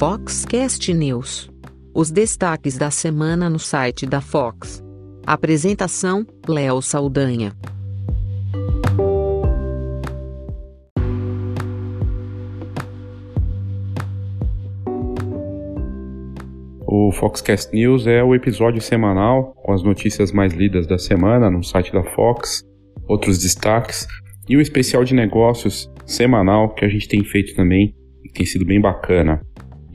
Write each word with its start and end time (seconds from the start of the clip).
Foxcast 0.00 0.94
News. 0.94 1.50
Os 1.94 2.10
destaques 2.10 2.78
da 2.78 2.90
semana 2.90 3.50
no 3.50 3.58
site 3.58 4.06
da 4.06 4.22
Fox. 4.22 4.82
Apresentação: 5.26 6.26
Léo 6.48 6.80
Saldanha. 6.80 7.52
O 16.86 17.12
Foxcast 17.12 17.70
News 17.74 18.06
é 18.06 18.24
o 18.24 18.34
episódio 18.34 18.80
semanal 18.80 19.52
com 19.52 19.74
as 19.74 19.82
notícias 19.82 20.32
mais 20.32 20.54
lidas 20.54 20.86
da 20.86 20.96
semana 20.96 21.50
no 21.50 21.62
site 21.62 21.92
da 21.92 22.02
Fox, 22.14 22.62
outros 23.06 23.38
destaques 23.38 24.06
e 24.48 24.56
o 24.56 24.62
especial 24.62 25.04
de 25.04 25.14
negócios 25.14 25.92
semanal 26.06 26.74
que 26.74 26.86
a 26.86 26.88
gente 26.88 27.06
tem 27.06 27.22
feito 27.22 27.54
também 27.54 27.94
e 28.24 28.32
tem 28.32 28.46
sido 28.46 28.64
bem 28.64 28.80
bacana. 28.80 29.42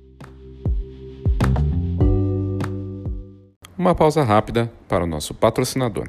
Uma 3.77 3.95
pausa 3.95 4.23
rápida 4.23 4.71
para 4.89 5.03
o 5.03 5.07
nosso 5.07 5.35
patrocinador. 5.35 6.09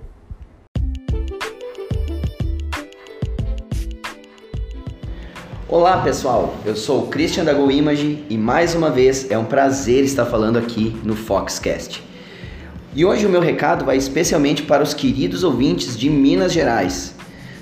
Olá 5.68 6.04
pessoal, 6.04 6.56
eu 6.64 6.76
sou 6.76 7.06
o 7.06 7.08
Christian 7.08 7.44
da 7.44 7.54
Go 7.54 7.72
Image 7.72 8.24
e 8.30 8.38
mais 8.38 8.76
uma 8.76 8.92
vez 8.92 9.32
é 9.32 9.38
um 9.38 9.46
prazer 9.46 10.04
estar 10.04 10.26
falando 10.26 10.58
aqui 10.58 10.96
no 11.04 11.16
Foxcast. 11.16 12.04
E 12.96 13.04
hoje 13.04 13.26
o 13.26 13.30
meu 13.30 13.42
recado 13.42 13.84
vai 13.84 13.98
especialmente 13.98 14.64
para 14.64 14.82
os 14.82 14.94
queridos 14.94 15.44
ouvintes 15.44 15.98
de 15.98 16.10
Minas 16.10 16.54
Gerais. 16.54 17.14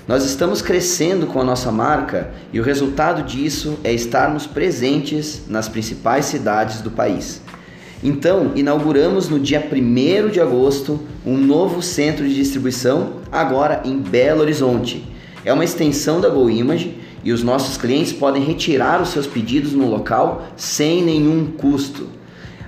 Nós 0.06 0.24
estamos 0.24 0.62
crescendo 0.62 1.26
com 1.26 1.40
a 1.40 1.44
nossa 1.44 1.72
marca 1.72 2.30
e 2.52 2.60
o 2.60 2.62
resultado 2.62 3.20
disso 3.24 3.76
é 3.82 3.92
estarmos 3.92 4.46
presentes 4.46 5.42
nas 5.48 5.68
principais 5.68 6.26
cidades 6.26 6.80
do 6.80 6.90
país. 6.92 7.42
Então, 8.00 8.52
inauguramos 8.54 9.28
no 9.28 9.40
dia 9.40 9.60
1 9.60 10.28
de 10.28 10.40
agosto 10.40 11.00
um 11.26 11.36
novo 11.36 11.82
centro 11.82 12.28
de 12.28 12.34
distribuição, 12.36 13.14
agora 13.32 13.82
em 13.84 13.98
Belo 13.98 14.42
Horizonte. 14.42 15.04
É 15.44 15.52
uma 15.52 15.64
extensão 15.64 16.20
da 16.20 16.28
Go 16.28 16.48
Image 16.48 16.96
e 17.24 17.32
os 17.32 17.42
nossos 17.42 17.76
clientes 17.76 18.12
podem 18.12 18.44
retirar 18.44 19.02
os 19.02 19.08
seus 19.08 19.26
pedidos 19.26 19.72
no 19.72 19.90
local 19.90 20.46
sem 20.54 21.02
nenhum 21.02 21.46
custo. 21.46 22.22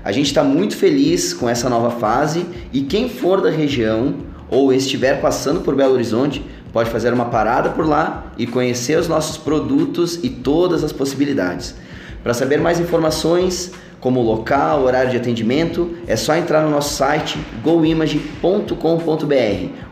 A 0.07 0.13
gente 0.13 0.27
está 0.27 0.45
muito 0.45 0.77
feliz 0.77 1.35
com 1.35 1.49
essa 1.49 1.69
nova 1.69 1.91
fase 1.91 2.47
e 2.73 2.83
quem 2.83 3.09
for 3.09 3.41
da 3.41 3.51
região 3.51 4.15
ou 4.49 4.73
estiver 4.73 5.21
passando 5.21 5.63
por 5.63 5.75
Belo 5.75 5.95
Horizonte 5.95 6.47
pode 6.73 6.91
fazer 6.91 7.13
uma 7.13 7.25
parada 7.25 7.71
por 7.71 7.85
lá 7.85 8.33
e 8.39 8.47
conhecer 8.47 8.97
os 9.01 9.09
nossos 9.09 9.37
produtos 9.37 10.21
e 10.23 10.31
todas 10.31 10.85
as 10.85 10.93
possibilidades. 10.93 11.75
Para 12.23 12.35
saber 12.35 12.61
mais 12.61 12.79
informações, 12.79 13.73
como 13.99 14.23
local, 14.23 14.85
horário 14.85 15.11
de 15.11 15.17
atendimento, 15.17 15.97
é 16.07 16.15
só 16.15 16.37
entrar 16.37 16.63
no 16.63 16.71
nosso 16.71 16.95
site 16.95 17.37
goimage.com.br. 17.65 18.71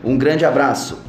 Um 0.01 0.17
grande 0.17 0.45
abraço! 0.45 1.04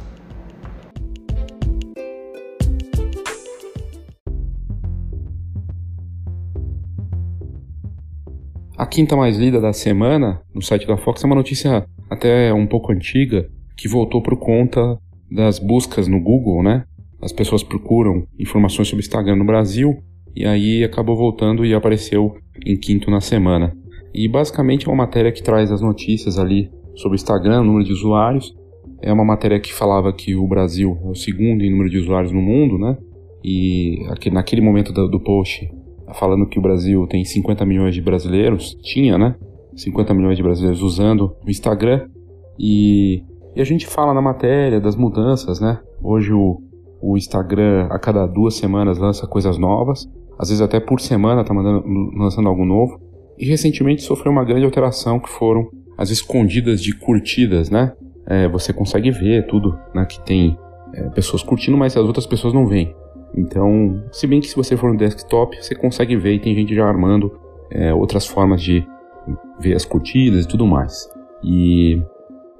Quinta 8.89 9.15
mais 9.15 9.37
lida 9.37 9.59
da 9.59 9.73
semana 9.73 10.41
no 10.53 10.61
site 10.61 10.87
da 10.87 10.97
Fox 10.97 11.23
é 11.23 11.27
uma 11.27 11.35
notícia 11.35 11.85
até 12.09 12.53
um 12.53 12.65
pouco 12.65 12.91
antiga 12.91 13.49
que 13.75 13.87
voltou 13.87 14.21
por 14.21 14.37
conta 14.37 14.97
das 15.29 15.59
buscas 15.59 16.07
no 16.07 16.21
Google, 16.21 16.63
né? 16.63 16.85
As 17.21 17.31
pessoas 17.31 17.63
procuram 17.63 18.23
informações 18.39 18.87
sobre 18.87 19.03
Instagram 19.03 19.35
no 19.35 19.45
Brasil 19.45 19.97
e 20.35 20.45
aí 20.45 20.83
acabou 20.83 21.15
voltando 21.15 21.65
e 21.65 21.73
apareceu 21.73 22.35
em 22.65 22.77
quinto 22.77 23.11
na 23.11 23.21
semana. 23.21 23.75
E 24.13 24.27
basicamente 24.27 24.87
é 24.87 24.89
uma 24.89 25.03
matéria 25.03 25.31
que 25.31 25.43
traz 25.43 25.71
as 25.71 25.81
notícias 25.81 26.39
ali 26.39 26.71
sobre 26.95 27.15
Instagram, 27.15 27.63
número 27.63 27.83
de 27.83 27.91
usuários. 27.91 28.55
É 29.01 29.11
uma 29.11 29.25
matéria 29.25 29.59
que 29.59 29.73
falava 29.73 30.13
que 30.13 30.35
o 30.35 30.47
Brasil 30.47 30.97
é 31.03 31.09
o 31.09 31.15
segundo 31.15 31.63
em 31.63 31.69
número 31.69 31.89
de 31.89 31.97
usuários 31.97 32.31
no 32.31 32.41
mundo, 32.41 32.79
né? 32.79 32.97
E 33.43 34.05
aqui, 34.09 34.31
naquele 34.31 34.61
momento 34.61 34.91
do 34.91 35.19
post 35.19 35.69
falando 36.13 36.47
que 36.47 36.59
o 36.59 36.61
Brasil 36.61 37.05
tem 37.07 37.23
50 37.23 37.65
milhões 37.65 37.93
de 37.93 38.01
brasileiros, 38.01 38.75
tinha, 38.81 39.17
né? 39.17 39.35
50 39.75 40.13
milhões 40.13 40.37
de 40.37 40.43
brasileiros 40.43 40.81
usando 40.81 41.35
o 41.45 41.49
Instagram 41.49 42.07
e, 42.59 43.23
e 43.55 43.61
a 43.61 43.63
gente 43.63 43.85
fala 43.85 44.13
na 44.13 44.21
matéria 44.21 44.79
das 44.79 44.95
mudanças, 44.95 45.59
né? 45.59 45.79
Hoje 46.01 46.33
o, 46.33 46.61
o 47.01 47.15
Instagram 47.17 47.87
a 47.89 47.99
cada 47.99 48.25
duas 48.25 48.55
semanas 48.55 48.97
lança 48.97 49.27
coisas 49.27 49.57
novas, 49.57 50.09
às 50.37 50.49
vezes 50.49 50.61
até 50.61 50.79
por 50.79 50.99
semana 50.99 51.43
tá 51.43 51.53
mandando, 51.53 51.83
lançando 52.15 52.49
algo 52.49 52.65
novo. 52.65 52.99
E 53.37 53.45
recentemente 53.45 54.01
sofreu 54.01 54.31
uma 54.31 54.43
grande 54.43 54.65
alteração 54.65 55.19
que 55.19 55.29
foram 55.29 55.69
as 55.97 56.09
escondidas 56.09 56.81
de 56.81 56.95
curtidas, 56.95 57.69
né? 57.69 57.93
É, 58.25 58.47
você 58.47 58.73
consegue 58.73 59.11
ver 59.11 59.45
tudo 59.47 59.77
né, 59.93 60.05
que 60.05 60.19
tem 60.25 60.57
é, 60.93 61.03
pessoas 61.09 61.43
curtindo, 61.43 61.77
mas 61.77 61.95
as 61.95 62.03
outras 62.03 62.25
pessoas 62.25 62.53
não 62.53 62.65
veem. 62.65 62.93
Então, 63.35 64.03
se 64.11 64.25
bem 64.25 64.39
que 64.39 64.47
se 64.47 64.55
você 64.55 64.75
for 64.75 64.91
no 64.91 64.97
desktop, 64.97 65.55
você 65.61 65.75
consegue 65.75 66.15
ver 66.15 66.33
e 66.33 66.39
tem 66.39 66.55
gente 66.55 66.73
já 66.73 66.85
armando 66.85 67.39
é, 67.69 67.93
outras 67.93 68.25
formas 68.25 68.61
de 68.61 68.87
ver 69.59 69.75
as 69.75 69.85
curtidas 69.85 70.45
e 70.45 70.47
tudo 70.47 70.65
mais. 70.65 71.09
E, 71.43 72.01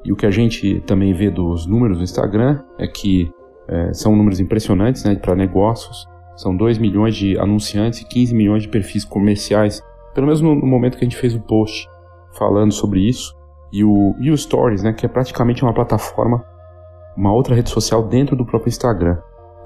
e, 0.03 0.11
o 0.11 0.15
que 0.15 0.25
a 0.25 0.31
gente 0.31 0.81
também 0.81 1.13
vê 1.13 1.29
dos 1.29 1.65
números 1.65 1.97
do 1.97 2.03
Instagram 2.03 2.61
é 2.77 2.87
que 2.87 3.31
é, 3.67 3.93
são 3.93 4.15
números 4.15 4.39
impressionantes 4.39 5.03
né, 5.03 5.15
para 5.15 5.35
negócios. 5.35 6.07
São 6.35 6.55
2 6.55 6.77
milhões 6.77 7.15
de 7.15 7.37
anunciantes 7.39 8.01
e 8.01 8.05
15 8.07 8.35
milhões 8.35 8.63
de 8.63 8.69
perfis 8.69 9.03
comerciais, 9.03 9.81
pelo 10.13 10.27
menos 10.27 10.41
no, 10.41 10.53
no 10.53 10.67
momento 10.67 10.97
que 10.97 11.03
a 11.03 11.09
gente 11.09 11.17
fez 11.17 11.33
o 11.33 11.39
post 11.39 11.87
falando 12.37 12.71
sobre 12.71 12.99
isso. 13.07 13.35
E 13.73 13.83
o, 13.83 14.15
e 14.19 14.29
o 14.29 14.37
Stories, 14.37 14.83
né, 14.83 14.93
que 14.93 15.05
é 15.05 15.09
praticamente 15.09 15.63
uma 15.63 15.73
plataforma, 15.73 16.45
uma 17.15 17.33
outra 17.33 17.55
rede 17.55 17.69
social 17.69 18.03
dentro 18.03 18.35
do 18.35 18.45
próprio 18.45 18.69
Instagram 18.69 19.17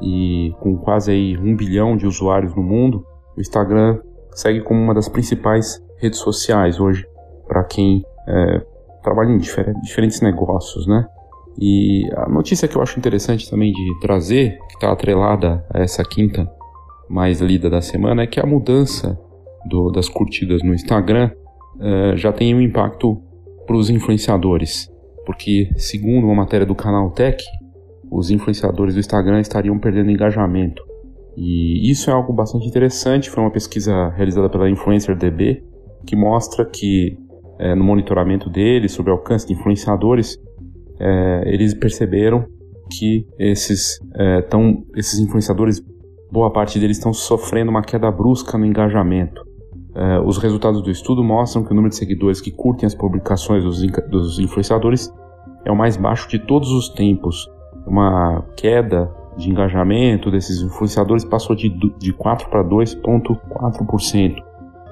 e 0.01 0.53
com 0.59 0.77
quase 0.77 1.11
aí 1.11 1.37
um 1.37 1.55
bilhão 1.55 1.95
de 1.95 2.07
usuários 2.07 2.55
no 2.55 2.63
mundo, 2.63 3.05
o 3.37 3.41
Instagram 3.41 3.99
segue 4.33 4.61
como 4.61 4.81
uma 4.81 4.93
das 4.93 5.07
principais 5.07 5.81
redes 5.97 6.19
sociais 6.19 6.79
hoje 6.79 7.05
para 7.47 7.63
quem 7.63 8.03
é, 8.27 8.61
trabalha 9.03 9.29
em 9.29 9.37
diferentes 9.37 10.21
negócios, 10.21 10.87
né? 10.87 11.05
E 11.59 12.09
a 12.15 12.29
notícia 12.29 12.67
que 12.67 12.75
eu 12.75 12.81
acho 12.81 12.97
interessante 12.97 13.49
também 13.49 13.71
de 13.71 13.99
trazer, 13.99 14.57
que 14.69 14.75
está 14.75 14.91
atrelada 14.91 15.65
a 15.73 15.79
essa 15.79 16.03
quinta 16.03 16.49
mais 17.09 17.41
lida 17.41 17.69
da 17.69 17.81
semana, 17.81 18.23
é 18.23 18.27
que 18.27 18.39
a 18.39 18.45
mudança 18.45 19.19
do, 19.65 19.91
das 19.91 20.07
curtidas 20.07 20.63
no 20.63 20.73
Instagram 20.73 21.29
é, 21.79 22.15
já 22.15 22.31
tem 22.31 22.55
um 22.55 22.61
impacto 22.61 23.21
para 23.67 23.75
os 23.75 23.89
influenciadores, 23.89 24.89
porque 25.25 25.69
segundo 25.75 26.25
uma 26.25 26.35
matéria 26.35 26.65
do 26.65 26.73
canal 26.73 27.11
Tech, 27.11 27.43
os 28.11 28.29
influenciadores 28.29 28.93
do 28.93 28.99
Instagram 28.99 29.39
estariam 29.39 29.79
perdendo 29.79 30.11
engajamento. 30.11 30.83
E 31.37 31.89
isso 31.89 32.09
é 32.09 32.13
algo 32.13 32.33
bastante 32.33 32.67
interessante. 32.67 33.29
Foi 33.29 33.41
uma 33.41 33.51
pesquisa 33.51 34.09
realizada 34.09 34.49
pela 34.49 34.69
InfluencerDB 34.69 35.63
que 36.05 36.15
mostra 36.15 36.65
que 36.65 37.17
é, 37.57 37.73
no 37.73 37.83
monitoramento 37.83 38.49
deles 38.49 38.91
sobre 38.91 39.11
o 39.11 39.15
alcance 39.15 39.47
de 39.47 39.53
influenciadores, 39.53 40.37
é, 40.99 41.43
eles 41.45 41.73
perceberam 41.73 42.45
que 42.89 43.25
esses, 43.39 43.99
é, 44.15 44.41
tão, 44.41 44.83
esses 44.95 45.19
influenciadores, 45.19 45.81
boa 46.31 46.51
parte 46.51 46.79
deles 46.79 46.97
estão 46.97 47.13
sofrendo 47.13 47.71
uma 47.71 47.81
queda 47.81 48.11
brusca 48.11 48.57
no 48.57 48.65
engajamento. 48.65 49.41
É, 49.93 50.19
os 50.19 50.37
resultados 50.37 50.81
do 50.81 50.89
estudo 50.89 51.23
mostram 51.23 51.63
que 51.63 51.71
o 51.71 51.75
número 51.75 51.89
de 51.89 51.97
seguidores 51.97 52.41
que 52.41 52.51
curtem 52.51 52.87
as 52.87 52.95
publicações 52.95 53.63
dos, 53.63 53.81
dos 54.09 54.39
influenciadores 54.39 55.13
é 55.63 55.71
o 55.71 55.75
mais 55.75 55.95
baixo 55.95 56.27
de 56.29 56.39
todos 56.39 56.71
os 56.71 56.89
tempos, 56.89 57.47
uma 57.85 58.43
queda 58.55 59.11
de 59.37 59.49
engajamento 59.49 60.29
desses 60.29 60.61
influenciadores 60.61 61.23
passou 61.23 61.55
de, 61.55 61.69
de 61.97 62.13
4 62.13 62.49
para 62.49 62.63
2,4%. 62.63 64.35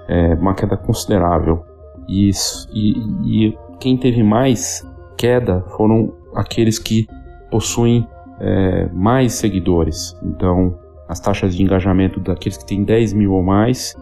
É 0.08 0.34
uma 0.36 0.56
queda 0.56 0.76
considerável. 0.76 1.64
E, 2.08 2.32
e, 2.74 3.48
e, 3.48 3.58
quem 3.80 3.98
teve 3.98 4.24
mais 4.24 4.86
queda 5.18 5.64
foram 5.76 6.14
aqueles 6.36 6.80
que 6.80 7.08
possuem 7.52 8.08
é, 8.40 8.88
mais 8.92 9.34
seguidores. 9.34 10.18
Então, 10.24 10.78
as 11.08 11.20
taxas 11.20 11.56
de 11.56 11.62
engajamento 11.62 12.20
daqueles 12.20 12.58
que 12.58 12.66
têm 12.66 12.84
10 12.84 13.14
mil 13.14 13.34
ou 13.34 13.44
mais 13.44 13.96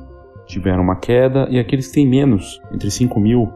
tiveram 0.45 0.81
uma 0.81 0.95
queda, 0.95 1.47
e 1.49 1.59
aqueles 1.59 1.87
que 1.87 1.95
têm 1.95 2.07
menos, 2.07 2.61
entre 2.71 2.89
5 2.89 3.19
mil 3.19 3.51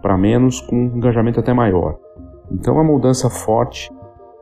para 0.00 0.18
menos, 0.18 0.60
com 0.60 0.74
um 0.74 0.96
engajamento 0.96 1.38
até 1.38 1.52
maior. 1.52 1.96
Então, 2.50 2.74
uma 2.74 2.84
mudança 2.84 3.30
forte 3.30 3.88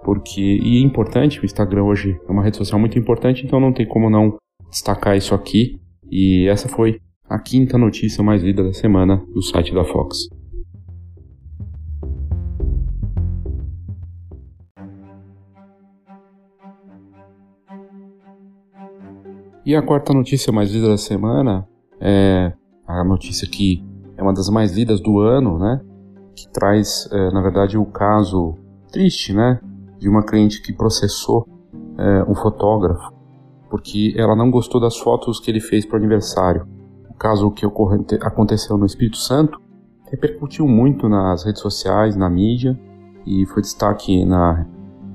porque 0.04 0.40
e 0.40 0.78
é 0.78 0.80
importante, 0.80 1.40
o 1.40 1.44
Instagram 1.44 1.84
hoje 1.84 2.18
é 2.28 2.32
uma 2.32 2.42
rede 2.42 2.56
social 2.56 2.78
muito 2.78 2.98
importante, 2.98 3.44
então 3.44 3.60
não 3.60 3.72
tem 3.72 3.86
como 3.86 4.08
não 4.08 4.36
destacar 4.70 5.16
isso 5.16 5.34
aqui. 5.34 5.78
E 6.10 6.46
essa 6.48 6.68
foi 6.68 7.00
a 7.28 7.38
quinta 7.38 7.78
notícia 7.78 8.22
mais 8.24 8.42
lida 8.42 8.62
da 8.64 8.72
semana 8.72 9.22
do 9.32 9.42
site 9.42 9.72
da 9.72 9.84
Fox. 9.84 10.28
E 19.64 19.76
a 19.76 19.82
quarta 19.82 20.12
notícia 20.12 20.52
mais 20.52 20.72
lida 20.72 20.88
da 20.88 20.96
semana 20.96 21.68
é 22.00 22.52
a 22.86 23.04
notícia 23.04 23.46
que 23.46 23.84
é 24.16 24.22
uma 24.22 24.34
das 24.34 24.48
mais 24.48 24.72
lidas 24.72 25.00
do 25.00 25.20
ano, 25.20 25.58
né? 25.58 25.80
Que 26.34 26.48
traz, 26.48 27.08
é, 27.12 27.30
na 27.30 27.40
verdade, 27.40 27.78
o 27.78 27.86
caso 27.86 28.56
triste, 28.90 29.32
né? 29.32 29.60
De 30.00 30.08
uma 30.08 30.24
cliente 30.24 30.60
que 30.60 30.72
processou 30.72 31.46
é, 31.96 32.24
um 32.28 32.34
fotógrafo 32.34 33.20
porque 33.70 34.12
ela 34.16 34.34
não 34.34 34.50
gostou 34.50 34.80
das 34.80 34.98
fotos 34.98 35.38
que 35.38 35.48
ele 35.48 35.60
fez 35.60 35.86
para 35.86 35.94
o 35.94 35.98
aniversário. 35.98 36.66
O 37.08 37.14
caso 37.14 37.48
que 37.52 37.64
ocorre, 37.64 37.98
aconteceu 38.20 38.76
no 38.76 38.84
Espírito 38.84 39.16
Santo 39.16 39.60
repercutiu 40.10 40.66
muito 40.66 41.08
nas 41.08 41.44
redes 41.44 41.62
sociais, 41.62 42.16
na 42.16 42.28
mídia 42.28 42.78
e 43.24 43.46
foi 43.46 43.62
destaque 43.62 44.24
na, 44.24 44.66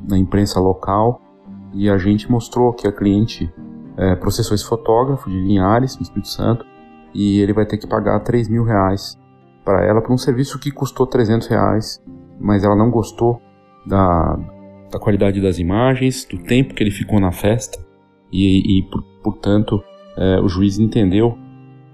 na 0.08 0.18
imprensa 0.18 0.60
local. 0.60 1.22
E 1.74 1.90
a 1.90 1.98
gente 1.98 2.32
mostrou 2.32 2.72
que 2.72 2.88
a 2.88 2.92
cliente 2.94 3.54
é, 3.98 4.16
processou 4.16 4.56
esse 4.56 4.64
fotógrafo 4.64 5.30
de 5.30 5.36
Linhares, 5.36 5.98
no 5.98 6.04
Espírito 6.04 6.30
Santo, 6.30 6.66
e 7.14 7.42
ele 7.42 7.52
vai 7.52 7.66
ter 7.66 7.78
que 7.78 7.86
pagar 7.86 8.22
3 8.22 8.48
mil 8.48 8.64
reais 8.64 9.20
para 9.66 9.84
ela 9.84 10.02
por 10.02 10.14
um 10.14 10.18
serviço 10.18 10.58
que 10.58 10.72
custou 10.72 11.06
300 11.06 11.48
reais, 11.48 12.02
mas 12.40 12.64
ela 12.64 12.76
não 12.76 12.90
gostou 12.90 13.42
da, 13.86 14.40
da 14.96 15.00
qualidade 15.00 15.42
das 15.42 15.60
imagens, 15.60 16.24
do 16.24 16.38
tempo 16.38 16.74
que 16.74 16.82
ele 16.82 16.90
ficou 16.90 17.20
na 17.20 17.34
festa 17.34 17.78
e, 18.32 18.80
e 18.80 18.84
por, 18.84 19.04
portanto, 19.22 19.84
é, 20.18 20.40
o 20.40 20.48
juiz 20.48 20.80
entendeu 20.80 21.38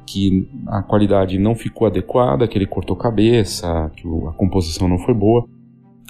que 0.06 0.48
a 0.68 0.84
qualidade 0.84 1.40
não 1.40 1.56
ficou 1.56 1.88
adequada, 1.88 2.48
que 2.48 2.56
ele 2.56 2.68
cortou 2.68 2.96
cabeça, 2.96 3.92
que 3.96 4.08
a 4.28 4.32
composição 4.34 4.88
não 4.88 5.00
foi 5.00 5.16
boa. 5.16 5.48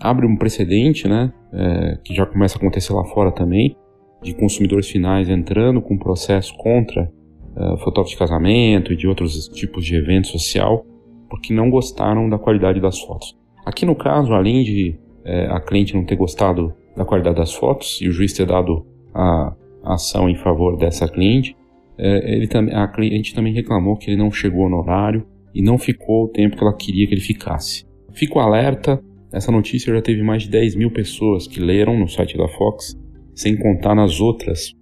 Abre 0.02 0.26
um 0.26 0.36
precedente, 0.36 1.08
né, 1.08 1.32
é, 1.54 1.98
que 2.04 2.14
já 2.14 2.26
começa 2.26 2.58
a 2.58 2.60
acontecer 2.60 2.92
lá 2.92 3.06
fora 3.06 3.32
também, 3.32 3.78
de 4.22 4.34
consumidores 4.34 4.90
finais 4.90 5.30
entrando 5.30 5.82
com 5.82 5.98
processo 5.98 6.54
contra 6.58 7.10
é, 7.56 7.78
fotógrafos 7.78 8.12
de 8.12 8.18
casamento 8.18 8.92
e 8.92 8.98
de 8.98 9.08
outros 9.08 9.48
tipos 9.48 9.86
de 9.86 9.96
evento 9.96 10.28
social, 10.28 10.86
porque 11.30 11.54
não 11.54 11.70
gostaram 11.70 12.28
da 12.28 12.38
qualidade 12.38 12.82
das 12.82 13.00
fotos. 13.00 13.34
Aqui 13.66 13.86
no 13.86 13.96
caso, 13.96 14.34
além 14.34 14.64
de 14.64 15.00
é, 15.24 15.48
a 15.48 15.62
cliente 15.62 15.96
não 15.96 16.04
ter 16.04 16.16
gostado 16.16 16.74
da 16.96 17.06
qualidade 17.06 17.38
das 17.38 17.54
fotos 17.54 18.00
e 18.02 18.08
o 18.08 18.12
juiz 18.12 18.34
ter 18.34 18.46
dado 18.46 18.86
a 19.14 19.56
ação 19.84 20.30
em 20.30 20.36
favor 20.36 20.78
dessa 20.78 21.08
cliente, 21.08 21.56
é, 21.98 22.36
ele 22.36 22.50
a 22.74 22.88
cliente 22.88 23.34
também 23.34 23.54
reclamou 23.54 23.98
que 23.98 24.10
ele 24.10 24.18
não 24.18 24.32
chegou 24.32 24.70
no 24.70 24.78
horário 24.78 25.26
e 25.54 25.62
não 25.62 25.78
ficou 25.78 26.26
o 26.26 26.28
tempo 26.28 26.56
que 26.56 26.64
ela 26.64 26.76
queria 26.76 27.08
que 27.08 27.14
ele 27.14 27.22
ficasse. 27.22 27.86
Fico 28.14 28.40
alerta, 28.40 29.02
essa 29.32 29.52
notícia 29.52 29.94
já 29.94 30.02
teve 30.02 30.22
mais 30.24 30.44
de 30.44 30.50
10 30.50 30.76
mil 30.76 30.92
pessoas 30.92 31.48
que 31.48 31.60
leram 31.60 31.98
no 31.98 32.08
site 32.08 32.38
da 32.38 32.48
Fox, 32.48 32.98
sem 33.34 33.58
contar 33.58 33.96
nas 33.96 34.20
outras, 34.20 34.74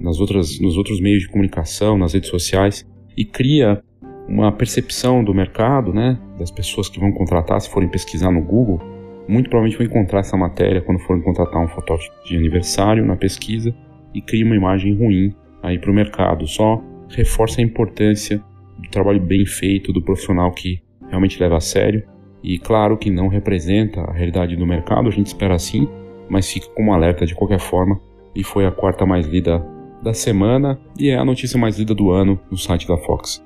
nas 0.00 0.20
outras, 0.20 0.58
nos 0.60 0.76
outros 0.76 1.00
meios 1.00 1.22
de 1.22 1.28
comunicação, 1.28 1.98
nas 1.98 2.14
redes 2.14 2.30
sociais, 2.30 2.86
e 3.16 3.24
cria 3.24 3.82
uma 4.28 4.52
percepção 4.52 5.24
do 5.24 5.34
mercado, 5.34 5.92
né, 5.92 6.18
das 6.38 6.50
pessoas 6.50 6.88
que 6.88 7.00
vão 7.00 7.12
contratar, 7.12 7.60
se 7.60 7.70
forem 7.70 7.88
pesquisar 7.88 8.30
no 8.30 8.42
Google, 8.42 8.80
muito 9.28 9.50
provavelmente 9.50 9.76
vão 9.76 9.86
encontrar 9.86 10.20
essa 10.20 10.36
matéria 10.36 10.80
quando 10.80 10.98
forem 11.00 11.22
contratar 11.22 11.62
um 11.62 11.68
fotógrafo 11.68 12.10
de 12.24 12.36
aniversário 12.36 13.04
na 13.04 13.14
pesquisa 13.14 13.74
e 14.14 14.22
cria 14.22 14.44
uma 14.44 14.56
imagem 14.56 14.96
ruim 14.96 15.34
aí 15.62 15.78
para 15.78 15.90
o 15.90 15.94
mercado. 15.94 16.46
Só 16.46 16.82
reforça 17.10 17.60
a 17.60 17.64
importância 17.64 18.42
do 18.78 18.88
trabalho 18.88 19.20
bem 19.20 19.44
feito 19.44 19.92
do 19.92 20.02
profissional 20.02 20.50
que 20.52 20.80
realmente 21.08 21.40
leva 21.40 21.56
a 21.56 21.60
sério 21.60 22.02
e 22.42 22.58
claro 22.58 22.96
que 22.96 23.10
não 23.10 23.28
representa 23.28 24.00
a 24.00 24.12
realidade 24.12 24.56
do 24.56 24.66
mercado, 24.66 25.08
a 25.08 25.12
gente 25.12 25.26
espera 25.26 25.54
assim, 25.54 25.88
mas 26.28 26.50
fica 26.50 26.68
como 26.70 26.92
alerta 26.92 27.26
de 27.26 27.34
qualquer 27.34 27.60
forma 27.60 28.00
e 28.34 28.44
foi 28.44 28.64
a 28.64 28.72
quarta 28.72 29.04
mais 29.04 29.26
lida 29.26 29.64
da 30.02 30.14
semana 30.14 30.78
e 30.98 31.10
é 31.10 31.16
a 31.16 31.24
notícia 31.24 31.58
mais 31.58 31.78
lida 31.78 31.94
do 31.94 32.10
ano 32.10 32.38
no 32.50 32.56
site 32.56 32.86
da 32.86 32.96
Fox. 32.96 33.44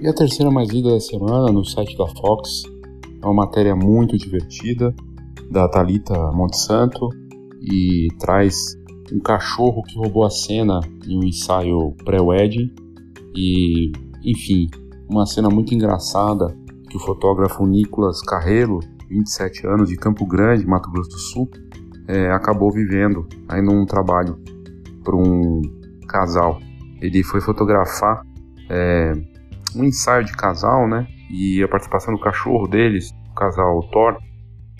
E 0.00 0.06
a 0.06 0.12
terceira 0.12 0.48
mais 0.48 0.68
lida 0.68 0.90
da 0.90 1.00
semana 1.00 1.50
no 1.52 1.64
site 1.64 1.98
da 1.98 2.06
Fox 2.06 2.62
é 3.20 3.26
uma 3.26 3.34
matéria 3.34 3.74
muito 3.74 4.16
divertida 4.16 4.94
da 5.50 5.68
Talita 5.68 6.14
Montesanto 6.30 7.08
e 7.60 8.06
traz 8.16 8.76
um 9.12 9.18
cachorro 9.18 9.82
que 9.82 9.98
roubou 9.98 10.24
a 10.24 10.30
cena 10.30 10.78
em 11.04 11.18
um 11.18 11.24
ensaio 11.24 11.96
pré-wedding 12.04 12.72
e, 13.34 13.90
enfim, 14.22 14.68
uma 15.10 15.26
cena 15.26 15.48
muito 15.48 15.74
engraçada 15.74 16.56
que 16.88 16.96
o 16.96 17.00
fotógrafo 17.00 17.66
Nicolas 17.66 18.22
Carrelo, 18.22 18.78
27 19.08 19.66
anos, 19.66 19.88
de 19.88 19.96
Campo 19.96 20.24
Grande, 20.24 20.64
Mato 20.64 20.92
Grosso 20.92 21.10
do 21.10 21.18
Sul, 21.18 21.50
é, 22.06 22.30
acabou 22.30 22.70
vivendo 22.70 23.26
aí 23.48 23.60
num 23.60 23.84
trabalho 23.84 24.38
para 25.02 25.16
um 25.16 25.60
casal. 26.06 26.60
Ele 27.00 27.24
foi 27.24 27.40
fotografar 27.40 28.22
é, 28.70 29.12
um 29.78 29.84
ensaio 29.84 30.24
de 30.24 30.32
casal, 30.32 30.88
né? 30.88 31.06
E 31.30 31.62
a 31.62 31.68
participação 31.68 32.14
do 32.14 32.20
cachorro 32.20 32.66
deles, 32.66 33.10
o 33.30 33.34
casal 33.34 33.80
Thor, 33.90 34.18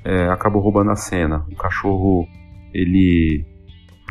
é, 0.05 0.29
acabou 0.29 0.63
roubando 0.63 0.91
a 0.91 0.97
cena. 0.97 1.45
O 1.51 1.57
cachorro, 1.57 2.27
ele, 2.73 3.45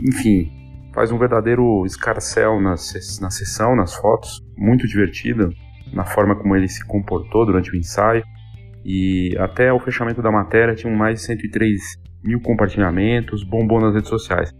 enfim, 0.01 0.51
faz 0.93 1.11
um 1.11 1.17
verdadeiro 1.17 1.85
escarcel 1.85 2.59
na, 2.61 2.71
na 2.71 3.29
sessão, 3.29 3.75
nas 3.75 3.95
fotos, 3.95 4.41
muito 4.57 4.87
divertida 4.87 5.49
na 5.93 6.05
forma 6.05 6.35
como 6.35 6.55
ele 6.55 6.67
se 6.67 6.85
comportou 6.85 7.45
durante 7.45 7.71
o 7.71 7.75
ensaio. 7.75 8.23
E 8.83 9.35
até 9.39 9.71
o 9.71 9.79
fechamento 9.79 10.21
da 10.21 10.31
matéria 10.31 10.75
tinham 10.75 10.95
mais 10.95 11.19
de 11.19 11.25
103 11.25 11.79
mil 12.23 12.39
compartilhamentos, 12.41 13.43
bombou 13.43 13.81
nas 13.81 13.93
redes 13.93 14.09
sociais. 14.09 14.51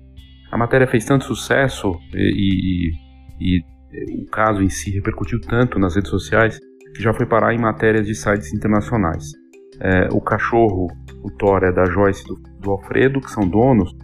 A 0.52 0.58
matéria 0.58 0.88
fez 0.88 1.06
tanto 1.06 1.26
sucesso 1.26 1.98
e, 2.14 2.92
e, 3.40 3.58
e 3.58 3.64
o 3.92 4.26
caso 4.30 4.62
em 4.62 4.70
si 4.70 4.92
repercutiu 4.92 5.40
tanto 5.42 5.80
nas 5.80 5.96
redes 5.96 6.10
sociais 6.10 6.60
que 6.96 7.02
já 7.02 7.14
foi 7.14 7.26
parar 7.26 7.54
em 7.54 7.60
matérias 7.60 8.06
de 8.06 8.16
sites 8.16 8.54
internacionais. 8.54 9.32
É, 9.80 10.10
o 10.12 10.20
cachorro, 10.20 10.88
o 11.24 11.30
Thor, 11.32 11.64
é 11.64 11.72
da 11.72 11.86
Joyce 11.86 12.26
do, 12.26 12.36
do 12.60 12.72
Alfredo, 12.72 13.22
que 13.22 13.30
são 13.30 13.48
donos 13.48 13.96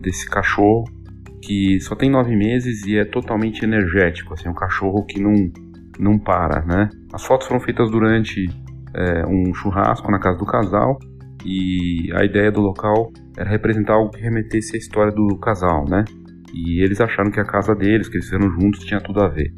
desse 0.00 0.28
cachorro, 0.28 0.84
que 1.42 1.80
só 1.80 1.94
tem 1.94 2.10
nove 2.10 2.34
meses 2.34 2.84
e 2.86 2.96
é 2.96 3.04
totalmente 3.04 3.62
energético, 3.62 4.34
assim, 4.34 4.48
um 4.48 4.54
cachorro 4.54 5.04
que 5.04 5.20
não, 5.20 5.34
não 5.98 6.18
para, 6.18 6.64
né? 6.64 6.88
As 7.12 7.24
fotos 7.24 7.46
foram 7.46 7.60
feitas 7.60 7.90
durante 7.90 8.46
é, 8.94 9.26
um 9.26 9.54
churrasco 9.54 10.10
na 10.10 10.18
casa 10.18 10.38
do 10.38 10.46
casal 10.46 10.98
e 11.44 12.10
a 12.14 12.24
ideia 12.24 12.50
do 12.50 12.60
local 12.60 13.12
era 13.36 13.48
representar 13.48 13.94
algo 13.94 14.10
que 14.10 14.20
remetesse 14.20 14.74
à 14.74 14.78
história 14.78 15.12
do 15.12 15.38
casal, 15.38 15.84
né? 15.88 16.04
E 16.52 16.82
eles 16.82 17.00
acharam 17.00 17.30
que 17.30 17.40
a 17.40 17.44
casa 17.44 17.74
deles, 17.74 18.08
fizeram 18.08 18.50
juntos, 18.50 18.84
tinha 18.84 19.00
tudo 19.00 19.20
a 19.20 19.28
ver. 19.28 19.52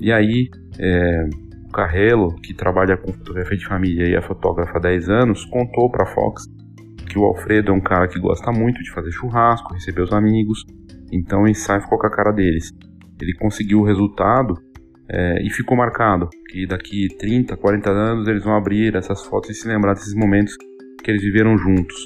E 0.00 0.12
aí, 0.12 0.48
é, 0.78 1.28
o 1.66 1.72
Carrelo, 1.72 2.34
que 2.36 2.54
trabalha 2.54 2.96
com 2.96 3.12
fotografia 3.12 3.56
de 3.56 3.66
família 3.66 4.08
e 4.08 4.14
é 4.14 4.22
fotógrafo 4.22 4.76
há 4.76 4.80
10 4.80 5.08
anos, 5.08 5.44
contou 5.46 5.90
para 5.90 6.06
Fox 6.06 6.44
que 7.16 7.18
o 7.18 7.24
Alfredo 7.24 7.70
é 7.70 7.74
um 7.74 7.80
cara 7.80 8.06
que 8.08 8.18
gosta 8.20 8.52
muito 8.52 8.82
de 8.82 8.90
fazer 8.90 9.10
churrasco, 9.10 9.72
receber 9.72 10.02
os 10.02 10.12
amigos, 10.12 10.64
então 11.10 11.42
o 11.42 11.48
ensaio 11.48 11.80
ficou 11.80 11.98
com 11.98 12.06
a 12.06 12.10
cara 12.10 12.30
deles. 12.30 12.70
Ele 13.20 13.32
conseguiu 13.34 13.80
o 13.80 13.84
resultado 13.84 14.54
é, 15.08 15.42
e 15.42 15.50
ficou 15.50 15.76
marcado 15.76 16.28
que 16.50 16.66
daqui 16.66 17.08
30, 17.18 17.56
40 17.56 17.90
anos 17.90 18.28
eles 18.28 18.44
vão 18.44 18.54
abrir 18.54 18.94
essas 18.94 19.24
fotos 19.24 19.50
e 19.50 19.54
se 19.54 19.66
lembrar 19.66 19.94
desses 19.94 20.14
momentos 20.14 20.54
que 21.02 21.10
eles 21.10 21.22
viveram 21.22 21.56
juntos. 21.56 21.96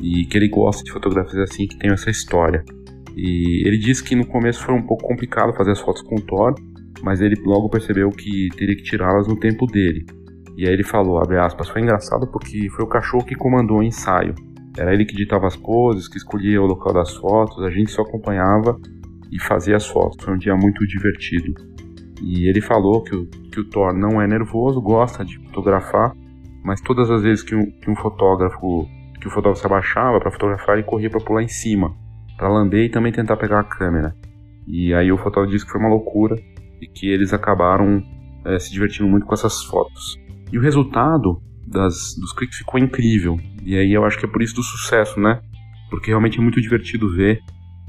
E 0.00 0.26
que 0.26 0.38
ele 0.38 0.48
gosta 0.48 0.82
de 0.84 0.92
fotografias 0.92 1.50
assim 1.50 1.66
que 1.66 1.78
tem 1.78 1.90
essa 1.90 2.10
história. 2.10 2.62
E 3.16 3.66
ele 3.66 3.78
disse 3.78 4.04
que 4.04 4.14
no 4.14 4.26
começo 4.26 4.62
foi 4.62 4.74
um 4.74 4.82
pouco 4.82 5.08
complicado 5.08 5.54
fazer 5.54 5.70
as 5.70 5.80
fotos 5.80 6.02
com 6.02 6.16
o 6.16 6.20
Thor, 6.20 6.54
mas 7.02 7.22
ele 7.22 7.34
logo 7.46 7.70
percebeu 7.70 8.10
que 8.10 8.48
teria 8.56 8.76
que 8.76 8.82
tirá-las 8.82 9.26
no 9.26 9.40
tempo 9.40 9.66
dele. 9.66 10.04
E 10.54 10.66
aí 10.66 10.74
ele 10.74 10.84
falou, 10.84 11.18
abre 11.18 11.38
aspas, 11.38 11.68
foi 11.68 11.80
engraçado 11.80 12.26
porque 12.30 12.68
foi 12.70 12.84
o 12.84 12.88
cachorro 12.88 13.24
que 13.24 13.34
comandou 13.34 13.78
o 13.78 13.82
ensaio. 13.82 14.34
Era 14.76 14.92
ele 14.92 15.06
que 15.06 15.14
ditava 15.14 15.46
as 15.46 15.56
poses, 15.56 16.08
que 16.08 16.18
escolhia 16.18 16.60
o 16.60 16.66
local 16.66 16.92
das 16.92 17.14
fotos, 17.14 17.64
a 17.64 17.70
gente 17.70 17.90
só 17.90 18.02
acompanhava 18.02 18.78
e 19.32 19.40
fazia 19.40 19.76
as 19.76 19.86
fotos. 19.86 20.22
Foi 20.22 20.34
um 20.34 20.38
dia 20.38 20.54
muito 20.54 20.86
divertido. 20.86 21.54
E 22.22 22.46
ele 22.48 22.60
falou 22.60 23.02
que 23.02 23.16
o, 23.16 23.26
que 23.50 23.60
o 23.60 23.68
Thor 23.70 23.94
não 23.94 24.20
é 24.20 24.26
nervoso, 24.26 24.80
gosta 24.80 25.24
de 25.24 25.38
fotografar, 25.46 26.12
mas 26.62 26.82
todas 26.82 27.10
as 27.10 27.22
vezes 27.22 27.42
que 27.42 27.54
um, 27.54 27.64
que 27.80 27.90
um 27.90 27.96
fotógrafo 27.96 28.86
que 29.20 29.28
o 29.28 29.30
fotógrafo 29.30 29.60
se 29.60 29.66
abaixava 29.66 30.20
para 30.20 30.30
fotografar, 30.30 30.76
ele 30.76 30.86
corria 30.86 31.08
para 31.08 31.20
pular 31.20 31.42
em 31.42 31.48
cima 31.48 31.94
para 32.36 32.48
lamber 32.48 32.84
e 32.84 32.88
também 32.90 33.12
tentar 33.12 33.36
pegar 33.36 33.60
a 33.60 33.64
câmera. 33.64 34.14
E 34.66 34.92
aí 34.94 35.12
o 35.12 35.18
fotógrafo 35.18 35.52
disse 35.52 35.64
que 35.64 35.72
foi 35.72 35.80
uma 35.80 35.90
loucura 35.90 36.36
e 36.80 36.86
que 36.86 37.08
eles 37.08 37.32
acabaram 37.32 38.02
é, 38.44 38.58
se 38.58 38.70
divertindo 38.70 39.08
muito 39.08 39.26
com 39.26 39.34
essas 39.34 39.64
fotos. 39.64 40.18
E 40.52 40.58
o 40.58 40.62
resultado 40.62 41.40
das, 41.66 42.14
dos 42.18 42.32
cliques 42.32 42.58
ficou 42.58 42.78
incrível. 42.78 43.38
E 43.64 43.76
aí 43.76 43.92
eu 43.92 44.04
acho 44.04 44.18
que 44.18 44.26
é 44.26 44.28
por 44.28 44.42
isso 44.42 44.54
do 44.54 44.62
sucesso, 44.62 45.18
né? 45.20 45.40
Porque 45.90 46.10
realmente 46.10 46.38
é 46.38 46.42
muito 46.42 46.60
divertido 46.60 47.12
ver 47.14 47.40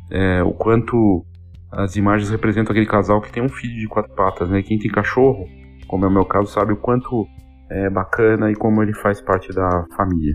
é, 0.09 0.41
o 0.43 0.51
quanto 0.51 1.25
as 1.71 1.95
imagens 1.95 2.29
representam 2.29 2.71
aquele 2.71 2.85
casal 2.85 3.21
que 3.21 3.31
tem 3.31 3.43
um 3.43 3.49
filho 3.49 3.75
de 3.75 3.87
quatro 3.87 4.13
patas, 4.15 4.49
né? 4.49 4.61
Quem 4.61 4.79
tem 4.79 4.89
cachorro, 4.89 5.45
como 5.87 6.05
é 6.05 6.07
o 6.07 6.11
meu 6.11 6.25
caso, 6.25 6.51
sabe 6.51 6.73
o 6.73 6.77
quanto 6.77 7.27
é 7.69 7.89
bacana 7.89 8.49
e 8.51 8.55
como 8.55 8.81
ele 8.81 8.93
faz 8.93 9.21
parte 9.21 9.53
da 9.53 9.85
família. 9.95 10.33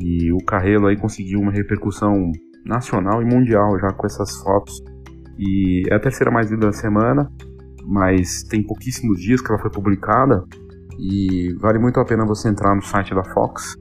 E 0.00 0.32
o 0.32 0.38
Carrelo 0.44 0.86
aí 0.86 0.96
conseguiu 0.96 1.40
uma 1.40 1.52
repercussão 1.52 2.30
nacional 2.68 3.22
e 3.22 3.24
mundial 3.24 3.78
já 3.80 3.92
com 3.92 4.06
essas 4.06 4.36
fotos. 4.42 4.82
E 5.38 5.84
é 5.90 5.94
a 5.94 6.00
terceira 6.00 6.30
mais 6.30 6.50
lida 6.50 6.66
da 6.66 6.72
semana, 6.72 7.30
mas 7.84 8.42
tem 8.44 8.62
pouquíssimos 8.62 9.20
dias 9.20 9.40
que 9.40 9.50
ela 9.50 9.60
foi 9.60 9.70
publicada 9.70 10.44
e 10.98 11.54
vale 11.60 11.78
muito 11.78 11.98
a 11.98 12.04
pena 12.04 12.26
você 12.26 12.48
entrar 12.48 12.74
no 12.74 12.82
site 12.82 13.14
da 13.14 13.24
Fox 13.24 13.76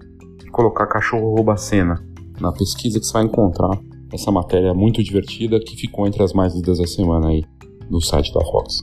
e 0.45 0.49
colocar 0.49 0.87
cachorro 0.87 1.35
rouba 1.35 1.57
cena 1.57 1.95
na 2.39 2.51
pesquisa 2.51 2.99
que 2.99 3.05
você 3.05 3.13
vai 3.13 3.23
encontrar 3.23 3.71
essa 4.13 4.31
matéria 4.31 4.73
muito 4.73 5.03
divertida 5.03 5.59
que 5.59 5.75
ficou 5.75 6.07
entre 6.07 6.23
as 6.23 6.33
mais 6.33 6.55
lidas 6.55 6.77
da 6.77 6.87
semana 6.87 7.29
aí 7.29 7.43
no 7.89 7.99
site 7.99 8.33
da 8.33 8.41
Fox. 8.41 8.77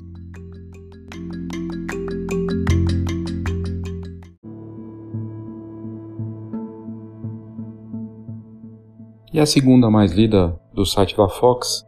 E 9.35 9.41
a 9.41 9.47
segunda 9.47 9.91
mais 9.91 10.13
lida 10.13 10.57
do 10.73 10.87
site 10.87 11.17
da 11.17 11.29
Fox 11.29 11.85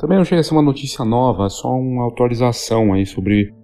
também 0.00 0.18
não 0.18 0.24
chega 0.24 0.40
a 0.40 0.42
ser 0.42 0.52
uma 0.52 0.62
notícia 0.62 1.04
nova, 1.04 1.46
é 1.46 1.48
só 1.48 1.68
uma 1.68 2.08
atualização 2.08 2.92
aí 2.92 3.06
sobre 3.06 3.54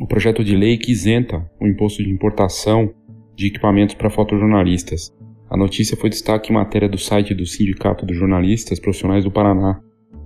o 0.00 0.06
projeto 0.06 0.42
de 0.42 0.56
lei 0.56 0.78
que 0.78 0.90
isenta 0.90 1.46
o 1.60 1.66
imposto 1.66 2.02
de 2.02 2.10
importação 2.10 2.90
de 3.34 3.48
equipamentos 3.48 3.94
para 3.94 4.08
fotojornalistas. 4.08 5.14
A 5.50 5.56
notícia 5.58 5.98
foi 5.98 6.08
destaque 6.08 6.50
em 6.50 6.54
matéria 6.54 6.88
do 6.88 6.96
site 6.96 7.34
do 7.34 7.44
Sindicato 7.44 8.06
dos 8.06 8.16
Jornalistas 8.16 8.80
Profissionais 8.80 9.22
do 9.22 9.30
Paraná. 9.30 9.78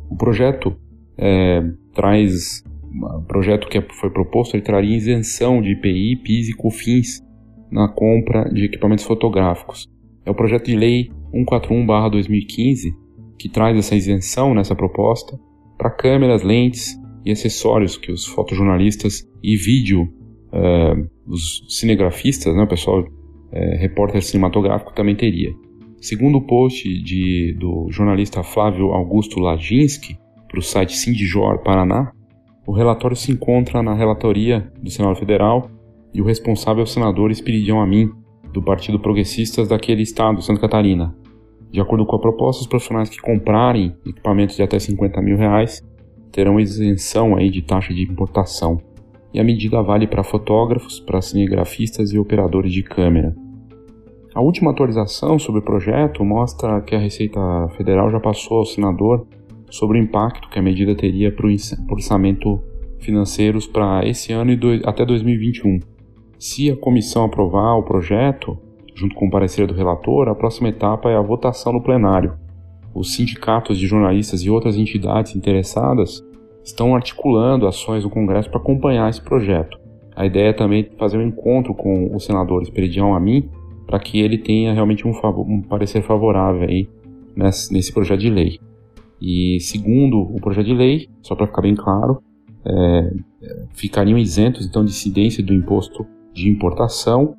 O 0.08 0.16
projeto 0.16 0.76
é, 1.18 1.60
traz, 1.92 2.62
o 3.18 3.24
projeto 3.24 3.66
que 3.66 3.80
foi 3.94 4.10
proposto, 4.10 4.54
ele 4.54 4.62
traria 4.62 4.96
isenção 4.96 5.60
de 5.60 5.72
IPI, 5.72 6.14
PIS 6.22 6.48
e 6.50 6.54
COFINS 6.54 7.26
na 7.72 7.88
compra 7.88 8.44
de 8.54 8.66
equipamentos 8.66 9.04
fotográficos. 9.04 9.88
É 10.24 10.30
o 10.30 10.34
projeto 10.34 10.66
de 10.66 10.76
lei 10.76 11.10
141/2015 11.32 12.90
que 13.38 13.48
traz 13.48 13.76
essa 13.76 13.94
isenção 13.94 14.54
nessa 14.54 14.74
proposta 14.74 15.38
para 15.78 15.90
câmeras, 15.90 16.42
lentes 16.42 16.98
e 17.24 17.32
acessórios 17.32 17.96
que 17.96 18.12
os 18.12 18.26
fotojornalistas 18.26 19.26
e 19.42 19.56
vídeo, 19.56 20.02
uh, 20.52 21.08
os 21.26 21.64
cinegrafistas, 21.68 22.54
né, 22.54 22.62
o 22.62 22.68
pessoal 22.68 23.00
uh, 23.00 23.78
repórter 23.78 24.22
cinematográfico 24.22 24.94
também 24.94 25.16
teria. 25.16 25.50
Segundo 26.00 26.38
o 26.38 26.46
post 26.46 26.86
de, 27.02 27.54
do 27.58 27.86
jornalista 27.90 28.42
Flávio 28.42 28.92
Augusto 28.92 29.38
Laginski 29.38 30.18
para 30.48 30.58
o 30.58 30.62
site 30.62 30.96
Sindijor 30.96 31.62
Paraná, 31.62 32.12
o 32.66 32.72
relatório 32.72 33.16
se 33.16 33.32
encontra 33.32 33.82
na 33.82 33.94
relatoria 33.94 34.70
do 34.82 34.90
Senado 34.90 35.16
Federal 35.16 35.70
e 36.12 36.20
o 36.20 36.24
responsável 36.24 36.80
é 36.80 36.84
o 36.84 36.86
senador 36.86 37.30
Espiridião 37.30 37.80
Amin, 37.80 38.10
do 38.52 38.62
Partido 38.62 38.98
Progressistas 38.98 39.68
daquele 39.68 40.02
estado, 40.02 40.42
Santa 40.42 40.60
Catarina. 40.60 41.14
De 41.70 41.80
acordo 41.80 42.04
com 42.04 42.16
a 42.16 42.20
proposta, 42.20 42.62
os 42.62 42.66
profissionais 42.66 43.08
que 43.08 43.20
comprarem 43.20 43.94
equipamentos 44.04 44.56
de 44.56 44.62
até 44.62 44.78
50 44.78 45.22
mil 45.22 45.36
reais 45.36 45.80
terão 46.32 46.58
isenção 46.58 47.36
aí 47.36 47.50
de 47.50 47.62
taxa 47.62 47.94
de 47.94 48.02
importação. 48.02 48.80
E 49.32 49.38
a 49.38 49.44
medida 49.44 49.80
vale 49.82 50.06
para 50.06 50.24
fotógrafos, 50.24 50.98
para 50.98 51.22
cinegrafistas 51.22 52.12
e 52.12 52.18
operadores 52.18 52.72
de 52.72 52.82
câmera. 52.82 53.34
A 54.34 54.40
última 54.40 54.70
atualização 54.70 55.38
sobre 55.38 55.60
o 55.60 55.64
projeto 55.64 56.24
mostra 56.24 56.80
que 56.80 56.94
a 56.94 56.98
Receita 56.98 57.40
Federal 57.76 58.10
já 58.10 58.20
passou 58.20 58.58
ao 58.58 58.64
senador 58.64 59.26
sobre 59.70 59.98
o 59.98 60.02
impacto 60.02 60.48
que 60.48 60.58
a 60.58 60.62
medida 60.62 60.94
teria 60.94 61.32
para 61.32 61.46
o 61.46 61.50
orçamento 61.90 62.60
financeiros 63.00 63.66
para 63.66 64.06
esse 64.06 64.32
ano 64.32 64.52
e 64.52 64.56
do, 64.56 64.68
até 64.84 65.04
2021. 65.04 65.78
Se 66.40 66.70
a 66.70 66.76
comissão 66.76 67.26
aprovar 67.26 67.74
o 67.74 67.82
projeto, 67.82 68.56
junto 68.94 69.14
com 69.14 69.26
o 69.26 69.30
parecer 69.30 69.66
do 69.66 69.74
relator, 69.74 70.26
a 70.26 70.34
próxima 70.34 70.70
etapa 70.70 71.10
é 71.10 71.14
a 71.14 71.20
votação 71.20 71.70
no 71.70 71.82
plenário. 71.82 72.32
Os 72.94 73.12
sindicatos 73.12 73.76
de 73.76 73.86
jornalistas 73.86 74.40
e 74.40 74.48
outras 74.48 74.78
entidades 74.78 75.36
interessadas 75.36 76.24
estão 76.64 76.96
articulando 76.96 77.66
ações 77.66 78.04
no 78.04 78.10
Congresso 78.10 78.48
para 78.48 78.58
acompanhar 78.58 79.10
esse 79.10 79.20
projeto. 79.20 79.78
A 80.16 80.24
ideia 80.24 80.48
é 80.48 80.52
também 80.54 80.88
fazer 80.98 81.18
um 81.18 81.26
encontro 81.26 81.74
com 81.74 82.16
o 82.16 82.18
senador 82.18 82.62
Esperidião 82.62 83.14
Amin 83.14 83.46
para 83.86 84.00
que 84.00 84.18
ele 84.18 84.38
tenha 84.38 84.72
realmente 84.72 85.06
um, 85.06 85.12
um 85.46 85.60
parecer 85.60 86.00
favorável 86.00 86.62
aí 86.62 86.88
nesse, 87.36 87.70
nesse, 87.70 87.92
projeto 87.92 88.20
de 88.20 88.30
lei. 88.30 88.58
E 89.20 89.60
segundo 89.60 90.18
o 90.18 90.40
projeto 90.40 90.64
de 90.64 90.74
lei, 90.74 91.06
só 91.20 91.34
para 91.34 91.46
ficar 91.46 91.60
bem 91.60 91.74
claro, 91.74 92.22
é, 92.64 93.12
ficariam 93.74 94.16
isentos 94.16 94.66
então 94.66 94.82
de 94.82 94.90
incidência 94.90 95.44
do 95.44 95.52
imposto 95.52 96.06
de 96.32 96.48
importação 96.48 97.34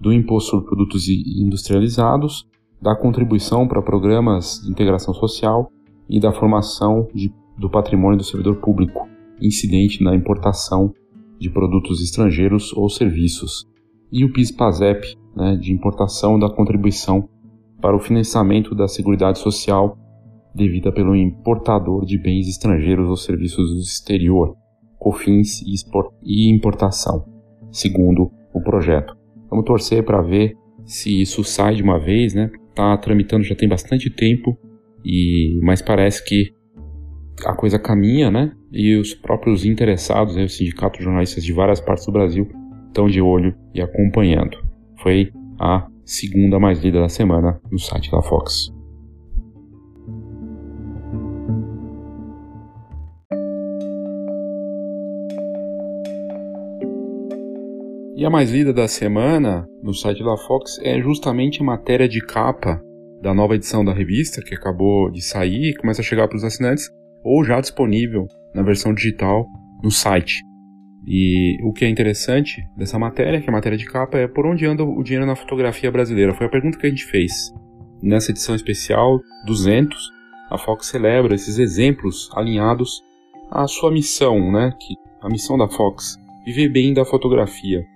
do 0.00 0.12
imposto 0.12 0.50
sobre 0.50 0.66
produtos 0.66 1.08
industrializados, 1.08 2.46
da 2.80 2.94
contribuição 2.94 3.66
para 3.66 3.82
programas 3.82 4.60
de 4.62 4.70
integração 4.70 5.14
social 5.14 5.70
e 6.08 6.20
da 6.20 6.32
formação 6.32 7.08
de, 7.14 7.32
do 7.58 7.70
patrimônio 7.70 8.18
do 8.18 8.24
servidor 8.24 8.56
público, 8.56 9.08
incidente 9.40 10.04
na 10.04 10.14
importação 10.14 10.92
de 11.38 11.50
produtos 11.50 12.02
estrangeiros 12.02 12.72
ou 12.72 12.88
serviços, 12.88 13.66
e 14.12 14.24
o 14.24 14.32
PIS-PASEP, 14.32 15.16
né, 15.34 15.56
de 15.56 15.72
importação 15.72 16.38
da 16.38 16.48
contribuição 16.48 17.28
para 17.80 17.96
o 17.96 18.00
financiamento 18.00 18.74
da 18.74 18.88
Seguridade 18.88 19.38
Social 19.38 19.98
devida 20.56 20.90
pelo 20.90 21.14
importador 21.14 22.06
de 22.06 22.18
bens 22.18 22.48
estrangeiros 22.48 23.10
ou 23.10 23.16
serviços 23.16 23.74
do 23.74 23.78
exterior, 23.78 24.56
COFINS 24.98 25.60
e 26.24 26.50
importação, 26.50 27.24
segundo 27.76 28.30
o 28.52 28.60
projeto. 28.62 29.16
Vamos 29.50 29.64
torcer 29.64 30.04
para 30.04 30.22
ver 30.22 30.54
se 30.84 31.20
isso 31.20 31.44
sai 31.44 31.74
de 31.76 31.82
uma 31.82 31.98
vez, 31.98 32.34
né? 32.34 32.50
Tá 32.74 32.96
tramitando 32.96 33.44
já 33.44 33.54
tem 33.54 33.68
bastante 33.68 34.10
tempo 34.10 34.56
e 35.04 35.58
mas 35.62 35.82
parece 35.82 36.24
que 36.24 36.52
a 37.44 37.54
coisa 37.54 37.78
caminha, 37.78 38.30
né? 38.30 38.52
E 38.72 38.96
os 38.96 39.14
próprios 39.14 39.64
interessados, 39.64 40.36
né, 40.36 40.44
os 40.44 40.56
sindicatos 40.56 41.04
jornalistas 41.04 41.44
de 41.44 41.52
várias 41.52 41.80
partes 41.80 42.06
do 42.06 42.12
Brasil 42.12 42.48
estão 42.88 43.08
de 43.08 43.20
olho 43.20 43.54
e 43.74 43.80
acompanhando. 43.80 44.56
Foi 45.02 45.30
a 45.58 45.86
segunda 46.04 46.58
mais 46.58 46.82
lida 46.82 47.00
da 47.00 47.08
semana 47.08 47.60
no 47.70 47.78
site 47.78 48.10
da 48.10 48.22
Fox. 48.22 48.75
A 58.26 58.30
mais 58.30 58.50
lida 58.50 58.72
da 58.72 58.88
semana 58.88 59.64
no 59.80 59.94
site 59.94 60.24
da 60.24 60.36
Fox 60.36 60.80
é 60.82 61.00
justamente 61.00 61.62
a 61.62 61.64
matéria 61.64 62.08
de 62.08 62.20
capa 62.20 62.82
da 63.22 63.32
nova 63.32 63.54
edição 63.54 63.84
da 63.84 63.92
revista, 63.92 64.42
que 64.42 64.52
acabou 64.52 65.08
de 65.12 65.22
sair 65.22 65.70
e 65.70 65.76
começa 65.76 66.00
a 66.00 66.04
chegar 66.04 66.26
para 66.26 66.36
os 66.36 66.42
assinantes, 66.42 66.90
ou 67.22 67.44
já 67.44 67.60
disponível 67.60 68.26
na 68.52 68.64
versão 68.64 68.92
digital 68.92 69.46
no 69.80 69.92
site. 69.92 70.42
E 71.06 71.56
o 71.62 71.72
que 71.72 71.84
é 71.84 71.88
interessante 71.88 72.60
dessa 72.76 72.98
matéria, 72.98 73.40
que 73.40 73.48
a 73.48 73.52
matéria 73.52 73.78
de 73.78 73.86
capa, 73.86 74.18
é 74.18 74.26
por 74.26 74.44
onde 74.44 74.66
anda 74.66 74.82
o 74.82 75.04
dinheiro 75.04 75.24
na 75.24 75.36
fotografia 75.36 75.92
brasileira. 75.92 76.34
Foi 76.34 76.48
a 76.48 76.50
pergunta 76.50 76.78
que 76.78 76.86
a 76.86 76.90
gente 76.90 77.04
fez. 77.04 77.54
Nessa 78.02 78.32
edição 78.32 78.56
especial 78.56 79.20
200, 79.46 79.96
a 80.50 80.58
Fox 80.58 80.88
celebra 80.88 81.36
esses 81.36 81.60
exemplos 81.60 82.28
alinhados 82.34 83.00
à 83.52 83.68
sua 83.68 83.92
missão, 83.92 84.50
né? 84.50 84.72
Que 84.80 84.94
a 85.22 85.28
missão 85.28 85.56
da 85.56 85.68
Fox, 85.68 86.16
viver 86.44 86.68
bem 86.70 86.92
da 86.92 87.04
fotografia. 87.04 87.86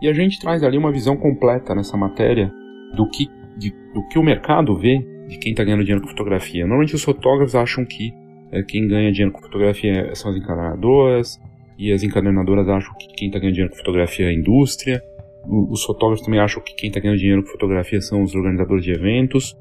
E 0.00 0.08
a 0.08 0.12
gente 0.12 0.38
traz 0.40 0.62
ali 0.62 0.78
uma 0.78 0.92
visão 0.92 1.16
completa 1.16 1.74
nessa 1.74 1.96
matéria 1.96 2.52
do 2.94 3.08
que, 3.08 3.28
de, 3.56 3.70
do 3.92 4.06
que 4.08 4.18
o 4.18 4.22
mercado 4.22 4.74
vê 4.74 4.98
de 5.28 5.38
quem 5.38 5.52
está 5.52 5.62
ganhando 5.62 5.84
dinheiro 5.84 6.02
com 6.02 6.08
fotografia. 6.08 6.62
Normalmente 6.62 6.94
os 6.94 7.04
fotógrafos 7.04 7.54
acham 7.54 7.84
que 7.84 8.12
é, 8.50 8.62
quem 8.62 8.88
ganha 8.88 9.12
dinheiro 9.12 9.32
com 9.32 9.40
fotografia 9.40 10.14
são 10.14 10.30
as 10.30 10.36
encadernadoras, 10.36 11.38
e 11.78 11.92
as 11.92 12.02
encadernadoras 12.02 12.68
acham 12.68 12.92
que 12.98 13.08
quem 13.14 13.28
está 13.28 13.38
ganhando 13.38 13.54
dinheiro 13.54 13.72
com 13.72 13.78
fotografia 13.78 14.26
é 14.26 14.28
a 14.28 14.32
indústria. 14.34 15.02
Os 15.46 15.82
fotógrafos 15.82 16.24
também 16.24 16.38
acham 16.38 16.62
que 16.62 16.74
quem 16.74 16.88
está 16.88 17.00
ganhando 17.00 17.18
dinheiro 17.18 17.42
com 17.42 17.48
fotografia 17.48 18.00
são 18.02 18.22
os 18.22 18.34
organizadores 18.34 18.84
de 18.84 18.92
eventos. 18.92 19.56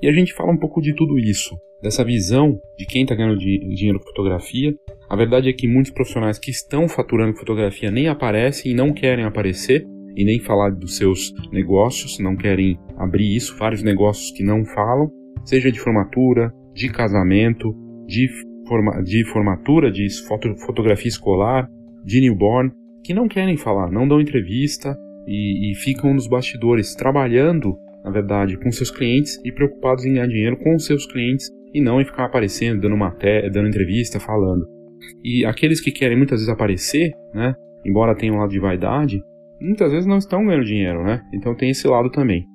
E 0.00 0.06
a 0.06 0.12
gente 0.12 0.32
fala 0.34 0.52
um 0.52 0.56
pouco 0.56 0.80
de 0.80 0.94
tudo 0.94 1.18
isso, 1.18 1.56
dessa 1.82 2.04
visão 2.04 2.60
de 2.78 2.86
quem 2.86 3.02
está 3.02 3.16
ganhando 3.16 3.38
dinheiro 3.38 3.98
com 3.98 4.06
fotografia 4.06 4.72
a 5.14 5.16
verdade 5.16 5.48
é 5.48 5.52
que 5.52 5.68
muitos 5.68 5.92
profissionais 5.92 6.40
que 6.40 6.50
estão 6.50 6.88
faturando 6.88 7.38
fotografia 7.38 7.88
nem 7.88 8.08
aparecem 8.08 8.72
e 8.72 8.74
não 8.74 8.92
querem 8.92 9.24
aparecer 9.24 9.86
e 10.16 10.24
nem 10.24 10.40
falar 10.40 10.70
dos 10.70 10.96
seus 10.96 11.32
negócios, 11.52 12.18
não 12.18 12.34
querem 12.34 12.76
abrir 12.96 13.36
isso, 13.36 13.56
vários 13.56 13.80
negócios 13.80 14.32
que 14.32 14.42
não 14.42 14.64
falam, 14.64 15.08
seja 15.44 15.70
de 15.70 15.78
formatura, 15.78 16.52
de 16.74 16.90
casamento, 16.90 17.72
de, 18.08 18.28
forma, 18.66 19.04
de 19.04 19.24
formatura, 19.26 19.88
de 19.88 20.04
foto, 20.26 20.52
fotografia 20.66 21.08
escolar, 21.08 21.68
de 22.04 22.20
newborn, 22.20 22.72
que 23.04 23.14
não 23.14 23.28
querem 23.28 23.56
falar, 23.56 23.92
não 23.92 24.08
dão 24.08 24.20
entrevista 24.20 24.96
e, 25.28 25.70
e 25.70 25.74
ficam 25.76 26.12
nos 26.12 26.26
bastidores 26.26 26.92
trabalhando, 26.96 27.78
na 28.04 28.10
verdade, 28.10 28.58
com 28.58 28.72
seus 28.72 28.90
clientes 28.90 29.40
e 29.44 29.52
preocupados 29.52 30.04
em 30.04 30.14
ganhar 30.14 30.26
dinheiro 30.26 30.56
com 30.56 30.76
seus 30.76 31.06
clientes 31.06 31.48
e 31.72 31.80
não 31.80 32.00
em 32.00 32.04
ficar 32.04 32.24
aparecendo, 32.24 32.80
dando 32.80 32.96
matéria, 32.96 33.48
dando 33.48 33.68
entrevista, 33.68 34.18
falando. 34.18 34.73
E 35.22 35.44
aqueles 35.44 35.80
que 35.80 35.90
querem 35.90 36.16
muitas 36.16 36.40
vezes 36.40 36.52
aparecer, 36.52 37.12
né, 37.32 37.54
embora 37.84 38.16
tenham 38.16 38.36
um 38.36 38.38
lado 38.38 38.50
de 38.50 38.60
vaidade, 38.60 39.22
muitas 39.60 39.90
vezes 39.90 40.06
não 40.06 40.18
estão 40.18 40.44
ganhando 40.44 40.64
dinheiro, 40.64 41.02
né? 41.02 41.22
Então 41.32 41.54
tem 41.54 41.70
esse 41.70 41.86
lado 41.86 42.10
também. 42.10 42.46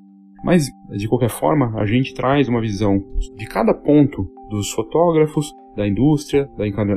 Mas, 0.44 0.68
de 0.91 1.08
qualquer 1.08 1.29
forma, 1.29 1.74
a 1.79 1.86
gente 1.86 2.13
traz 2.13 2.48
uma 2.48 2.62
visão 2.62 3.03
de 3.36 3.46
cada 3.46 3.74
ponto 3.74 4.25
dos 4.50 4.72
fotógrafos, 4.72 5.53
da 5.75 5.88
indústria, 5.88 6.50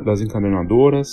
das 0.05 0.21
encadernadoras, 0.21 1.09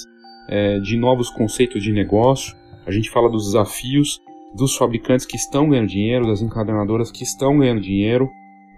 é, 0.48 0.80
de 0.80 0.98
novos 0.98 1.30
conceitos 1.30 1.84
de 1.84 1.92
negócio. 1.92 2.56
A 2.86 2.92
gente 2.92 3.10
fala 3.10 3.30
dos 3.30 3.46
desafios 3.46 4.20
dos 4.56 4.76
fabricantes 4.76 5.26
que 5.26 5.36
estão 5.36 5.70
ganhando 5.70 5.88
dinheiro, 5.88 6.28
das 6.28 6.42
encadernadoras 6.42 7.12
que 7.12 7.24
estão 7.24 7.58
ganhando 7.58 7.82
dinheiro, 7.82 8.30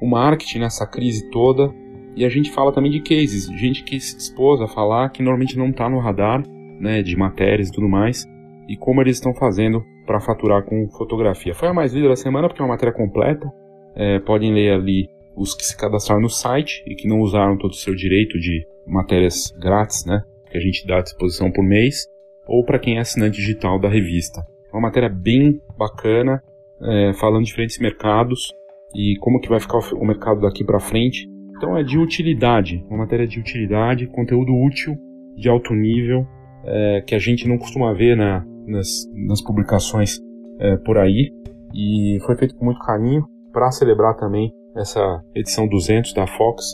o 0.01 0.10
marketing 0.10 0.60
nessa 0.60 0.86
crise 0.86 1.30
toda. 1.30 1.74
E 2.15 2.25
a 2.25 2.30
gente 2.30 2.51
fala 2.51 2.74
também 2.74 2.91
de 2.91 3.00
cases, 3.00 3.48
gente 3.60 3.84
que 3.84 4.00
se 4.00 4.15
dispôs 4.15 4.62
a 4.62 4.68
falar 4.68 5.10
que 5.10 5.24
normalmente 5.24 5.58
não 5.58 5.70
está 5.70 5.89
no 5.89 6.00
radar, 6.00 6.44
né, 6.80 7.01
de 7.01 7.15
matérias 7.15 7.70
e 7.70 7.72
tudo 7.72 7.88
mais, 7.88 8.25
e 8.68 8.75
como 8.75 9.01
eles 9.01 9.18
estão 9.18 9.34
fazendo 9.34 9.84
para 10.06 10.20
faturar 10.20 10.63
com 10.63 10.89
fotografia. 10.89 11.53
Foi 11.53 11.70
a 11.70 11.74
mais 11.74 11.94
lida 11.94 12.10
da 12.10 12.15
semana 12.15 12.48
porque 12.48 12.62
é 12.62 12.65
uma 12.65 12.74
matéria 12.74 12.94
completa. 12.94 13.50
É, 13.96 14.20
podem 14.20 14.53
ler 14.53 14.74
ali 14.74 15.08
os 15.36 15.53
que 15.53 15.65
se 15.65 15.77
cadastraram 15.77 16.22
no 16.22 16.30
site 16.30 16.84
e 16.86 16.96
que 16.96 17.08
não 17.08 17.22
usaram 17.22 17.58
todo 17.58 17.72
o 17.72 17.75
seu 17.75 17.96
direito 17.96 18.39
de 18.39 18.65
matérias 18.86 19.51
grátis, 19.60 20.06
né, 20.06 20.22
que 20.50 20.58
a 20.58 20.62
gente 20.62 20.86
dá 20.86 20.98
à 20.98 21.01
disposição 21.01 21.51
por 21.51 21.63
mês, 21.63 22.08
ou 22.48 22.65
para 22.65 22.80
quem 22.80 22.98
é 22.98 23.00
assinante 23.00 23.38
digital 23.38 23.80
da 23.80 23.88
revista. 23.88 24.41
É 24.72 24.75
uma 24.75 24.88
matéria 24.88 25.10
bem 25.10 25.62
bacana, 25.77 26.41
é, 26.82 27.13
falando 27.13 27.44
de 27.44 27.50
diferentes 27.50 27.80
mercados 27.80 28.51
e 28.96 29.15
como 29.20 29.39
que 29.39 29.50
vai 29.50 29.60
ficar 29.60 29.80
o 29.94 30.06
mercado 30.06 30.41
daqui 30.41 30.63
para 30.63 30.80
frente. 30.80 31.27
Então 31.62 31.77
é 31.77 31.84
de 31.84 31.96
utilidade, 32.00 32.84
uma 32.89 32.98
matéria 32.98 33.27
de 33.27 33.39
utilidade, 33.39 34.08
conteúdo 34.08 34.51
útil, 34.51 34.98
de 35.36 35.48
alto 35.48 35.75
nível, 35.75 36.25
é, 36.65 37.03
que 37.06 37.13
a 37.13 37.20
gente 37.20 37.48
não 37.48 37.56
costuma 37.60 37.94
ver 37.94 38.18
na, 38.18 38.44
nas, 38.65 39.08
nas 39.13 39.44
publicações 39.44 40.20
é, 40.60 40.75
por 40.77 40.98
aí. 40.98 41.32
E 41.72 42.18
foi 42.25 42.36
feito 42.36 42.56
com 42.56 42.65
muito 42.65 42.80
carinho 42.80 43.27
para 43.53 43.70
celebrar 43.70 44.15
também 44.15 44.51
essa 44.75 45.24
edição 45.36 45.68
200 45.68 46.15
da 46.15 46.25
Fox. 46.25 46.65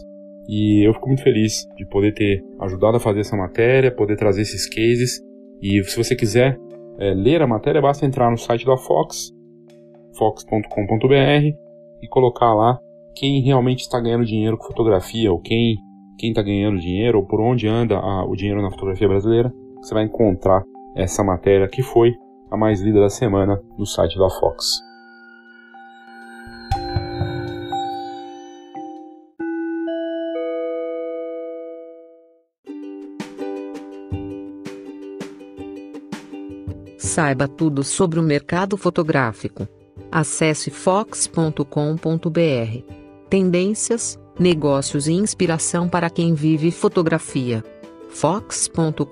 E 0.48 0.88
eu 0.88 0.94
fico 0.94 1.08
muito 1.08 1.22
feliz 1.22 1.68
de 1.76 1.86
poder 1.86 2.14
ter 2.14 2.42
ajudado 2.62 2.96
a 2.96 3.00
fazer 3.02 3.20
essa 3.20 3.36
matéria, 3.36 3.92
poder 3.92 4.16
trazer 4.16 4.44
esses 4.44 4.70
cases. 4.70 5.20
E 5.62 5.84
se 5.84 5.98
você 5.98 6.16
quiser 6.16 6.58
é, 6.98 7.14
ler 7.14 7.42
a 7.42 7.48
matéria, 7.48 7.82
basta 7.82 8.06
entrar 8.06 8.32
no 8.32 8.38
site 8.38 8.66
da 8.66 8.78
Fox, 8.78 9.34
fox.com.br, 10.18 11.58
e 12.02 12.08
colocar 12.08 12.54
lá 12.54 12.80
quem 13.18 13.42
realmente 13.42 13.82
está 13.82 14.00
ganhando 14.00 14.26
dinheiro 14.26 14.58
com 14.58 14.68
fotografia, 14.68 15.32
ou 15.32 15.40
quem 15.40 15.78
quem 16.18 16.30
está 16.30 16.42
ganhando 16.42 16.80
dinheiro, 16.80 17.20
ou 17.20 17.26
por 17.26 17.40
onde 17.40 17.68
anda 17.68 17.96
a, 17.96 18.26
o 18.26 18.36
dinheiro 18.36 18.62
na 18.62 18.72
fotografia 18.72 19.08
brasileira. 19.08 19.54
Você 19.82 19.94
vai 19.94 20.04
encontrar 20.04 20.64
essa 20.96 21.24
matéria 21.24 21.68
que 21.68 21.84
foi 21.84 22.12
a 22.50 22.58
mais 22.58 22.82
lida 22.82 23.00
da 23.00 23.10
semana 23.10 23.62
no 23.78 23.86
site 23.86 24.18
da 24.18 24.28
Fox. 24.28 24.82
Saiba 36.98 37.48
tudo 37.48 37.84
sobre 37.84 38.20
o 38.20 38.24
mercado 38.24 38.76
fotográfico. 38.76 39.68
Acesse 40.12 40.72
fox.com.br. 40.72 42.97
Tendências, 43.30 44.18
negócios 44.40 45.06
e 45.10 45.12
inspiração 45.12 45.90
para 45.90 46.10
quem 46.10 46.34
vive 46.34 46.72
fotografia. 46.72 47.62
fox.com.br. 48.10 49.04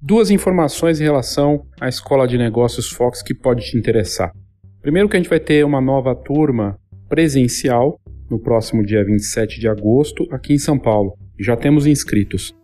Duas 0.00 0.30
informações 0.30 1.00
em 1.00 1.04
relação 1.04 1.66
à 1.80 1.88
Escola 1.88 2.28
de 2.28 2.38
Negócios 2.38 2.90
Fox 2.90 3.22
que 3.22 3.34
pode 3.34 3.64
te 3.64 3.76
interessar. 3.76 4.32
Primeiro 4.80 5.08
que 5.08 5.16
a 5.16 5.20
gente 5.20 5.28
vai 5.28 5.40
ter 5.40 5.64
uma 5.64 5.80
nova 5.80 6.14
turma 6.14 6.78
presencial 7.08 7.98
no 8.30 8.38
próximo 8.38 8.86
dia 8.86 9.04
27 9.04 9.58
de 9.58 9.66
agosto 9.66 10.28
aqui 10.30 10.54
em 10.54 10.58
São 10.58 10.78
Paulo. 10.78 11.18
Já 11.40 11.56
temos 11.56 11.86
inscritos. 11.86 12.54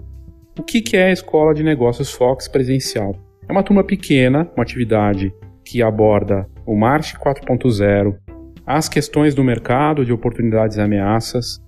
O 0.59 0.63
que, 0.63 0.97
é 0.97 1.05
a 1.05 1.13
Escola 1.13 1.53
de 1.53 1.63
Negócios 1.63 2.11
Fox 2.11 2.49
presencial? 2.49 3.15
É 3.47 3.53
uma 3.53 3.63
turma 3.63 3.85
pequena, 3.85 4.51
uma 4.57 4.63
atividade 4.63 5.31
que 5.63 5.83
aborda 5.83 6.49
o 6.65 6.75
March 6.75 7.13
4.0, 7.19 8.17
as 8.67 8.89
questões 8.89 9.35
do 9.35 9.45
mercado 9.45 10.03
de 10.03 10.15
oportunidades 10.15 10.79
e 10.79 10.81
ameaças, 10.81 11.63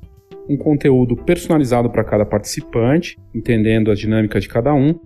um 0.49 0.57
conteúdo 0.57 1.15
personalizado 1.15 1.91
para 1.91 2.03
cada 2.03 2.25
participante, 2.25 3.19
entendendo 3.35 3.91
as 3.91 3.99
dinâmicas 3.99 4.43
de 4.43 4.49
cada 4.49 4.73
um, 4.73 4.99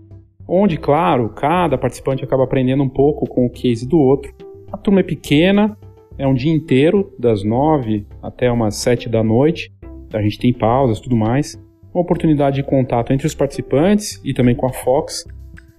onde, 0.47 0.77
claro, 0.77 1.31
cada 1.31 1.77
participante 1.77 2.25
acaba 2.25 2.45
aprendendo 2.45 2.85
um 2.85 2.89
pouco 2.89 3.27
com 3.27 3.47
o 3.47 3.51
case 3.51 3.87
do 3.87 3.99
outro. 3.99 4.33
A 4.73 4.77
turma 4.77 5.01
é 5.01 5.03
pequena, 5.05 5.77
é 6.17 6.25
um 6.25 6.35
dia 6.35 6.53
inteiro, 6.53 7.13
das 7.19 7.43
nove 7.43 8.07
até 8.23 8.49
umas 8.49 8.77
sete 8.77 9.09
da 9.09 9.25
noite. 9.25 9.73
A 10.13 10.23
gente 10.23 10.39
tem 10.39 10.53
pausas 10.53 11.01
tudo 11.01 11.17
mais. 11.17 11.61
Uma 11.95 12.03
oportunidade 12.03 12.57
de 12.57 12.63
contato 12.63 13.13
entre 13.13 13.27
os 13.27 13.35
participantes 13.35 14.21
e 14.25 14.33
também 14.33 14.55
com 14.55 14.67
a 14.67 14.73
Fox. 14.73 15.25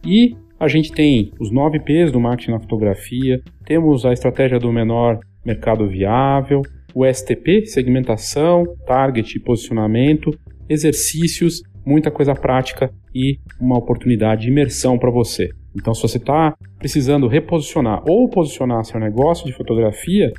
E 0.06 0.36
a 0.60 0.68
gente 0.68 0.92
tem 0.92 1.32
os 1.40 1.52
nove 1.52 1.80
P's 1.80 2.12
do 2.12 2.20
marketing 2.20 2.52
na 2.52 2.60
fotografia, 2.60 3.42
temos 3.66 4.06
a 4.06 4.14
estratégia 4.14 4.60
do 4.60 4.72
menor 4.72 5.20
mercado 5.46 5.88
viável, 5.88 6.62
o 6.94 7.06
STP, 7.06 7.66
segmentação, 7.66 8.64
target 8.86 9.36
e 9.36 9.42
posicionamento, 9.42 10.32
exercícios, 10.70 11.64
muita 11.86 12.12
coisa 12.12 12.34
prática 12.34 12.94
e 13.14 13.40
uma 13.60 13.78
oportunidade 13.78 14.44
de 14.44 14.50
imersão 14.50 14.98
para 14.98 15.12
você. 15.12 15.50
Então, 15.76 15.94
se 15.94 16.02
você 16.02 16.18
está 16.18 16.56
precisando 16.78 17.28
reposicionar 17.28 18.04
ou 18.08 18.30
posicionar 18.30 18.86
seu 18.86 19.00
negócio 19.00 19.46
de 19.46 19.54
fotografia, 19.54 20.32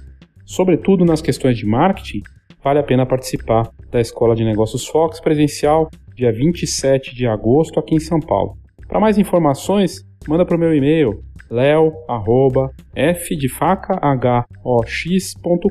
sobretudo 0.44 1.04
nas 1.04 1.20
questões 1.20 1.58
de 1.58 1.66
marketing, 1.66 2.22
vale 2.64 2.78
a 2.78 2.82
pena 2.82 3.04
participar 3.04 3.70
da 3.90 4.00
Escola 4.00 4.34
de 4.34 4.42
Negócios 4.42 4.86
Fox 4.86 5.20
presencial, 5.20 5.90
dia 6.16 6.32
27 6.32 7.14
de 7.14 7.26
agosto, 7.26 7.78
aqui 7.78 7.94
em 7.94 8.00
São 8.00 8.18
Paulo. 8.18 8.56
Para 8.88 8.98
mais 8.98 9.18
informações, 9.18 10.02
manda 10.26 10.46
para 10.46 10.56
o 10.56 10.58
meu 10.58 10.74
e-mail 10.74 11.22
leo@f 11.50 13.36
de 13.36 13.48
faca 13.50 13.98
h 14.00 14.46
o 14.64 14.82
x.com.br. 14.82 15.68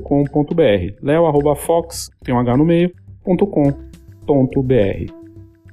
leo@fox 1.01 2.10
tem 2.23 2.36
um 2.36 2.39
h 2.39 2.56
no 2.56 2.63
meio, 2.63 2.91
.com.br. 3.23 5.12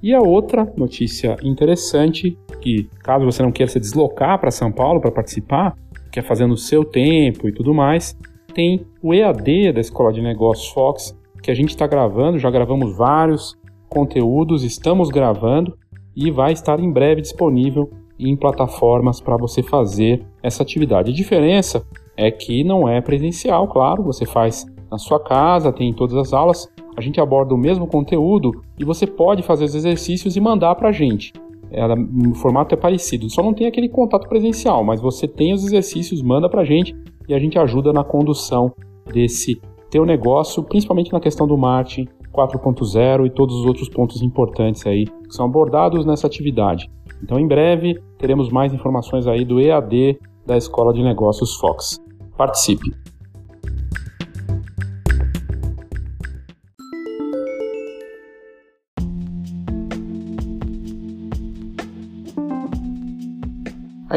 E 0.02 0.14
a 0.14 0.20
outra 0.20 0.72
notícia 0.74 1.36
interessante, 1.42 2.38
que 2.62 2.88
caso 3.02 3.26
você 3.26 3.42
não 3.42 3.52
queira 3.52 3.70
se 3.70 3.78
deslocar 3.78 4.40
para 4.40 4.50
São 4.50 4.72
Paulo 4.72 5.00
para 5.00 5.10
participar, 5.10 5.76
quer 6.10 6.22
fazer 6.22 6.46
no 6.46 6.56
seu 6.56 6.82
tempo 6.82 7.46
e 7.46 7.52
tudo 7.52 7.74
mais, 7.74 8.16
tem 8.60 8.84
o 9.02 9.14
EAD 9.14 9.72
da 9.72 9.80
Escola 9.80 10.12
de 10.12 10.20
Negócios 10.20 10.70
Fox, 10.72 11.18
que 11.42 11.50
a 11.50 11.54
gente 11.54 11.70
está 11.70 11.86
gravando, 11.86 12.38
já 12.38 12.50
gravamos 12.50 12.94
vários 12.94 13.56
conteúdos, 13.88 14.62
estamos 14.62 15.08
gravando 15.08 15.78
e 16.14 16.30
vai 16.30 16.52
estar 16.52 16.78
em 16.78 16.92
breve 16.92 17.22
disponível 17.22 17.90
em 18.18 18.36
plataformas 18.36 19.18
para 19.18 19.38
você 19.38 19.62
fazer 19.62 20.26
essa 20.42 20.62
atividade. 20.62 21.10
A 21.10 21.14
diferença 21.14 21.86
é 22.14 22.30
que 22.30 22.62
não 22.62 22.86
é 22.86 23.00
presencial, 23.00 23.66
claro, 23.66 24.02
você 24.02 24.26
faz 24.26 24.66
na 24.90 24.98
sua 24.98 25.18
casa, 25.18 25.72
tem 25.72 25.94
todas 25.94 26.14
as 26.16 26.34
aulas, 26.34 26.70
a 26.94 27.00
gente 27.00 27.18
aborda 27.18 27.54
o 27.54 27.58
mesmo 27.58 27.86
conteúdo 27.86 28.62
e 28.78 28.84
você 28.84 29.06
pode 29.06 29.42
fazer 29.42 29.64
os 29.64 29.74
exercícios 29.74 30.36
e 30.36 30.40
mandar 30.40 30.74
para 30.74 30.90
a 30.90 30.92
gente. 30.92 31.32
Ela, 31.72 31.94
o 31.94 32.34
formato 32.34 32.74
é 32.74 32.78
parecido, 32.78 33.30
só 33.30 33.42
não 33.42 33.54
tem 33.54 33.66
aquele 33.66 33.88
contato 33.88 34.28
presencial, 34.28 34.84
mas 34.84 35.00
você 35.00 35.26
tem 35.26 35.54
os 35.54 35.64
exercícios, 35.64 36.20
manda 36.20 36.46
para 36.46 36.60
a 36.60 36.64
gente 36.64 36.94
e 37.30 37.34
a 37.34 37.38
gente 37.38 37.58
ajuda 37.58 37.92
na 37.92 38.02
condução 38.02 38.72
desse 39.06 39.60
teu 39.88 40.04
negócio, 40.04 40.62
principalmente 40.64 41.12
na 41.12 41.20
questão 41.20 41.46
do 41.46 41.56
marketing 41.56 42.08
4.0 42.32 43.26
e 43.26 43.30
todos 43.30 43.56
os 43.56 43.66
outros 43.66 43.88
pontos 43.88 44.20
importantes 44.22 44.86
aí 44.86 45.06
que 45.06 45.34
são 45.34 45.46
abordados 45.46 46.04
nessa 46.04 46.26
atividade. 46.26 46.90
Então, 47.22 47.38
em 47.38 47.46
breve, 47.46 48.00
teremos 48.18 48.50
mais 48.50 48.72
informações 48.72 49.26
aí 49.26 49.44
do 49.44 49.60
EAD 49.60 50.18
da 50.44 50.56
Escola 50.56 50.92
de 50.92 51.02
Negócios 51.02 51.56
Fox. 51.56 52.00
Participe! 52.36 52.99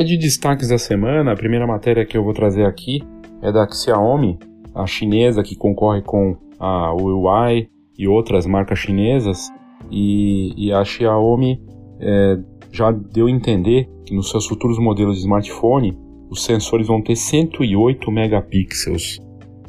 Aí 0.03 0.07
de 0.07 0.17
destaques 0.17 0.67
da 0.67 0.77
semana, 0.77 1.31
a 1.31 1.35
primeira 1.35 1.65
matéria 1.65 2.05
que 2.05 2.17
eu 2.17 2.25
vou 2.25 2.33
trazer 2.33 2.65
aqui 2.65 3.01
é 3.41 3.53
da 3.53 3.65
Xiaomi, 3.65 4.37
a 4.75 4.85
chinesa 4.85 5.41
que 5.41 5.55
concorre 5.55 6.01
com 6.01 6.35
a 6.59 6.91
Huawei 6.91 7.69
e 7.97 8.05
outras 8.05 8.45
marcas 8.45 8.79
chinesas. 8.79 9.47
E, 9.89 10.51
e 10.57 10.73
a 10.73 10.83
Xiaomi 10.83 11.57
é, 12.01 12.37
já 12.69 12.91
deu 12.91 13.27
a 13.27 13.31
entender 13.31 13.89
que 14.05 14.13
nos 14.13 14.29
seus 14.29 14.45
futuros 14.45 14.77
modelos 14.77 15.15
de 15.15 15.21
smartphone 15.21 15.97
os 16.29 16.43
sensores 16.43 16.85
vão 16.85 17.01
ter 17.01 17.15
108 17.15 18.11
megapixels. 18.11 19.21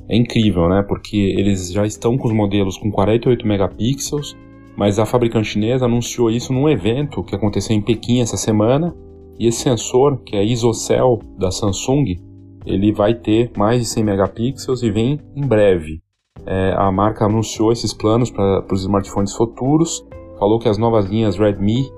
é 0.09 0.17
incrível, 0.17 0.69
né? 0.69 0.83
Porque 0.83 1.17
eles 1.17 1.71
já 1.71 1.87
estão 1.87 2.19
com 2.19 2.27
os 2.27 2.35
modelos 2.35 2.77
com 2.77 2.91
48 2.91 3.47
megapixels, 3.47 4.37
mas 4.77 4.99
a 4.99 5.07
fabricante 5.07 5.47
chinesa 5.47 5.85
anunciou 5.85 6.29
isso 6.29 6.53
num 6.53 6.69
evento 6.69 7.23
que 7.23 7.37
aconteceu 7.37 7.77
em 7.77 7.81
Pequim 7.81 8.21
essa 8.21 8.37
semana. 8.37 8.93
E 9.39 9.47
esse 9.47 9.61
sensor, 9.61 10.19
que 10.25 10.37
é 10.37 10.45
ISOCELL 10.45 11.21
da 11.39 11.51
Samsung, 11.51 12.17
ele 12.65 12.93
vai 12.93 13.15
ter 13.15 13.51
mais 13.57 13.81
de 13.81 13.87
100 13.87 14.05
megapixels 14.05 14.83
e 14.83 14.91
vem 14.91 15.21
em 15.35 15.47
breve. 15.47 16.03
É, 16.47 16.75
a 16.77 16.91
marca 16.91 17.25
anunciou 17.25 17.73
esses 17.73 17.93
planos 17.93 18.31
para 18.31 18.65
os 18.73 18.83
smartphones 18.83 19.35
futuros, 19.35 20.05
falou 20.39 20.59
que 20.59 20.69
as 20.69 20.79
novas 20.79 21.07
linhas 21.07 21.37
Redmi 21.37 21.91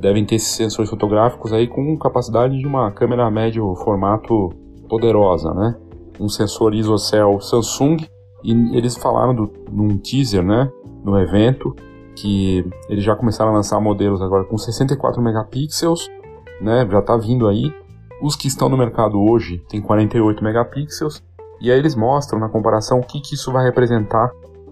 devem 0.00 0.24
ter 0.24 0.36
esses 0.36 0.54
sensores 0.54 0.90
fotográficos 0.90 1.52
aí 1.52 1.66
com 1.66 1.96
capacidade 1.96 2.58
de 2.58 2.66
uma 2.66 2.90
câmera 2.90 3.30
médio 3.30 3.74
formato 3.76 4.50
poderosa, 4.88 5.52
né? 5.54 5.76
Um 6.20 6.28
sensor 6.28 6.74
ISOCELL 6.74 7.40
Samsung 7.40 7.96
e 8.44 8.76
eles 8.76 8.96
falaram 8.96 9.34
do, 9.34 9.50
num 9.72 9.96
teaser, 9.96 10.44
né, 10.44 10.70
no 11.02 11.18
evento, 11.18 11.74
que 12.14 12.64
eles 12.88 13.02
já 13.02 13.16
começaram 13.16 13.50
a 13.50 13.54
lançar 13.54 13.80
modelos 13.80 14.20
agora 14.20 14.44
com 14.44 14.58
64 14.58 15.20
megapixels, 15.22 16.08
né, 16.64 16.88
já 16.90 16.98
está 16.98 17.16
vindo 17.16 17.46
aí. 17.46 17.72
Os 18.22 18.34
que 18.34 18.48
estão 18.48 18.68
no 18.68 18.76
mercado 18.76 19.20
hoje 19.20 19.58
têm 19.68 19.82
48 19.82 20.42
megapixels 20.42 21.22
e 21.60 21.70
aí 21.70 21.78
eles 21.78 21.94
mostram 21.94 22.40
na 22.40 22.48
comparação 22.48 23.00
o 23.00 23.02
que, 23.02 23.20
que 23.20 23.34
isso 23.34 23.52
vai 23.52 23.64
representar 23.64 24.30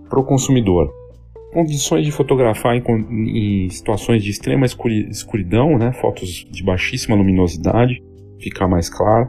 para 0.08 0.18
o 0.18 0.24
consumidor. 0.24 0.90
Condições 1.52 2.06
de 2.06 2.10
fotografar 2.10 2.74
em, 2.74 2.82
em 3.66 3.68
situações 3.68 4.22
de 4.22 4.30
extrema 4.30 4.64
escuridão, 4.64 5.76
né, 5.76 5.92
fotos 5.92 6.46
de 6.50 6.64
baixíssima 6.64 7.14
luminosidade, 7.14 8.02
ficar 8.40 8.66
mais 8.66 8.88
claro. 8.88 9.28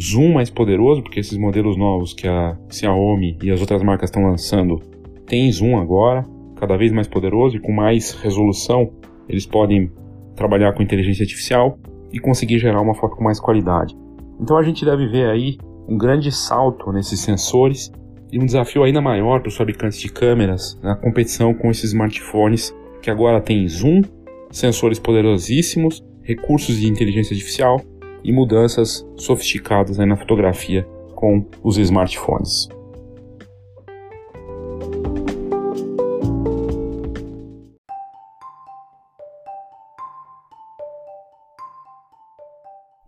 Zoom 0.00 0.32
mais 0.32 0.50
poderoso, 0.50 1.02
porque 1.02 1.20
esses 1.20 1.36
modelos 1.36 1.76
novos 1.76 2.14
que 2.14 2.26
a 2.26 2.56
Xiaomi 2.68 3.38
e 3.42 3.50
as 3.50 3.60
outras 3.60 3.82
marcas 3.82 4.08
estão 4.08 4.22
lançando 4.22 4.80
têm 5.26 5.52
zoom 5.52 5.78
agora, 5.78 6.24
cada 6.56 6.76
vez 6.76 6.90
mais 6.90 7.06
poderoso 7.06 7.56
e 7.56 7.60
com 7.60 7.72
mais 7.72 8.12
resolução. 8.12 8.90
Eles 9.28 9.46
podem 9.46 9.92
trabalhar 10.34 10.72
com 10.72 10.82
inteligência 10.82 11.22
artificial 11.22 11.78
e 12.12 12.18
conseguir 12.18 12.58
gerar 12.58 12.80
uma 12.80 12.94
foto 12.94 13.16
com 13.16 13.24
mais 13.24 13.40
qualidade. 13.40 13.96
Então 14.40 14.56
a 14.56 14.62
gente 14.62 14.84
deve 14.84 15.08
ver 15.08 15.30
aí 15.30 15.58
um 15.88 15.96
grande 15.96 16.30
salto 16.30 16.92
nesses 16.92 17.20
sensores 17.20 17.90
e 18.30 18.38
um 18.38 18.46
desafio 18.46 18.82
ainda 18.82 19.00
maior 19.00 19.40
para 19.40 19.48
os 19.48 19.56
fabricantes 19.56 19.98
de 19.98 20.10
câmeras 20.10 20.78
na 20.82 20.96
competição 20.96 21.52
com 21.52 21.70
esses 21.70 21.84
smartphones 21.84 22.74
que 23.00 23.10
agora 23.10 23.40
têm 23.40 23.66
zoom, 23.68 24.02
sensores 24.50 24.98
poderosíssimos, 24.98 26.02
recursos 26.22 26.76
de 26.76 26.88
inteligência 26.88 27.34
artificial 27.34 27.80
e 28.24 28.32
mudanças 28.32 29.06
sofisticadas 29.16 29.98
na 29.98 30.16
fotografia 30.16 30.86
com 31.14 31.44
os 31.62 31.76
smartphones. 31.78 32.68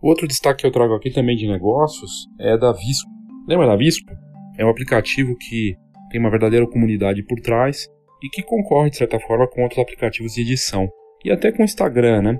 Outro 0.05 0.27
destaque 0.27 0.61
que 0.61 0.67
eu 0.67 0.71
trago 0.71 0.93
aqui 0.93 1.09
também 1.09 1.35
de 1.35 1.47
negócios 1.47 2.27
é 2.39 2.55
da 2.55 2.71
Visco. 2.71 3.09
Lembra 3.47 3.65
da 3.65 3.75
Visco? 3.75 4.07
É 4.55 4.63
um 4.63 4.69
aplicativo 4.69 5.35
que 5.35 5.75
tem 6.11 6.19
uma 6.21 6.29
verdadeira 6.29 6.67
comunidade 6.67 7.23
por 7.23 7.39
trás 7.39 7.87
e 8.21 8.29
que 8.29 8.43
concorre, 8.43 8.91
de 8.91 8.97
certa 8.97 9.19
forma, 9.19 9.47
com 9.47 9.63
outros 9.63 9.79
aplicativos 9.79 10.33
de 10.33 10.41
edição. 10.41 10.87
E 11.23 11.31
até 11.31 11.51
com 11.51 11.63
o 11.63 11.65
Instagram, 11.65 12.21
né? 12.21 12.37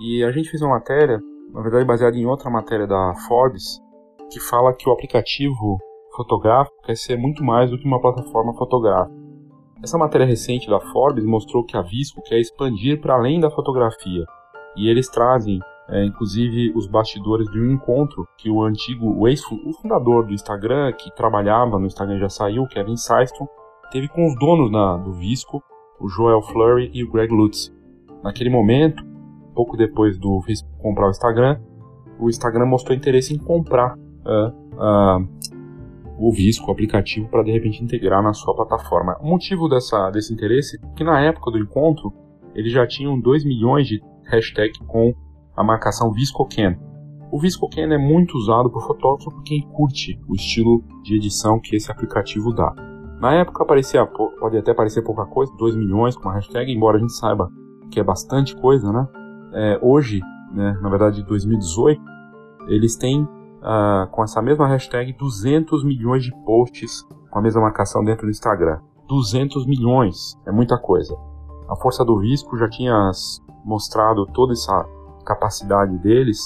E 0.00 0.24
a 0.24 0.32
gente 0.32 0.50
fez 0.50 0.60
uma 0.60 0.74
matéria, 0.74 1.20
na 1.52 1.62
verdade 1.62 1.84
baseada 1.84 2.16
em 2.16 2.26
outra 2.26 2.50
matéria 2.50 2.84
da 2.84 3.14
Forbes, 3.28 3.78
que 4.28 4.40
fala 4.40 4.74
que 4.74 4.88
o 4.88 4.92
aplicativo 4.92 5.78
fotográfico 6.16 6.74
quer 6.82 6.96
ser 6.96 7.16
muito 7.16 7.44
mais 7.44 7.70
do 7.70 7.78
que 7.78 7.86
uma 7.86 8.00
plataforma 8.00 8.52
fotográfica. 8.54 9.14
Essa 9.84 9.96
matéria 9.96 10.26
recente 10.26 10.68
da 10.68 10.80
Forbes 10.80 11.24
mostrou 11.24 11.64
que 11.64 11.76
a 11.76 11.82
Visco 11.82 12.20
quer 12.22 12.40
expandir 12.40 13.00
para 13.00 13.14
além 13.14 13.38
da 13.38 13.52
fotografia. 13.52 14.24
E 14.76 14.90
eles 14.90 15.08
trazem 15.08 15.60
é, 15.88 16.04
inclusive 16.04 16.72
os 16.74 16.86
bastidores 16.86 17.50
de 17.50 17.60
um 17.60 17.72
encontro 17.72 18.26
que 18.38 18.50
o 18.50 18.62
antigo, 18.62 19.18
o 19.18 19.28
ex 19.28 19.42
o 19.50 19.72
fundador 19.80 20.26
do 20.26 20.32
Instagram, 20.32 20.92
que 20.92 21.14
trabalhava 21.14 21.78
no 21.78 21.86
Instagram 21.86 22.18
já 22.18 22.28
saiu, 22.28 22.66
Kevin 22.66 22.96
Systrom, 22.96 23.46
teve 23.90 24.08
com 24.08 24.26
os 24.26 24.38
donos 24.38 24.70
do 25.04 25.12
Visco, 25.12 25.62
o 26.00 26.08
Joel 26.08 26.42
Flurry 26.42 26.90
e 26.92 27.04
o 27.04 27.10
Greg 27.10 27.32
Lutz. 27.32 27.72
Naquele 28.22 28.48
momento, 28.48 29.04
pouco 29.54 29.76
depois 29.76 30.18
do 30.18 30.40
Facebook 30.42 30.74
comprar 30.80 31.06
o 31.06 31.10
Instagram, 31.10 31.60
o 32.18 32.28
Instagram 32.28 32.66
mostrou 32.66 32.96
interesse 32.96 33.34
em 33.34 33.38
comprar 33.38 33.94
uh, 33.96 34.48
uh, 34.74 35.28
o 36.18 36.32
Visco, 36.32 36.68
o 36.68 36.72
aplicativo, 36.72 37.28
para 37.28 37.42
de 37.42 37.52
repente 37.52 37.82
integrar 37.82 38.22
na 38.22 38.32
sua 38.32 38.54
plataforma. 38.54 39.18
O 39.20 39.28
motivo 39.28 39.68
dessa, 39.68 40.10
desse 40.10 40.32
interesse 40.32 40.78
é 40.82 40.96
que 40.96 41.04
na 41.04 41.20
época 41.20 41.50
do 41.50 41.58
encontro 41.58 42.12
eles 42.54 42.72
já 42.72 42.86
tinham 42.86 43.20
2 43.20 43.44
milhões 43.44 43.86
de 43.86 44.00
hashtags 44.24 44.78
com 44.86 45.12
a 45.56 45.62
marcação 45.62 46.12
ViscoCam. 46.12 46.76
O 47.30 47.38
ViscoCam 47.38 47.92
é 47.92 47.98
muito 47.98 48.36
usado 48.36 48.70
por 48.70 48.86
fotógrafo 48.86 49.30
por 49.30 49.42
quem 49.42 49.62
curte 49.72 50.20
o 50.28 50.34
estilo 50.34 50.84
de 51.02 51.16
edição 51.16 51.60
que 51.60 51.76
esse 51.76 51.90
aplicativo 51.90 52.52
dá. 52.52 52.72
Na 53.20 53.32
época 53.34 53.64
parecia, 53.64 54.06
pode 54.06 54.56
até 54.56 54.74
parecer 54.74 55.02
pouca 55.02 55.24
coisa, 55.26 55.52
2 55.56 55.76
milhões 55.76 56.16
com 56.16 56.24
uma 56.24 56.34
hashtag, 56.34 56.72
embora 56.72 56.96
a 56.96 57.00
gente 57.00 57.12
saiba 57.14 57.50
que 57.90 57.98
é 57.98 58.04
bastante 58.04 58.56
coisa, 58.56 58.92
né? 58.92 59.08
É, 59.52 59.78
hoje, 59.82 60.20
né, 60.52 60.78
na 60.82 60.88
verdade 60.88 61.22
2018, 61.22 62.00
eles 62.68 62.96
têm 62.96 63.22
uh, 63.22 64.06
com 64.10 64.22
essa 64.22 64.42
mesma 64.42 64.66
hashtag 64.66 65.12
200 65.14 65.84
milhões 65.84 66.24
de 66.24 66.32
posts 66.44 67.06
com 67.30 67.38
a 67.38 67.42
mesma 67.42 67.62
marcação 67.62 68.04
dentro 68.04 68.26
do 68.26 68.30
Instagram. 68.30 68.78
200 69.08 69.66
milhões, 69.66 70.38
é 70.46 70.52
muita 70.52 70.78
coisa. 70.78 71.16
A 71.68 71.76
força 71.76 72.04
do 72.04 72.18
Visco 72.18 72.56
já 72.56 72.68
tinha 72.68 73.10
mostrado 73.64 74.26
toda 74.26 74.52
essa 74.52 74.84
capacidade 75.24 75.96
deles 75.98 76.38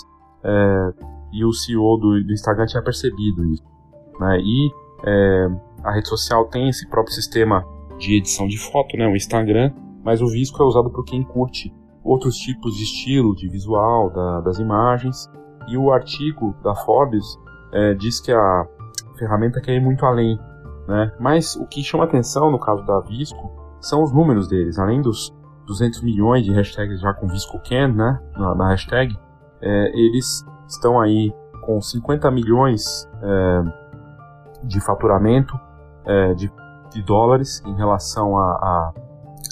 é, 0.42 0.94
e 1.32 1.44
o 1.44 1.52
CEO 1.52 1.96
do, 1.98 2.24
do, 2.24 2.32
Instagram 2.32 2.66
tinha 2.66 2.82
percebido 2.82 3.44
isso. 3.46 3.64
Né? 4.18 4.40
E 4.40 4.70
é, 5.04 5.48
a 5.84 5.92
rede 5.92 6.08
social 6.08 6.46
tem 6.46 6.68
esse 6.68 6.88
próprio 6.88 7.14
sistema 7.14 7.64
de 7.98 8.16
edição 8.16 8.46
de 8.46 8.58
foto, 8.58 8.96
né? 8.96 9.06
o 9.06 9.16
Instagram, 9.16 9.72
mas 10.04 10.22
o 10.22 10.28
Visco 10.28 10.62
é 10.62 10.66
usado 10.66 10.90
por 10.90 11.04
quem 11.04 11.22
curte 11.22 11.74
outros 12.02 12.36
tipos 12.36 12.76
de 12.76 12.84
estilo, 12.84 13.34
de 13.34 13.48
visual 13.48 14.10
da, 14.10 14.40
das 14.40 14.58
imagens. 14.58 15.28
E 15.68 15.76
o 15.76 15.92
artigo 15.92 16.54
da 16.62 16.74
Forbes 16.74 17.38
é, 17.72 17.94
diz 17.94 18.20
que 18.20 18.32
a 18.32 18.66
ferramenta 19.18 19.60
quer 19.60 19.74
ir 19.74 19.80
muito 19.80 20.06
além. 20.06 20.38
Né? 20.86 21.12
Mas 21.20 21.54
o 21.56 21.66
que 21.66 21.82
chama 21.82 22.04
atenção 22.04 22.50
no 22.50 22.58
caso 22.58 22.82
da 22.86 23.00
Visco 23.00 23.50
são 23.80 24.02
os 24.02 24.12
números 24.12 24.48
deles. 24.48 24.78
Além 24.78 25.02
dos 25.02 25.36
200 25.68 26.02
milhões 26.02 26.44
de 26.44 26.52
hashtags 26.52 27.00
já 27.00 27.12
com 27.14 27.28
ViscoCan, 27.28 27.88
né, 27.88 28.20
na, 28.36 28.54
na 28.54 28.68
hashtag, 28.70 29.16
é, 29.60 29.88
eles 29.94 30.44
estão 30.66 30.98
aí 31.00 31.32
com 31.64 31.80
50 31.80 32.30
milhões 32.30 33.06
é, 33.22 33.62
de 34.64 34.80
faturamento 34.80 35.54
é, 36.06 36.34
de, 36.34 36.50
de, 36.90 37.02
dólares 37.02 37.62
em 37.66 37.76
relação 37.76 38.38
a, 38.38 38.42
a, 38.42 38.92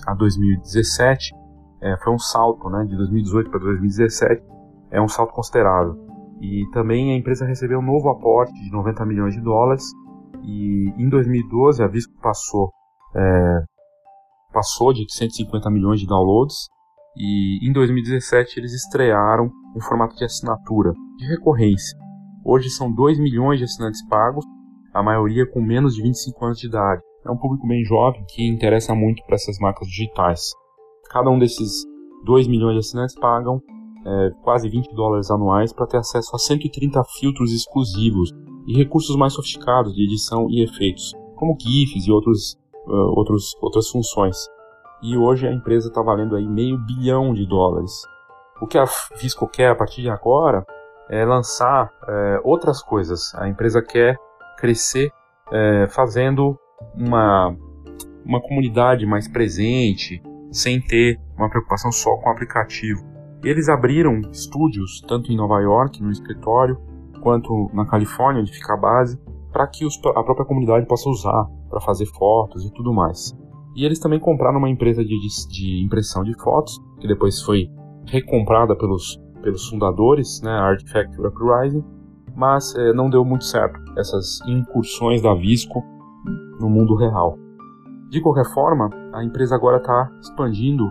a 0.09 0.15
2017. 0.15 1.35
É, 1.83 1.97
foi 1.99 2.13
um 2.13 2.19
salto, 2.19 2.71
né, 2.71 2.85
de 2.85 2.97
2018 2.97 3.51
para 3.51 3.61
2017, 3.61 4.43
é 4.91 5.01
um 5.01 5.09
salto 5.09 5.33
considerável. 5.33 5.97
E 6.41 6.65
também 6.73 7.13
a 7.13 7.17
empresa 7.17 7.45
recebeu 7.45 7.79
um 7.79 7.83
novo 7.83 8.09
aporte 8.09 8.53
de 8.55 8.71
90 8.71 9.05
milhões 9.05 9.35
de 9.35 9.41
dólares 9.41 9.85
e 10.43 10.95
em 10.97 11.09
2012 11.09 11.83
a 11.83 11.87
Visco 11.87 12.15
passou 12.21 12.71
é, 13.15 13.65
passou 14.57 14.91
de 14.91 15.05
150 15.07 15.69
milhões 15.69 16.01
de 16.01 16.07
downloads 16.07 16.71
e 17.15 17.69
em 17.69 17.75
2017 17.75 18.59
eles 18.59 18.73
estrearam 18.73 19.51
um 19.77 19.81
formato 19.83 20.17
de 20.17 20.25
assinatura 20.25 20.95
de 21.19 21.27
recorrência. 21.27 21.95
Hoje 22.43 22.71
são 22.71 22.91
2 22.91 23.19
milhões 23.19 23.59
de 23.59 23.65
assinantes 23.65 24.03
pagos, 24.09 24.47
a 24.95 25.03
maioria 25.03 25.45
com 25.47 25.61
menos 25.61 25.95
de 25.95 26.03
25 26.03 26.43
anos 26.43 26.59
de 26.59 26.69
idade. 26.69 27.03
É 27.27 27.31
um 27.31 27.37
público 27.37 27.69
bem 27.69 27.85
jovem 27.85 28.25
que 28.31 28.49
interessa 28.49 28.95
muito 28.95 29.23
para 29.27 29.35
essas 29.35 29.59
marcas 29.59 29.89
digitais. 29.89 30.53
Cada 31.11 31.29
um 31.29 31.39
desses 31.39 31.85
2 32.25 32.49
milhões 32.49 32.73
de 32.73 32.79
assinantes 32.79 33.15
pagam 33.17 33.61
é, 34.07 34.31
quase 34.43 34.71
20 34.71 34.95
dólares 34.95 35.31
anuais 35.31 35.71
para 35.71 35.87
ter 35.87 35.99
acesso 35.99 36.35
a 36.35 36.39
130 36.39 37.05
filtros 37.19 37.53
exclusivos 37.53 38.31
e 38.67 38.75
recursos 38.75 39.17
mais 39.17 39.35
sofisticados 39.35 39.95
de 39.95 40.03
edição 40.03 40.49
e 40.49 40.65
efeitos, 40.65 41.13
como 41.35 41.59
GIFs 41.61 42.07
e 42.07 42.11
outros 42.11 42.57
uh, 42.87 43.19
outros, 43.19 43.55
outras 43.61 43.89
funções. 43.89 44.37
E 45.03 45.17
hoje 45.17 45.47
a 45.47 45.53
empresa 45.53 45.89
está 45.89 46.03
valendo 46.03 46.37
aí 46.37 46.47
meio 46.47 46.79
bilhão 46.79 47.35
de 47.35 47.47
dólares. 47.47 47.93
O 48.61 48.67
que 48.67 48.79
a 48.79 48.85
Visco 49.21 49.47
quer 49.47 49.71
a 49.71 49.75
partir 49.75 50.01
de 50.01 50.09
agora 50.09 50.65
é 51.11 51.25
lançar 51.25 51.93
é, 52.09 52.41
outras 52.43 52.83
coisas. 52.83 53.35
A 53.35 53.49
empresa 53.49 53.83
quer 53.83 54.19
crescer 54.57 55.11
é, 55.53 55.87
fazendo 55.89 56.59
uma, 56.95 57.55
uma 58.25 58.41
comunidade 58.41 59.07
mais 59.07 59.29
presente, 59.29 60.23
sem 60.51 60.81
ter 60.81 61.21
uma 61.37 61.51
preocupação 61.51 61.93
só 61.93 62.17
com 62.17 62.29
o 62.29 62.33
aplicativo. 62.33 63.05
Eles 63.45 63.69
abriram 63.69 64.21
estúdios, 64.33 65.03
tanto 65.07 65.31
em 65.31 65.37
Nova 65.37 65.61
York, 65.61 66.03
no 66.03 66.11
escritório, 66.11 66.81
quanto 67.23 67.71
na 67.75 67.87
Califórnia, 67.87 68.41
onde 68.41 68.53
fica 68.53 68.75
a 68.75 68.77
base, 68.77 69.21
para 69.53 69.67
que 69.67 69.85
os, 69.85 69.99
a 69.99 70.23
própria 70.23 70.47
comunidade 70.47 70.87
possa 70.87 71.09
usar 71.09 71.47
para 71.77 71.85
fazer 71.85 72.07
fotos 72.07 72.65
e 72.65 72.73
tudo 72.73 72.93
mais. 72.93 73.37
E 73.75 73.85
eles 73.85 73.99
também 73.99 74.19
compraram 74.19 74.59
uma 74.59 74.71
empresa 74.71 75.05
de, 75.05 75.11
de, 75.21 75.49
de 75.49 75.85
impressão 75.85 76.25
de 76.25 76.33
fotos, 76.43 76.81
que 76.99 77.07
depois 77.07 77.43
foi 77.43 77.69
recomprada 78.07 78.75
pelos, 78.75 79.21
pelos 79.43 79.69
fundadores, 79.69 80.41
né, 80.43 80.51
a 80.51 80.65
Artifact 80.65 81.21
Uprising, 81.21 81.85
mas 82.35 82.75
é, 82.75 82.95
não 82.95 83.11
deu 83.11 83.25
muito 83.25 83.45
certo 83.45 83.79
essas 83.99 84.41
incursões 84.47 85.21
da 85.21 85.35
Visco 85.35 85.83
no 86.59 86.71
mundo 86.71 86.97
real. 86.97 87.37
De 88.09 88.23
qualquer 88.23 88.47
forma, 88.47 88.89
a 89.13 89.23
empresa 89.23 89.55
agora 89.55 89.77
está 89.77 90.11
expandindo, 90.23 90.89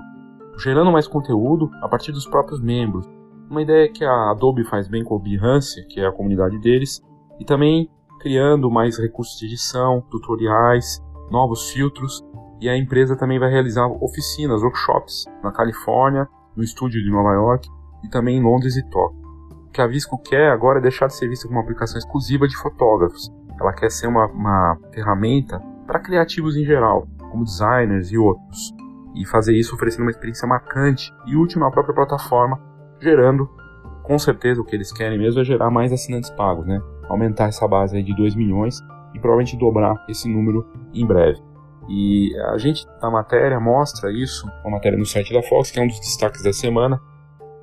gerando 0.60 0.92
mais 0.92 1.08
conteúdo 1.08 1.72
a 1.82 1.88
partir 1.88 2.12
dos 2.12 2.28
próprios 2.28 2.62
membros. 2.62 3.08
Uma 3.50 3.64
ideia 3.64 3.92
que 3.92 4.04
a 4.04 4.32
Adobe 4.32 4.64
faz 4.66 4.88
bem 4.88 5.04
com 5.04 5.16
o 5.16 5.20
Behance, 5.20 5.88
que 5.88 6.00
é 6.00 6.06
a 6.06 6.12
comunidade 6.12 6.60
deles, 6.60 7.02
e 7.40 7.46
também 7.46 7.90
criando 8.20 8.72
mais 8.72 8.98
recursos 8.98 9.38
de 9.40 9.46
edição, 9.46 10.02
tutoriais, 10.10 11.02
novos 11.30 11.72
filtros 11.72 12.24
e 12.62 12.70
a 12.70 12.78
empresa 12.78 13.16
também 13.16 13.40
vai 13.40 13.50
realizar 13.50 13.86
oficinas, 13.88 14.62
workshops 14.62 15.26
na 15.44 15.52
Califórnia, 15.52 16.28
no 16.56 16.64
estúdio 16.64 17.02
de 17.04 17.12
Nova 17.12 17.34
York 17.34 17.70
e 18.04 18.10
também 18.10 18.38
em 18.38 18.44
Londres 18.44 18.76
e 18.76 18.90
Tóquio. 18.90 19.20
O 19.68 19.72
que 19.72 19.82
a 19.82 19.88
Visco 19.88 20.18
quer 20.18 20.52
agora 20.52 20.80
é 20.80 20.82
deixar 20.82 21.08
de 21.08 21.16
ser 21.16 21.28
vista 21.28 21.48
como 21.48 21.60
uma 21.60 21.64
aplicação 21.64 21.98
exclusiva 21.98 22.48
de 22.48 22.56
fotógrafos. 22.58 23.32
Ela 23.60 23.74
quer 23.74 23.92
ser 23.92 24.08
uma, 24.08 24.26
uma 24.28 24.78
ferramenta 24.94 25.60
para 25.86 26.00
criativos 26.00 26.56
em 26.56 26.66
geral, 26.66 27.08
como 27.32 27.44
designers 27.44 28.12
e 28.12 28.18
outros, 28.18 28.74
e 29.16 29.26
fazer 29.26 29.56
isso 29.56 29.76
oferecendo 29.76 30.04
uma 30.04 30.12
experiência 30.12 30.48
marcante 30.48 31.14
e 31.26 31.36
útil 31.36 31.60
na 31.60 31.72
própria 31.72 31.96
plataforma, 31.96 32.60
gerando, 33.00 33.50
com 34.04 34.18
certeza, 34.18 34.62
o 34.62 34.66
que 34.66 34.76
eles 34.76 34.92
querem 34.92 35.18
mesmo 35.18 35.42
é 35.42 35.44
gerar 35.44 35.70
mais 35.70 35.92
assinantes 35.92 36.30
pagos, 36.32 36.66
né? 36.66 36.82
Aumentar 37.10 37.48
essa 37.48 37.68
base 37.68 38.02
de 38.02 38.16
2 38.16 38.36
milhões 38.36 38.80
e 39.14 39.20
provavelmente 39.20 39.58
dobrar 39.58 40.04
esse 40.10 40.28
número 40.28 40.66
em 40.94 41.06
breve. 41.06 41.40
E 41.88 42.36
a 42.54 42.58
gente, 42.58 42.86
na 43.02 43.12
matéria, 43.12 43.60
mostra 43.60 44.12
isso, 44.12 44.48
uma 44.64 44.72
matéria 44.72 44.98
no 44.98 45.06
site 45.06 45.34
da 45.34 45.44
Fox, 45.44 45.72
que 45.72 45.80
é 45.80 45.84
um 45.84 45.88
dos 45.88 46.00
destaques 46.00 46.44
da 46.44 46.52
semana, 46.52 47.00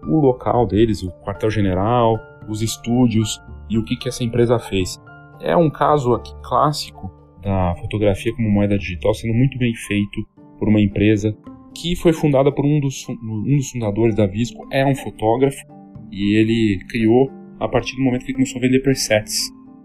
o 0.05 0.21
local 0.21 0.67
deles, 0.67 1.03
o 1.03 1.11
quartel-general, 1.25 2.19
os 2.49 2.63
estúdios 2.63 3.41
e 3.69 3.79
o 3.79 3.85
que, 3.85 3.97
que 3.97 4.09
essa 4.09 4.23
empresa 4.23 4.59
fez. 4.59 5.01
É 5.41 5.57
um 5.57 5.71
caso 5.71 6.15
aqui 6.15 6.33
clássico 6.43 7.11
da 7.43 7.75
fotografia 7.81 8.35
como 8.35 8.49
moeda 8.49 8.79
digital 8.79 9.13
sendo 9.15 9.35
muito 9.35 9.59
bem 9.59 9.75
feito 9.75 10.25
por 10.59 10.69
uma 10.69 10.81
empresa 10.81 11.37
que 11.75 11.97
foi 11.97 12.13
fundada 12.13 12.53
por 12.53 12.65
um 12.65 12.79
dos, 12.81 13.09
um 13.09 13.57
dos 13.57 13.71
fundadores 13.71 14.15
da 14.15 14.27
Visco, 14.27 14.67
é 14.71 14.85
um 14.85 14.95
fotógrafo, 14.95 15.65
e 16.11 16.37
ele 16.37 16.85
criou 16.89 17.31
a 17.65 17.69
partir 17.69 17.97
do 17.97 18.03
momento 18.03 18.25
que 18.25 18.33
ele 18.33 18.35
começou 18.35 18.59
a 18.59 18.63
vender 18.63 18.81
presets 18.81 19.39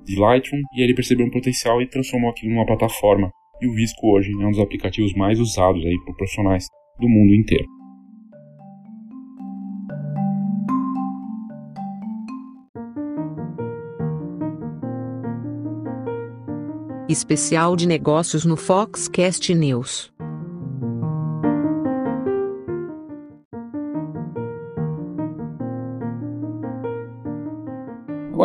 de 0.04 0.20
Lightroom, 0.20 0.62
e 0.74 0.82
ele 0.82 0.96
percebeu 0.96 1.26
um 1.26 1.32
potencial 1.32 1.82
e 1.82 1.88
transformou 1.88 2.30
aquilo 2.30 2.54
numa 2.54 2.66
plataforma 2.66 3.30
e 3.60 3.68
o 3.68 3.74
Visco 3.74 4.08
hoje 4.14 4.32
é 4.32 4.46
um 4.46 4.52
dos 4.52 4.60
aplicativos 4.60 5.14
mais 5.14 5.40
usados 5.40 5.84
aí 5.84 5.98
por 6.06 6.16
profissionais 6.16 6.68
do 7.00 7.10
mundo 7.10 7.34
inteiro. 7.34 7.66
Especial 17.10 17.76
de 17.76 17.88
negócios 17.88 18.46
no 18.46 18.58
Foxcast 18.58 19.56
News. 19.56 20.17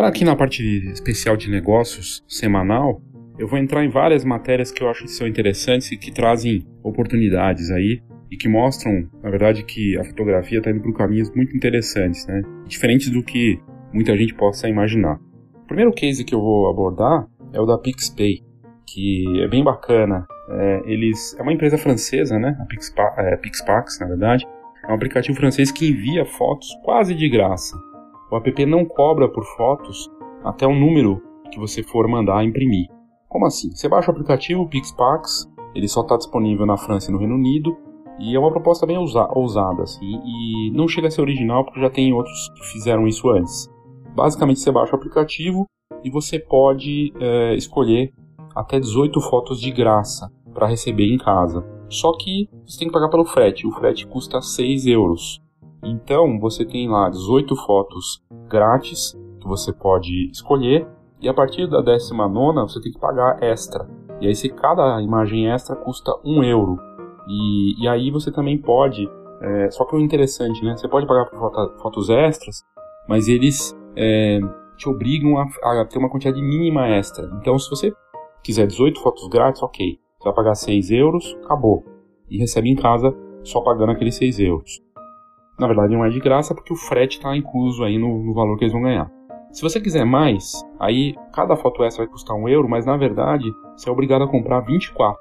Agora 0.03 0.17
aqui 0.17 0.25
na 0.25 0.35
parte 0.35 0.65
especial 0.91 1.37
de 1.37 1.49
negócios 1.49 2.25
semanal, 2.27 3.01
eu 3.39 3.47
vou 3.47 3.57
entrar 3.57 3.85
em 3.85 3.89
várias 3.89 4.25
matérias 4.25 4.73
que 4.73 4.83
eu 4.83 4.89
acho 4.89 5.05
que 5.05 5.11
são 5.13 5.29
interessantes 5.29 5.93
e 5.93 5.97
que 5.97 6.11
trazem 6.11 6.67
oportunidades 6.83 7.71
aí 7.71 8.03
e 8.29 8.37
que 8.37 8.49
mostram, 8.49 9.09
na 9.23 9.31
verdade, 9.31 9.63
que 9.63 9.97
a 9.97 10.03
fotografia 10.03 10.59
está 10.59 10.73
indo 10.73 10.81
por 10.81 10.93
caminhos 10.93 11.33
muito 11.37 11.57
interessantes, 11.57 12.27
né? 12.27 12.43
Diferentes 12.67 13.11
do 13.11 13.23
que 13.23 13.61
muita 13.93 14.17
gente 14.17 14.35
possa 14.35 14.69
imaginar. 14.69 15.21
O 15.63 15.69
primeiro 15.69 15.93
case 15.93 16.25
que 16.25 16.35
eu 16.35 16.41
vou 16.41 16.69
abordar 16.69 17.29
é 17.53 17.61
o 17.61 17.65
da 17.65 17.79
PixPay, 17.79 18.43
que 18.85 19.41
é 19.41 19.47
bem 19.47 19.63
bacana. 19.63 20.27
É, 20.51 20.83
eles 20.85 21.37
é 21.39 21.43
uma 21.43 21.53
empresa 21.53 21.79
francesa, 21.79 22.41
né? 22.41 22.57
A 22.61 22.65
Pixpa, 22.65 23.15
é, 23.19 23.37
Pixpax, 23.37 24.01
na 24.01 24.09
verdade. 24.09 24.45
É 24.83 24.91
um 24.91 24.97
aplicativo 24.97 25.39
francês 25.39 25.71
que 25.71 25.91
envia 25.91 26.27
fotos 26.27 26.67
quase 26.83 27.15
de 27.15 27.29
graça. 27.29 27.77
O 28.33 28.37
app 28.37 28.65
não 28.65 28.87
cobra 28.87 29.29
por 29.29 29.45
fotos 29.45 30.11
até 30.43 30.67
o 30.67 30.75
número 30.75 31.21
que 31.51 31.61
você 31.61 31.83
for 31.83 32.09
mandar 32.09 32.43
imprimir. 32.43 32.89
Como 33.29 33.45
assim? 33.45 33.71
Você 33.71 33.91
baixa 33.91 34.11
o 34.11 34.15
aplicativo 34.15 34.67
PixPax, 34.67 35.47
ele 35.75 35.87
só 35.87 36.01
está 36.01 36.17
disponível 36.17 36.65
na 36.65 36.79
França 36.79 37.11
e 37.11 37.13
no 37.13 37.19
Reino 37.19 37.35
Unido, 37.35 37.77
e 38.19 38.35
é 38.35 38.39
uma 38.39 38.51
proposta 38.51 38.87
bem 38.87 38.97
ousada, 38.97 39.83
assim, 39.83 40.19
e 40.25 40.71
não 40.71 40.89
chega 40.89 41.09
a 41.09 41.11
ser 41.11 41.21
original 41.21 41.63
porque 41.63 41.79
já 41.79 41.91
tem 41.91 42.15
outros 42.15 42.49
que 42.57 42.73
fizeram 42.73 43.07
isso 43.07 43.29
antes. 43.29 43.69
Basicamente, 44.15 44.61
você 44.61 44.73
baixa 44.73 44.93
o 44.93 44.97
aplicativo 44.97 45.67
e 46.03 46.09
você 46.09 46.39
pode 46.39 47.13
é, 47.21 47.55
escolher 47.55 48.15
até 48.55 48.81
18 48.81 49.21
fotos 49.21 49.61
de 49.61 49.71
graça 49.71 50.33
para 50.55 50.67
receber 50.67 51.05
em 51.05 51.19
casa. 51.19 51.63
Só 51.91 52.17
que 52.17 52.49
você 52.65 52.79
tem 52.79 52.89
que 52.89 52.95
pagar 52.95 53.11
pelo 53.11 53.27
frete, 53.27 53.67
o 53.67 53.73
frete 53.73 54.07
custa 54.07 54.41
6 54.41 54.87
euros. 54.87 55.42
Então 55.83 56.39
você 56.39 56.65
tem 56.65 56.89
lá 56.89 57.09
18 57.09 57.57
fotos 57.57 58.23
grátis 58.49 59.19
que 59.41 59.49
você 59.49 59.73
pode 59.73 60.31
escolher 60.31 60.87
e 61.21 61.29
a 61.29 61.35
partir 61.35 61.69
da 61.69 61.81
décima 61.81 62.29
nona 62.29 62.63
você 62.63 62.81
tem 62.81 62.93
que 62.93 62.99
pagar 62.99 63.43
extra. 63.43 63.89
E 64.21 64.27
aí 64.27 64.35
se 64.35 64.49
cada 64.49 65.01
imagem 65.03 65.51
extra 65.51 65.75
custa 65.75 66.13
um 66.25 66.45
euro. 66.45 66.79
E, 67.29 67.83
e 67.83 67.89
aí 67.89 68.11
você 68.11 68.31
também 68.31 68.59
pode, 68.59 69.09
é, 69.41 69.71
só 69.71 69.85
que 69.85 69.97
o 69.97 70.01
interessante, 70.01 70.65
né? 70.65 70.77
Você 70.77 70.89
pode 70.89 71.07
pagar 71.07 71.27
por 71.27 71.39
fotos 71.81 72.11
extras, 72.11 72.63
mas 73.09 73.29
eles 73.29 73.77
é, 73.97 74.41
te 74.77 74.89
obrigam 74.89 75.39
a, 75.39 75.47
a, 75.63 75.85
ter 75.85 75.99
uma 75.99 76.11
quantidade 76.11 76.41
mínima 76.41 76.87
extra. 76.89 77.29
Então 77.41 77.59
se 77.59 77.69
você 77.69 77.93
quiser 78.43 78.67
18 78.67 79.01
fotos 79.01 79.29
grátis, 79.29 79.63
ok. 79.63 79.99
Você 80.19 80.25
vai 80.25 80.35
pagar 80.35 80.55
6 80.55 80.91
euros, 80.93 81.37
acabou. 81.45 81.85
E 82.31 82.39
recebe 82.39 82.71
em 82.71 82.77
casa 82.77 83.13
só 83.43 83.61
pagando 83.61 83.91
aqueles 83.91 84.15
6 84.15 84.39
euros. 84.39 84.81
Na 85.63 85.69
verdade 85.69 85.95
não 85.95 86.05
é 86.05 86.09
de 86.09 86.19
graça 86.19 86.55
porque 86.55 86.73
o 86.73 86.77
frete 86.77 87.19
está 87.19 87.37
incluso 87.37 87.85
aí 87.85 87.97
no, 87.97 88.21
no 88.21 88.35
valor 88.35 88.59
que 88.59 88.65
eles 88.65 88.73
vão 88.73 88.83
ganhar. 88.83 89.09
Se 89.53 89.63
você 89.63 89.81
quiser 89.81 90.05
mais, 90.05 90.61
aí 90.81 91.15
cada 91.33 91.55
foto 91.55 91.85
extra 91.85 92.05
vai 92.05 92.13
custar 92.13 92.37
um 92.37 92.49
euro, 92.49 92.69
mas 92.69 92.85
na 92.85 92.97
verdade 92.97 93.49
você 93.77 93.89
é 93.89 93.93
obrigado 93.93 94.25
a 94.25 94.29
comprar 94.29 94.61
24. 94.61 95.17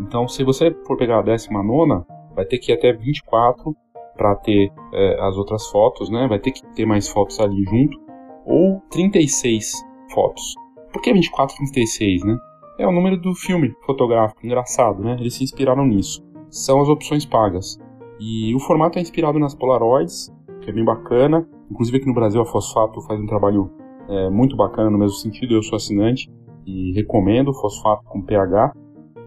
Então, 0.00 0.26
se 0.26 0.42
você 0.42 0.74
for 0.84 0.96
pegar 0.96 1.20
a 1.20 1.22
décima 1.22 1.62
nona, 1.62 2.04
vai 2.34 2.44
ter 2.44 2.58
que 2.58 2.72
ir 2.72 2.74
até 2.74 2.92
24 2.92 3.72
para 4.16 4.34
ter 4.34 4.72
é, 4.92 5.20
as 5.20 5.36
outras 5.36 5.68
fotos, 5.68 6.10
né? 6.10 6.26
Vai 6.26 6.40
ter 6.40 6.50
que 6.50 6.66
ter 6.74 6.84
mais 6.84 7.08
fotos 7.08 7.38
ali 7.38 7.62
junto, 7.64 7.96
ou 8.44 8.80
36 8.90 9.72
fotos. 10.12 10.54
Por 10.92 11.00
que 11.00 11.12
24 11.12 11.56
36, 11.56 12.24
né? 12.24 12.36
É 12.78 12.86
o 12.86 12.92
número 12.92 13.16
do 13.16 13.32
filme 13.34 13.72
fotográfico, 13.86 14.44
engraçado, 14.44 15.04
né? 15.04 15.16
Eles 15.20 15.34
se 15.34 15.44
inspiraram 15.44 15.86
nisso. 15.86 16.20
São 16.50 16.80
as 16.80 16.88
opções 16.88 17.24
pagas. 17.24 17.78
E 18.20 18.54
o 18.54 18.60
formato 18.60 18.98
é 18.98 19.02
inspirado 19.02 19.38
nas 19.38 19.54
Polaroids, 19.54 20.32
que 20.60 20.70
é 20.70 20.72
bem 20.72 20.84
bacana. 20.84 21.46
Inclusive 21.70 21.98
aqui 21.98 22.06
no 22.06 22.14
Brasil 22.14 22.40
a 22.40 22.46
Fosfato 22.46 23.00
faz 23.02 23.20
um 23.20 23.26
trabalho 23.26 23.70
é, 24.08 24.30
muito 24.30 24.56
bacana 24.56 24.90
no 24.90 24.98
mesmo 24.98 25.16
sentido. 25.16 25.54
Eu 25.54 25.62
sou 25.62 25.76
assinante 25.76 26.30
e 26.66 26.92
recomendo 26.92 27.52
Fosfato 27.52 28.04
com 28.04 28.22
pH. 28.22 28.72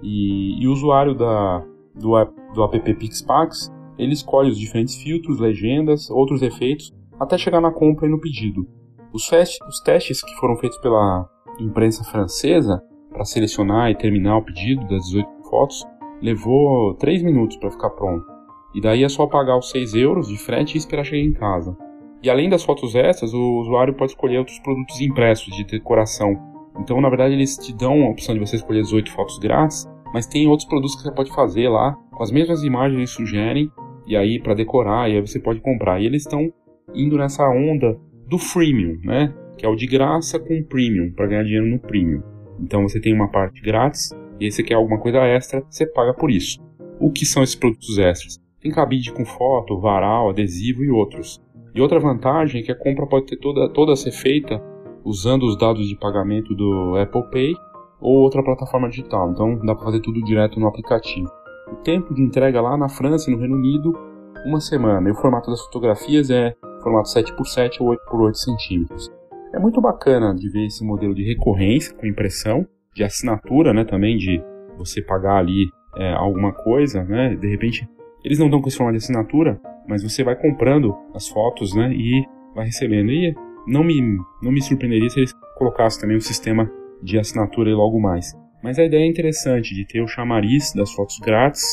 E, 0.02 0.62
e 0.62 0.67
o 0.67 0.71
usuário 0.71 1.15
da, 1.15 1.65
do, 1.95 2.13
do 2.54 2.63
app 2.63 2.93
PixPax 2.93 3.71
ele 3.97 4.13
escolhe 4.13 4.50
os 4.50 4.60
diferentes 4.60 4.95
filtros, 4.95 5.39
legendas, 5.39 6.10
outros 6.10 6.41
efeitos, 6.41 6.93
até 7.19 7.38
chegar 7.38 7.60
na 7.60 7.71
compra 7.71 8.06
e 8.06 8.10
no 8.10 8.19
pedido. 8.19 8.67
Os, 9.12 9.30
os 9.67 9.80
testes 9.82 10.23
que 10.23 10.36
foram 10.36 10.56
feitos 10.58 10.78
pela 10.78 11.28
imprensa 11.60 12.04
francesa 12.04 12.82
para 13.12 13.26
selecionar 13.26 13.89
e 13.89 13.95
terminar 13.95 14.38
o 14.38 14.43
pedido 14.43 14.88
das 14.88 15.06
18 15.06 15.28
fotos 15.50 15.84
levou 16.21 16.93
3 16.95 17.23
minutos 17.23 17.58
para 17.58 17.71
ficar 17.71 17.89
pronto. 17.91 18.37
E 18.73 18.82
daí 18.82 19.03
é 19.03 19.10
só 19.10 19.25
pagar 19.25 19.58
os 19.58 19.69
6 19.69 19.93
euros 19.95 20.27
de 20.27 20.38
frete 20.38 20.75
e 20.75 20.77
esperar 20.77 21.03
chegar 21.03 21.23
em 21.23 21.34
casa. 21.34 21.75
E 22.21 22.30
além 22.30 22.49
das 22.49 22.63
fotos 22.63 22.95
extras, 22.95 23.34
o 23.34 23.60
usuário 23.60 23.93
pode 23.93 24.12
escolher 24.12 24.39
outros 24.39 24.60
produtos 24.60 24.99
impressos 25.01 25.56
de 25.56 25.63
decoração. 25.63 26.36
Então, 26.80 26.99
na 27.01 27.10
verdade, 27.10 27.34
eles 27.34 27.58
te 27.58 27.73
dão 27.73 28.03
a 28.03 28.10
opção 28.10 28.36
de 28.36 28.39
você 28.39 28.56
escolher 28.56 28.82
18 28.82 29.12
fotos 29.12 29.39
grátis, 29.39 29.88
mas 30.13 30.27
tem 30.27 30.47
outros 30.47 30.67
produtos 30.67 30.95
que 30.95 31.03
você 31.03 31.12
pode 31.12 31.34
fazer 31.34 31.69
lá, 31.69 31.93
com 32.12 32.23
as 32.23 32.32
mesmas 32.32 32.63
imagens 32.63 32.97
eles 32.97 33.10
sugerem, 33.12 33.71
e 34.06 34.15
aí 34.15 34.39
para 34.39 34.53
decorar, 34.53 35.10
e 35.10 35.15
aí 35.15 35.21
você 35.21 35.39
pode 35.39 35.60
comprar. 35.60 36.01
E 36.01 36.06
eles 36.06 36.23
estão 36.23 36.51
indo 36.93 37.17
nessa 37.17 37.47
onda 37.47 37.99
do 38.27 38.38
freemium, 38.38 38.97
né? 39.03 39.34
Que 39.58 39.65
é 39.65 39.69
o 39.69 39.75
de 39.75 39.88
graça 39.88 40.39
com 40.39 40.63
premium, 40.63 41.12
para 41.12 41.27
ganhar 41.27 41.43
dinheiro 41.43 41.67
no 41.67 41.80
premium. 41.80 42.21
Então 42.60 42.84
você 42.84 42.99
tem 42.99 43.13
uma 43.13 43.30
parte 43.30 43.62
grátis, 43.62 44.12
e 44.39 44.45
aí 44.45 44.51
você 44.51 44.63
quer 44.63 44.75
alguma 44.75 44.99
coisa 44.99 45.19
extra, 45.19 45.63
você 45.69 45.86
paga 45.86 46.13
por 46.13 46.32
isso. 46.32 46.60
O 46.99 47.12
que 47.12 47.25
são 47.25 47.43
esses 47.43 47.56
produtos 47.56 47.97
extras? 47.97 48.47
Tem 48.67 48.73
cabide 48.73 49.13
com 49.13 49.23
foto, 49.23 49.80
varal, 49.80 50.30
adesivo 50.30 50.84
e 50.84 50.91
outros. 50.91 51.41
E 51.73 51.80
outra 51.80 52.01
vantagem 52.01 52.60
é 52.60 52.65
que 52.65 52.71
a 52.71 52.75
compra 52.75 53.08
pode 53.08 53.25
ter 53.25 53.38
toda, 53.38 53.69
toda 53.69 53.95
ser 53.95 54.12
feita 54.12 54.62
usando 55.06 55.43
os 55.43 55.58
dados 55.58 55.88
de 55.88 55.95
pagamento 55.95 56.53
do 56.53 56.97
Apple 56.97 57.23
Pay 57.32 57.53
ou 58.01 58.17
outra 58.17 58.43
plataforma 58.43 58.89
digital. 58.89 59.32
Então 59.32 59.58
dá 59.60 59.73
para 59.73 59.86
fazer 59.86 60.01
tudo 60.01 60.21
direto 60.21 60.60
no 60.60 60.67
aplicativo. 60.67 61.32
O 61.71 61.75
tempo 61.77 62.13
de 62.13 62.21
entrega 62.21 62.60
lá 62.60 62.75
na 62.75 62.89
França 62.89 63.32
e 63.32 63.34
no 63.34 63.39
Reino 63.39 63.56
Unido, 63.56 63.97
uma 64.45 64.60
semana. 64.60 65.08
E 65.08 65.13
o 65.13 65.15
formato 65.15 65.49
das 65.49 65.62
fotografias 65.62 66.30
é 66.30 66.53
formato 66.84 67.08
7x7 67.08 67.80
ou 67.80 67.95
8x8 67.95 68.34
centímetros. 68.34 69.10
É 69.53 69.60
muito 69.60 69.80
bacana 69.80 70.36
de 70.36 70.49
ver 70.49 70.65
esse 70.65 70.84
modelo 70.84 71.15
de 71.15 71.23
recorrência 71.23 71.95
com 71.95 72.06
impressão, 72.06 72.67
de 72.93 73.01
assinatura, 73.01 73.73
né, 73.73 73.86
também 73.86 74.17
de 74.17 74.43
você 74.77 75.01
pagar 75.01 75.38
ali 75.38 75.69
é, 75.95 76.12
alguma 76.12 76.51
coisa, 76.51 77.01
né, 77.06 77.34
de 77.34 77.47
repente 77.47 77.88
eles 78.28 78.40
não 78.40 78.50
dão 78.50 78.62
com 78.62 78.68
esse 78.68 78.76
formato 78.76 78.98
de 78.98 79.04
assinatura, 79.06 79.58
mas 79.88 80.04
você 80.04 80.22
vai 80.22 80.36
comprando 80.36 80.94
as 81.16 81.30
fotos, 81.30 81.74
né, 81.74 81.94
e 81.94 82.26
vai 82.54 82.66
recebendo. 82.66 83.10
E 83.10 83.34
não 83.66 83.86
me, 83.86 84.02
não 84.44 84.52
me 84.52 84.62
surpreenderia 84.62 85.10
se 85.10 85.22
eles 85.22 85.34
colocassem 85.58 86.02
também 86.02 86.18
um 86.18 86.22
sistema 86.22 86.70
de 87.02 87.18
assinatura 87.18 87.74
logo 87.74 87.98
mais. 88.02 88.38
Mas 88.62 88.78
a 88.78 88.84
ideia 88.84 89.04
é 89.04 89.08
interessante 89.08 89.74
de 89.74 89.88
ter 89.88 90.02
o 90.02 90.08
chamariz 90.08 90.74
das 90.74 90.92
fotos 90.92 91.18
grátis 91.20 91.63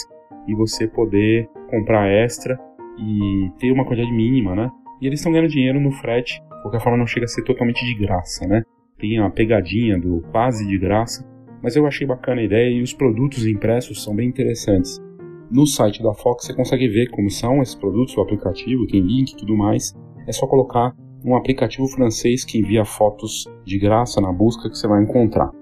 e 0.46 0.54
você 0.54 0.86
poder 0.86 1.48
comprar 1.68 2.06
extra 2.08 2.56
e 3.00 3.50
ter 3.58 3.72
uma 3.72 3.84
quantidade 3.84 4.12
mínima, 4.12 4.54
né? 4.54 4.70
E 5.02 5.08
eles 5.08 5.18
estão 5.18 5.32
ganhando 5.32 5.50
dinheiro 5.50 5.80
no 5.80 5.90
frete, 5.90 6.40
de 6.40 6.62
qualquer 6.62 6.80
forma 6.80 6.96
não 6.96 7.06
chega 7.06 7.24
a 7.24 7.28
ser 7.28 7.42
totalmente 7.42 7.84
de 7.84 7.94
graça, 7.94 8.46
né? 8.46 8.62
Tem 8.96 9.18
a 9.18 9.28
pegadinha 9.28 9.98
do 9.98 10.20
quase 10.30 10.64
de 10.68 10.78
graça, 10.78 11.28
mas 11.60 11.74
eu 11.74 11.84
achei 11.84 12.06
bacana 12.06 12.42
a 12.42 12.44
ideia 12.44 12.70
e 12.70 12.80
os 12.80 12.92
produtos 12.92 13.44
impressos 13.44 14.04
são 14.04 14.14
bem 14.14 14.28
interessantes. 14.28 15.02
No 15.54 15.68
site 15.68 16.02
da 16.02 16.12
Fox 16.12 16.46
você 16.46 16.52
consegue 16.52 16.88
ver 16.88 17.08
como 17.10 17.30
são 17.30 17.62
esses 17.62 17.76
produtos, 17.76 18.16
o 18.16 18.20
aplicativo, 18.20 18.88
tem 18.88 19.00
link 19.00 19.30
e 19.30 19.36
tudo 19.36 19.56
mais. 19.56 19.94
É 20.26 20.32
só 20.32 20.48
colocar 20.48 20.92
um 21.24 21.36
aplicativo 21.36 21.86
francês 21.86 22.44
que 22.44 22.58
envia 22.58 22.84
fotos 22.84 23.44
de 23.64 23.78
graça 23.78 24.20
na 24.20 24.32
busca 24.32 24.68
que 24.68 24.76
você 24.76 24.88
vai 24.88 25.04
encontrar. 25.04 25.52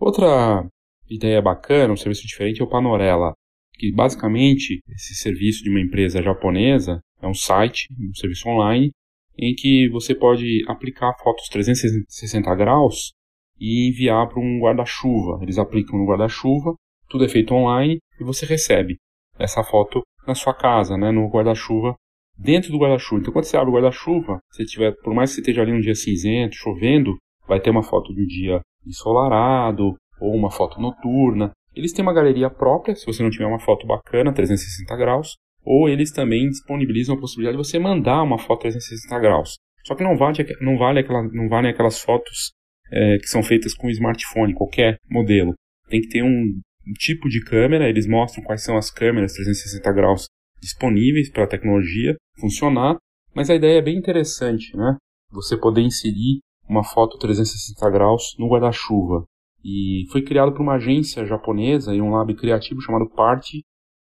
Outra 0.00 0.66
ideia 1.06 1.42
bacana, 1.42 1.92
um 1.92 1.96
serviço 1.96 2.26
diferente 2.26 2.62
é 2.62 2.64
o 2.64 2.70
Panorella, 2.70 3.34
que 3.74 3.92
basicamente 3.92 4.80
esse 4.88 5.14
serviço 5.14 5.62
de 5.62 5.68
uma 5.68 5.82
empresa 5.82 6.22
japonesa 6.22 7.02
é 7.20 7.28
um 7.28 7.34
site, 7.34 7.88
um 8.00 8.14
serviço 8.14 8.48
online, 8.48 8.92
em 9.38 9.54
que 9.54 9.90
você 9.90 10.14
pode 10.14 10.64
aplicar 10.66 11.12
fotos 11.22 11.50
360 11.50 12.54
graus 12.54 13.17
e 13.60 13.88
enviar 13.88 14.28
para 14.28 14.40
um 14.40 14.60
guarda-chuva. 14.60 15.38
Eles 15.42 15.58
aplicam 15.58 15.98
no 15.98 16.06
guarda-chuva, 16.06 16.74
tudo 17.08 17.24
é 17.24 17.28
feito 17.28 17.54
online 17.54 17.98
e 18.20 18.24
você 18.24 18.46
recebe 18.46 18.96
essa 19.38 19.62
foto 19.62 20.02
na 20.26 20.34
sua 20.34 20.54
casa, 20.54 20.96
né, 20.96 21.10
no 21.10 21.28
guarda-chuva, 21.28 21.94
dentro 22.36 22.70
do 22.70 22.78
guarda-chuva. 22.78 23.20
Então, 23.20 23.32
quando 23.32 23.44
você 23.44 23.56
abre 23.56 23.70
o 23.70 23.74
guarda-chuva, 23.74 24.38
se 24.52 24.64
tiver, 24.64 24.94
por 25.02 25.14
mais 25.14 25.30
que 25.30 25.36
você 25.36 25.40
esteja 25.40 25.62
ali 25.62 25.72
um 25.72 25.80
dia 25.80 25.94
cinzento, 25.94 26.54
chovendo, 26.54 27.16
vai 27.46 27.60
ter 27.60 27.70
uma 27.70 27.82
foto 27.82 28.14
de 28.14 28.22
um 28.22 28.26
dia 28.26 28.60
ensolarado 28.86 29.94
ou 30.20 30.34
uma 30.34 30.50
foto 30.50 30.80
noturna. 30.80 31.50
Eles 31.74 31.92
têm 31.92 32.02
uma 32.02 32.12
galeria 32.12 32.50
própria, 32.50 32.94
se 32.94 33.06
você 33.06 33.22
não 33.22 33.30
tiver 33.30 33.46
uma 33.46 33.60
foto 33.60 33.86
bacana, 33.86 34.32
360 34.32 34.96
graus, 34.96 35.36
ou 35.64 35.88
eles 35.88 36.12
também 36.12 36.48
disponibilizam 36.48 37.14
a 37.14 37.20
possibilidade 37.20 37.56
de 37.56 37.64
você 37.64 37.78
mandar 37.78 38.22
uma 38.22 38.38
foto 38.38 38.62
360 38.62 39.18
graus. 39.18 39.56
Só 39.86 39.94
que 39.94 40.04
não 40.04 40.16
vale, 40.16 40.44
não 40.60 40.76
vale, 40.76 41.00
aquela, 41.00 41.22
não 41.22 41.48
vale 41.48 41.68
aquelas 41.68 42.00
fotos 42.00 42.52
é, 42.90 43.18
que 43.18 43.28
são 43.28 43.42
feitas 43.42 43.74
com 43.74 43.90
smartphone, 43.90 44.54
qualquer 44.54 44.98
modelo. 45.10 45.54
Tem 45.88 46.00
que 46.00 46.08
ter 46.08 46.22
um, 46.22 46.60
tipo 46.98 47.28
de 47.28 47.42
câmera, 47.44 47.88
eles 47.88 48.06
mostram 48.06 48.42
quais 48.44 48.62
são 48.62 48.76
as 48.76 48.90
câmeras 48.90 49.32
360 49.34 49.92
graus 49.92 50.26
disponíveis 50.60 51.30
para 51.30 51.44
a 51.44 51.48
tecnologia 51.48 52.16
funcionar, 52.40 52.96
mas 53.34 53.50
a 53.50 53.54
ideia 53.54 53.78
é 53.78 53.82
bem 53.82 53.96
interessante, 53.96 54.76
né? 54.76 54.96
Você 55.30 55.56
poder 55.56 55.82
inserir 55.82 56.40
uma 56.68 56.82
foto 56.82 57.18
360 57.18 57.90
graus 57.90 58.34
no 58.38 58.48
guarda-chuva. 58.48 59.24
E 59.64 60.06
foi 60.10 60.22
criado 60.22 60.52
por 60.52 60.62
uma 60.62 60.76
agência 60.76 61.26
japonesa 61.26 61.94
e 61.94 62.00
um 62.00 62.10
lab 62.10 62.34
criativo 62.34 62.80
chamado 62.80 63.08
Party, 63.10 63.60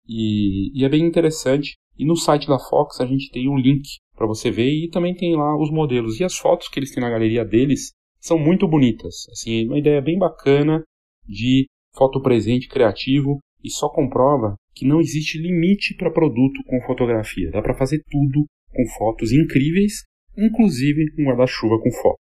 e, 0.09 0.71
e 0.79 0.85
é 0.85 0.88
bem 0.88 1.05
interessante. 1.05 1.75
E 1.99 2.05
no 2.05 2.16
site 2.16 2.49
da 2.49 2.59
Fox 2.59 3.01
a 3.01 3.07
gente 3.07 3.31
tem 3.31 3.49
um 3.49 3.59
link 3.59 3.83
para 4.16 4.27
você 4.27 4.51
ver 4.51 4.71
e 4.71 4.88
também 4.88 5.14
tem 5.14 5.37
lá 5.37 5.57
os 5.57 5.71
modelos. 5.71 6.19
E 6.19 6.25
as 6.25 6.37
fotos 6.37 6.69
que 6.69 6.79
eles 6.79 6.93
têm 6.93 7.03
na 7.03 7.11
galeria 7.11 7.45
deles 7.45 7.93
são 8.20 8.38
muito 8.38 8.68
bonitas. 8.68 9.26
Assim, 9.30 9.66
uma 9.66 9.78
ideia 9.78 10.00
bem 10.00 10.18
bacana 10.18 10.83
de 11.26 11.66
foto 11.94 12.20
presente 12.20 12.68
criativo 12.68 13.38
e 13.62 13.70
só 13.70 13.88
comprova 13.88 14.54
que 14.74 14.87
não 14.87 15.00
existe 15.00 15.38
limite 15.38 15.94
para 15.96 16.12
produto 16.12 16.62
com 16.66 16.80
fotografia. 16.87 17.50
Dá 17.50 17.61
para 17.61 17.76
fazer 17.76 18.02
tudo 18.11 18.46
com 18.72 18.87
fotos 18.96 19.33
incríveis, 19.33 20.04
inclusive 20.37 21.12
um 21.18 21.24
guarda-chuva 21.24 21.78
com 21.80 21.90
foto. 21.90 22.18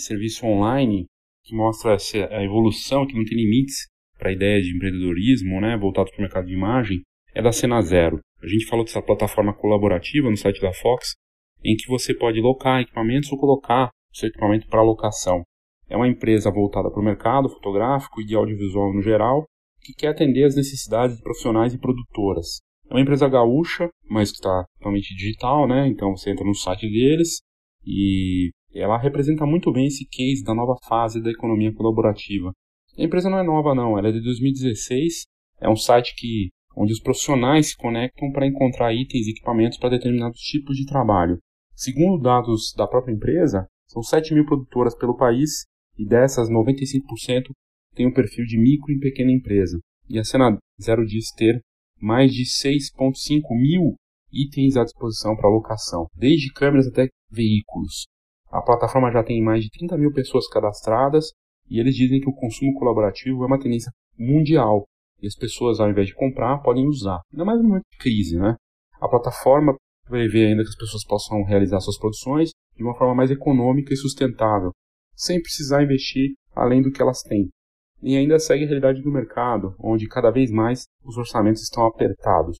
Serviço 0.00 0.46
online 0.46 1.06
que 1.44 1.54
mostra 1.54 1.96
a 2.30 2.44
evolução, 2.44 3.06
que 3.06 3.14
não 3.14 3.24
tem 3.24 3.38
limites 3.38 3.88
para 4.18 4.28
a 4.28 4.32
ideia 4.32 4.60
de 4.60 4.74
empreendedorismo, 4.74 5.60
né, 5.60 5.76
voltado 5.78 6.10
para 6.10 6.18
o 6.18 6.22
mercado 6.22 6.46
de 6.46 6.52
imagem, 6.52 7.00
é 7.34 7.40
da 7.40 7.52
Cena 7.52 7.80
Zero. 7.80 8.20
A 8.42 8.46
gente 8.46 8.66
falou 8.66 8.84
dessa 8.84 9.00
plataforma 9.00 9.54
colaborativa 9.54 10.28
no 10.28 10.36
site 10.36 10.60
da 10.60 10.72
Fox, 10.72 11.14
em 11.64 11.74
que 11.74 11.88
você 11.88 12.14
pode 12.14 12.40
locar 12.40 12.82
equipamentos 12.82 13.32
ou 13.32 13.38
colocar 13.38 13.90
seu 14.12 14.28
equipamento 14.28 14.66
para 14.68 14.82
locação. 14.82 15.42
É 15.88 15.96
uma 15.96 16.08
empresa 16.08 16.50
voltada 16.50 16.90
para 16.90 17.00
o 17.00 17.04
mercado 17.04 17.48
fotográfico 17.48 18.20
e 18.20 18.24
de 18.24 18.34
audiovisual 18.34 18.92
no 18.92 19.02
geral, 19.02 19.44
que 19.80 19.92
quer 19.94 20.08
atender 20.08 20.44
as 20.44 20.56
necessidades 20.56 21.16
de 21.16 21.22
profissionais 21.22 21.72
e 21.72 21.78
produtoras. 21.78 22.60
É 22.90 22.94
uma 22.94 23.00
empresa 23.00 23.28
gaúcha, 23.28 23.88
mas 24.08 24.30
que 24.30 24.36
está 24.36 24.64
totalmente 24.78 25.14
digital, 25.14 25.66
né? 25.66 25.86
Então 25.88 26.16
você 26.16 26.30
entra 26.30 26.44
no 26.44 26.54
site 26.54 26.90
deles 26.90 27.40
e 27.86 28.50
ela 28.74 28.98
representa 28.98 29.46
muito 29.46 29.72
bem 29.72 29.86
esse 29.86 30.06
case 30.06 30.42
da 30.44 30.54
nova 30.54 30.76
fase 30.86 31.22
da 31.22 31.30
economia 31.30 31.72
colaborativa. 31.72 32.52
A 32.98 33.02
empresa 33.02 33.30
não 33.30 33.38
é 33.38 33.42
nova 33.42 33.74
não, 33.74 33.98
ela 33.98 34.08
é 34.08 34.12
de 34.12 34.22
2016, 34.22 35.24
é 35.60 35.68
um 35.68 35.76
site 35.76 36.14
que 36.16 36.48
onde 36.76 36.92
os 36.92 37.00
profissionais 37.00 37.68
se 37.68 37.76
conectam 37.76 38.30
para 38.30 38.46
encontrar 38.46 38.94
itens 38.94 39.26
e 39.26 39.30
equipamentos 39.30 39.78
para 39.78 39.90
determinados 39.90 40.40
tipos 40.40 40.76
de 40.76 40.86
trabalho. 40.86 41.38
Segundo 41.74 42.22
dados 42.22 42.72
da 42.76 42.86
própria 42.86 43.12
empresa, 43.12 43.66
são 43.88 44.02
7 44.02 44.34
mil 44.34 44.44
produtoras 44.44 44.94
pelo 44.94 45.16
país 45.16 45.64
e 45.98 46.06
dessas 46.06 46.48
95% 46.48 47.50
têm 47.94 48.06
um 48.06 48.12
perfil 48.12 48.44
de 48.44 48.58
micro 48.58 48.92
e 48.92 49.00
pequena 49.00 49.32
empresa. 49.32 49.78
E 50.08 50.18
a 50.18 50.24
Cena 50.24 50.56
Zero 50.80 51.04
diz 51.04 51.32
ter 51.32 51.60
mais 52.00 52.32
de 52.32 52.44
6,5 52.44 53.42
mil 53.50 53.94
itens 54.32 54.76
à 54.76 54.84
disposição 54.84 55.34
para 55.36 55.48
locação, 55.48 56.06
desde 56.14 56.52
câmeras 56.52 56.86
até 56.86 57.08
veículos. 57.30 58.06
A 58.50 58.62
plataforma 58.62 59.10
já 59.10 59.22
tem 59.22 59.42
mais 59.42 59.64
de 59.64 59.70
30 59.70 59.96
mil 59.98 60.12
pessoas 60.12 60.46
cadastradas 60.48 61.32
e 61.68 61.80
eles 61.80 61.94
dizem 61.94 62.20
que 62.20 62.28
o 62.28 62.34
consumo 62.34 62.72
colaborativo 62.78 63.42
é 63.42 63.46
uma 63.46 63.60
tendência 63.60 63.90
mundial 64.18 64.84
e 65.20 65.26
as 65.26 65.34
pessoas, 65.34 65.80
ao 65.80 65.90
invés 65.90 66.06
de 66.06 66.14
comprar, 66.14 66.58
podem 66.58 66.86
usar. 66.86 67.20
Ainda 67.32 67.44
mais 67.44 67.60
no 67.60 67.68
momento 67.68 67.86
de 67.90 67.98
crise, 67.98 68.38
né? 68.38 68.54
A 69.00 69.08
plataforma 69.08 69.74
prevê 70.08 70.46
ainda 70.46 70.62
que 70.62 70.68
as 70.68 70.76
pessoas 70.76 71.04
possam 71.04 71.42
realizar 71.42 71.80
suas 71.80 71.98
produções 71.98 72.50
de 72.78 72.84
uma 72.84 72.96
forma 72.96 73.14
mais 73.14 73.30
econômica 73.30 73.92
e 73.92 73.96
sustentável, 73.96 74.70
sem 75.14 75.42
precisar 75.42 75.82
investir 75.82 76.30
além 76.54 76.80
do 76.80 76.92
que 76.92 77.02
elas 77.02 77.22
têm. 77.22 77.48
E 78.00 78.16
ainda 78.16 78.38
segue 78.38 78.64
a 78.64 78.66
realidade 78.66 79.02
do 79.02 79.10
mercado, 79.10 79.74
onde 79.80 80.06
cada 80.06 80.30
vez 80.30 80.50
mais 80.50 80.84
os 81.04 81.16
orçamentos 81.16 81.62
estão 81.62 81.84
apertados. 81.84 82.56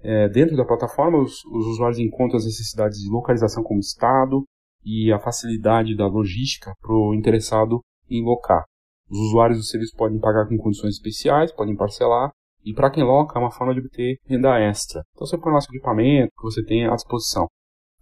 É, 0.00 0.28
dentro 0.28 0.54
da 0.54 0.64
plataforma, 0.64 1.18
os, 1.18 1.42
os 1.46 1.66
usuários 1.66 1.98
encontram 1.98 2.36
as 2.36 2.44
necessidades 2.44 2.98
de 2.98 3.10
localização 3.10 3.62
como 3.62 3.80
estado 3.80 4.44
e 4.84 5.10
a 5.10 5.18
facilidade 5.18 5.96
da 5.96 6.06
logística 6.06 6.72
para 6.80 6.92
o 6.92 7.14
interessado 7.14 7.80
em 8.10 8.22
locar. 8.22 8.64
Os 9.10 9.18
usuários 9.18 9.58
do 9.58 9.64
serviço 9.64 9.96
podem 9.96 10.20
pagar 10.20 10.46
com 10.46 10.58
condições 10.58 10.94
especiais, 10.94 11.50
podem 11.50 11.74
parcelar, 11.74 12.30
e 12.62 12.74
para 12.74 12.90
quem 12.90 13.02
loca 13.02 13.38
é 13.38 13.42
uma 13.42 13.50
forma 13.50 13.72
de 13.72 13.80
obter 13.80 14.18
renda 14.26 14.58
extra. 14.60 15.02
Então 15.14 15.26
você 15.26 15.38
põe 15.38 15.52
lá 15.52 15.60
seu 15.60 15.74
equipamento 15.74 16.30
que 16.36 16.42
você 16.42 16.62
tem 16.62 16.86
à 16.86 16.94
disposição. 16.94 17.46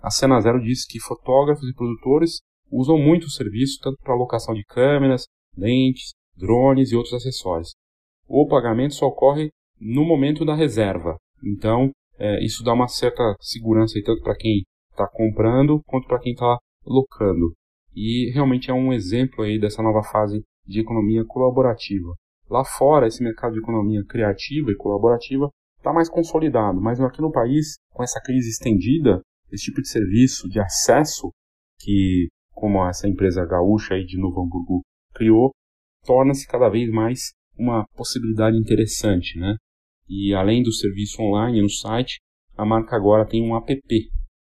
A 0.01 0.11
Cena 0.11 0.41
Zero 0.41 0.61
diz 0.61 0.87
que 0.87 1.01
fotógrafos 1.01 1.69
e 1.69 1.75
produtores 1.75 2.39
usam 2.71 2.99
muito 2.99 3.25
o 3.25 3.31
serviço 3.31 3.79
tanto 3.83 3.97
para 4.03 4.15
locação 4.15 4.55
de 4.55 4.65
câmeras, 4.65 5.25
lentes, 5.57 6.13
drones 6.37 6.91
e 6.91 6.97
outros 6.97 7.15
acessórios. 7.15 7.75
O 8.29 8.47
pagamento 8.47 8.95
só 8.95 9.07
ocorre 9.07 9.51
no 9.81 10.05
momento 10.05 10.45
da 10.45 10.55
reserva. 10.55 11.17
Então, 11.45 11.91
é, 12.19 12.45
isso 12.45 12.65
dá 12.65 12.73
uma 12.73 12.89
certa 12.89 13.23
segurança 13.41 14.01
tanto 14.05 14.23
para 14.23 14.37
quem 14.37 14.63
está 14.91 15.07
comprando 15.09 15.81
quanto 15.87 16.09
para 16.09 16.19
quem 16.19 16.33
está 16.33 16.59
locando. 16.85 17.53
E 17.95 18.31
realmente 18.33 18.71
é 18.71 18.75
um 18.75 18.93
exemplo 18.93 19.45
aí 19.45 19.59
dessa 19.59 19.83
nova 19.83 20.03
fase 20.03 20.43
de 20.67 20.81
economia 20.81 21.25
colaborativa. 21.25 22.15
Lá 22.49 22.65
fora, 22.65 23.07
esse 23.07 23.23
mercado 23.23 23.55
de 23.55 23.61
economia 23.61 24.05
criativa 24.05 24.71
e 24.71 24.77
colaborativa 24.77 25.49
está 25.79 25.93
mais 25.93 26.09
consolidado, 26.09 26.81
mas 26.81 27.01
aqui 27.01 27.21
no 27.21 27.33
país, 27.33 27.77
com 27.93 28.03
essa 28.03 28.21
crise 28.21 28.51
estendida, 28.51 29.21
esse 29.57 29.65
tipo 29.65 29.81
de 29.81 29.89
serviço 29.89 30.49
de 30.49 30.61
acesso 30.61 31.31
que, 31.81 32.29
como 32.53 32.87
essa 32.87 33.09
empresa 33.09 33.45
gaúcha 33.45 33.95
aí 33.95 34.05
de 34.05 34.19
Novo 34.19 34.41
Hamburgo 34.41 34.83
criou, 35.15 35.51
torna-se 36.05 36.47
cada 36.47 36.69
vez 36.69 36.91
mais 36.91 37.33
uma 37.59 37.85
possibilidade 37.95 38.57
interessante, 38.57 39.39
né? 39.39 39.57
E 40.09 40.35
além 40.35 40.63
do 40.63 40.73
serviço 40.73 41.21
online 41.21 41.61
no 41.61 41.71
site, 41.71 42.19
a 42.57 42.65
marca 42.65 42.95
agora 42.97 43.27
tem 43.27 43.43
um 43.43 43.57
app 43.57 43.81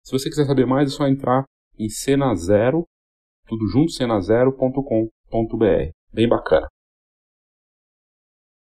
Se 0.03 0.13
você 0.13 0.29
quiser 0.29 0.47
saber 0.47 0.67
mais, 0.67 0.93
é 0.93 0.97
só 0.97 1.07
entrar 1.07 1.45
em 1.79 1.89
cena 1.89 2.35
zero, 2.35 2.85
tudo 3.47 3.67
junto. 3.69 3.93
Bem 6.13 6.29
bacana. 6.29 6.67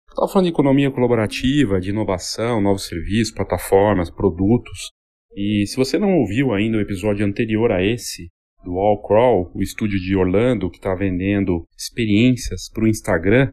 Estava 0.10 0.28
falando 0.28 0.46
de 0.46 0.52
economia 0.52 0.92
colaborativa, 0.92 1.80
de 1.80 1.92
inovação, 1.92 2.60
novos 2.60 2.88
serviços, 2.88 3.34
plataformas, 3.34 4.10
produtos. 4.10 4.90
E 5.36 5.66
se 5.68 5.76
você 5.76 5.98
não 5.98 6.18
ouviu 6.20 6.54
ainda 6.54 6.78
o 6.78 6.82
episódio 6.82 7.26
anterior 7.26 7.72
a 7.72 7.84
esse, 7.84 8.30
do 8.64 8.78
All 8.78 9.02
Crawl, 9.02 9.52
o 9.54 9.62
estúdio 9.62 10.00
de 10.00 10.16
Orlando 10.16 10.70
que 10.70 10.78
está 10.78 10.94
vendendo 10.96 11.66
experiências 11.78 12.70
para 12.72 12.84
o 12.84 12.88
Instagram, 12.88 13.50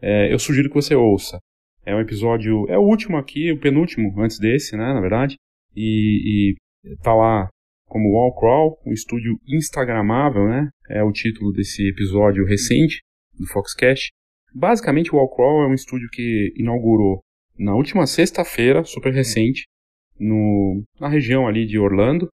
é, 0.00 0.32
eu 0.32 0.38
sugiro 0.38 0.68
que 0.68 0.74
você 0.74 0.94
ouça. 0.94 1.38
É 1.84 1.94
um 1.94 2.00
episódio, 2.00 2.66
é 2.68 2.78
o 2.78 2.82
último 2.82 3.16
aqui, 3.16 3.50
o 3.50 3.58
penúltimo 3.58 4.12
antes 4.20 4.38
desse, 4.38 4.76
né, 4.76 4.92
na 4.92 5.00
verdade, 5.00 5.36
e, 5.74 6.54
e 6.84 6.96
tá 7.02 7.14
lá 7.14 7.48
como 7.86 8.16
All 8.16 8.34
Crawl, 8.38 8.80
um 8.86 8.92
estúdio 8.92 9.38
instagramável, 9.46 10.48
né, 10.48 10.68
é 10.88 11.02
o 11.02 11.12
título 11.12 11.52
desse 11.52 11.88
episódio 11.88 12.44
recente 12.44 13.00
do 13.38 13.46
Foxcast. 13.46 14.10
Basicamente, 14.54 15.14
o 15.14 15.18
All 15.18 15.34
Crawl 15.34 15.64
é 15.64 15.68
um 15.68 15.74
estúdio 15.74 16.08
que 16.12 16.52
inaugurou 16.56 17.20
na 17.58 17.74
última 17.74 18.06
sexta-feira, 18.06 18.84
super 18.84 19.12
recente, 19.12 19.64
no, 20.18 20.82
na 21.00 21.08
região 21.08 21.46
ali 21.46 21.66
de 21.66 21.78
Orlando, 21.78 22.28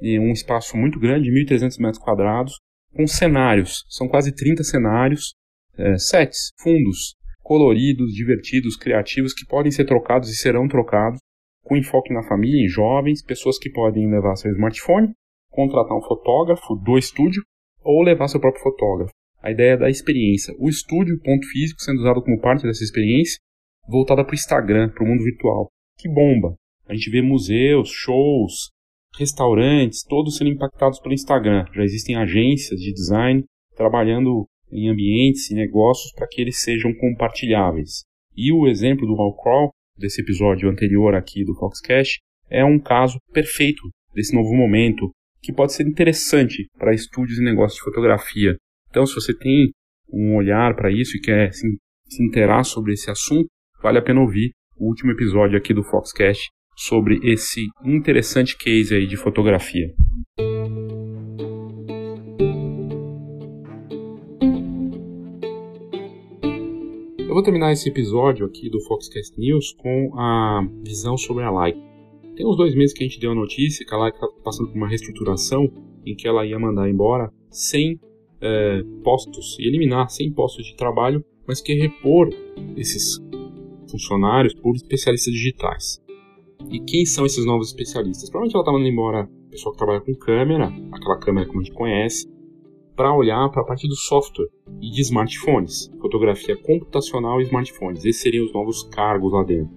em 0.00 0.18
um 0.18 0.32
espaço 0.32 0.76
muito 0.76 0.98
grande, 0.98 1.30
1.300 1.30 1.80
metros 1.80 2.02
quadrados, 2.02 2.54
com 2.94 3.06
cenários, 3.06 3.84
são 3.88 4.08
quase 4.08 4.34
30 4.34 4.62
cenários, 4.62 5.34
é, 5.76 5.98
sets, 5.98 6.52
fundos, 6.60 7.14
coloridos, 7.42 8.12
divertidos, 8.12 8.76
criativos, 8.76 9.34
que 9.34 9.46
podem 9.46 9.70
ser 9.70 9.84
trocados 9.84 10.30
e 10.30 10.36
serão 10.36 10.68
trocados, 10.68 11.18
com 11.62 11.76
enfoque 11.76 12.12
na 12.12 12.22
família, 12.22 12.64
em 12.64 12.68
jovens, 12.68 13.22
pessoas 13.22 13.58
que 13.58 13.70
podem 13.70 14.10
levar 14.10 14.36
seu 14.36 14.50
smartphone, 14.52 15.12
contratar 15.50 15.96
um 15.96 16.02
fotógrafo 16.02 16.74
do 16.76 16.98
estúdio 16.98 17.42
ou 17.82 18.02
levar 18.02 18.28
seu 18.28 18.40
próprio 18.40 18.62
fotógrafo. 18.62 19.12
A 19.42 19.50
ideia 19.50 19.72
é 19.72 19.76
da 19.76 19.90
experiência. 19.90 20.54
O 20.58 20.68
estúdio, 20.68 21.20
ponto 21.22 21.46
físico, 21.48 21.80
sendo 21.82 22.00
usado 22.00 22.22
como 22.22 22.40
parte 22.40 22.64
dessa 22.64 22.82
experiência, 22.82 23.38
voltada 23.86 24.24
para 24.24 24.32
o 24.32 24.34
Instagram, 24.34 24.88
para 24.88 25.04
o 25.04 25.06
mundo 25.06 25.22
virtual. 25.22 25.68
Que 25.98 26.08
bomba! 26.08 26.54
A 26.86 26.94
gente 26.94 27.10
vê 27.10 27.22
museus, 27.22 27.90
shows, 27.90 28.70
restaurantes, 29.18 30.02
todos 30.02 30.36
sendo 30.36 30.50
impactados 30.50 30.98
pelo 31.00 31.14
Instagram. 31.14 31.64
Já 31.72 31.82
existem 31.82 32.16
agências 32.16 32.78
de 32.80 32.92
design 32.92 33.44
trabalhando 33.76 34.46
em 34.70 34.88
ambientes 34.88 35.50
e 35.50 35.54
negócios 35.54 36.12
para 36.12 36.26
que 36.28 36.40
eles 36.40 36.60
sejam 36.60 36.92
compartilháveis. 36.94 38.02
E 38.36 38.52
o 38.52 38.66
exemplo 38.66 39.06
do 39.06 39.14
Wallcrawl, 39.14 39.70
desse 39.96 40.20
episódio 40.20 40.68
anterior 40.68 41.14
aqui 41.14 41.44
do 41.44 41.54
Foxcast, 41.54 42.18
é 42.50 42.64
um 42.64 42.78
caso 42.78 43.18
perfeito 43.32 43.82
desse 44.12 44.34
novo 44.34 44.54
momento 44.54 45.10
que 45.40 45.52
pode 45.52 45.72
ser 45.72 45.86
interessante 45.86 46.66
para 46.78 46.94
estúdios 46.94 47.38
e 47.38 47.44
negócios 47.44 47.78
de 47.78 47.84
fotografia. 47.84 48.56
Então, 48.90 49.06
se 49.06 49.14
você 49.14 49.36
tem 49.36 49.70
um 50.12 50.36
olhar 50.36 50.74
para 50.74 50.90
isso 50.90 51.16
e 51.16 51.20
quer 51.20 51.52
se, 51.52 51.66
se 52.08 52.22
interar 52.22 52.64
sobre 52.64 52.92
esse 52.92 53.10
assunto, 53.10 53.46
vale 53.82 53.98
a 53.98 54.02
pena 54.02 54.20
ouvir 54.20 54.50
o 54.76 54.88
último 54.88 55.12
episódio 55.12 55.56
aqui 55.56 55.72
do 55.72 55.84
Foxcast 55.84 56.48
sobre 56.74 57.20
esse 57.22 57.66
interessante 57.84 58.56
case 58.56 58.94
aí 58.94 59.06
de 59.06 59.16
fotografia. 59.16 59.94
Eu 67.18 67.36
vou 67.36 67.42
terminar 67.42 67.72
esse 67.72 67.88
episódio 67.88 68.46
aqui 68.46 68.70
do 68.70 68.80
Foxcast 68.82 69.36
News 69.36 69.72
com 69.72 70.12
a 70.16 70.64
visão 70.84 71.16
sobre 71.16 71.42
a 71.42 71.50
Leica. 71.50 71.80
Tem 72.36 72.46
uns 72.46 72.56
dois 72.56 72.74
meses 72.76 72.92
que 72.92 73.02
a 73.02 73.08
gente 73.08 73.18
deu 73.18 73.32
a 73.32 73.34
notícia 73.34 73.84
que 73.84 73.92
a 73.92 73.98
Leica 74.00 74.16
está 74.16 74.28
passando 74.44 74.68
por 74.68 74.76
uma 74.76 74.88
reestruturação 74.88 75.68
em 76.06 76.14
que 76.14 76.28
ela 76.28 76.46
ia 76.46 76.58
mandar 76.60 76.88
embora 76.88 77.32
100 77.50 77.98
é, 78.40 78.82
postos 79.02 79.56
e 79.58 79.66
eliminar 79.66 80.10
100 80.10 80.32
postos 80.32 80.66
de 80.66 80.76
trabalho, 80.76 81.24
mas 81.44 81.60
que 81.60 81.74
repor 81.74 82.28
esses 82.76 83.18
funcionários 83.90 84.54
por 84.54 84.76
especialistas 84.76 85.32
digitais. 85.32 86.03
E 86.70 86.80
quem 86.80 87.06
são 87.06 87.24
esses 87.24 87.44
novos 87.44 87.68
especialistas? 87.68 88.28
Provavelmente 88.28 88.54
ela 88.54 88.62
está 88.62 88.72
mandando 88.72 88.90
embora 88.90 89.30
o 89.46 89.50
pessoal 89.50 89.72
que 89.72 89.78
trabalha 89.78 90.00
com 90.00 90.14
câmera, 90.14 90.72
aquela 90.92 91.18
câmera 91.18 91.48
que 91.48 91.56
a 91.56 91.60
gente 91.60 91.72
conhece, 91.72 92.28
para 92.96 93.14
olhar 93.14 93.48
para 93.50 93.62
a 93.62 93.64
parte 93.64 93.88
do 93.88 93.96
software 93.96 94.48
e 94.80 94.90
de 94.90 95.00
smartphones, 95.00 95.90
fotografia 96.00 96.56
computacional 96.56 97.40
e 97.40 97.44
smartphones. 97.44 98.04
Esses 98.04 98.22
seriam 98.22 98.44
os 98.44 98.52
novos 98.52 98.84
cargos 98.84 99.32
lá 99.32 99.42
dentro. 99.42 99.74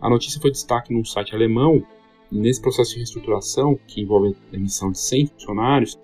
A 0.00 0.08
notícia 0.08 0.40
foi 0.40 0.50
destaque 0.50 0.92
num 0.92 1.04
site 1.04 1.34
alemão 1.34 1.82
nesse 2.30 2.60
processo 2.60 2.92
de 2.92 2.98
reestruturação, 2.98 3.78
que 3.86 4.00
envolve 4.00 4.36
a 4.52 4.56
emissão 4.56 4.90
de 4.90 4.98
100 4.98 5.26
funcionários, 5.26 5.98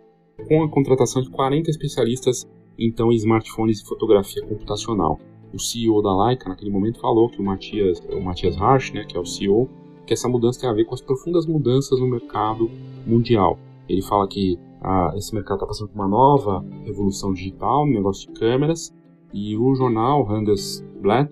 com 0.49 0.63
a 0.63 0.69
contratação 0.69 1.23
de 1.23 1.31
40 1.31 1.71
especialistas 1.71 2.47
então 2.79 3.11
em 3.11 3.17
smartphones 3.17 3.81
e 3.81 3.87
fotografia 3.87 4.43
computacional. 4.43 5.19
O 5.53 5.59
CEO 5.59 6.03
da 6.03 6.27
Leica 6.27 6.49
naquele 6.49 6.71
momento 6.71 7.01
falou 7.01 7.31
que 7.31 7.41
o 7.41 7.45
Matias, 7.45 8.01
o 8.11 8.21
Matias 8.21 8.61
Harsch, 8.61 8.93
né, 8.93 9.05
que 9.05 9.17
é 9.17 9.21
o 9.21 9.25
CEO, 9.25 9.69
que 10.07 10.13
essa 10.13 10.29
mudança 10.29 10.61
tem 10.61 10.71
a 10.71 10.73
ver 10.73 10.85
com 10.85 10.95
as 10.95 11.01
profundas 11.01 11.47
mudanças 11.47 11.99
no 11.99 12.09
mercado 12.09 12.71
mundial. 13.07 13.59
Ele 13.89 14.03
fala 14.03 14.27
que 14.29 14.59
ah, 14.81 15.13
esse 15.17 15.35
mercado 15.35 15.57
está 15.57 15.67
passando 15.67 15.89
por 15.89 15.97
uma 15.97 16.09
nova 16.09 16.65
revolução 16.85 17.33
digital 17.33 17.87
no 17.87 17.93
negócio 17.93 18.33
de 18.33 18.39
câmeras 18.39 18.95
e 19.33 19.57
o 19.57 19.75
jornal 19.75 20.27
Handelsblatt 20.31 21.31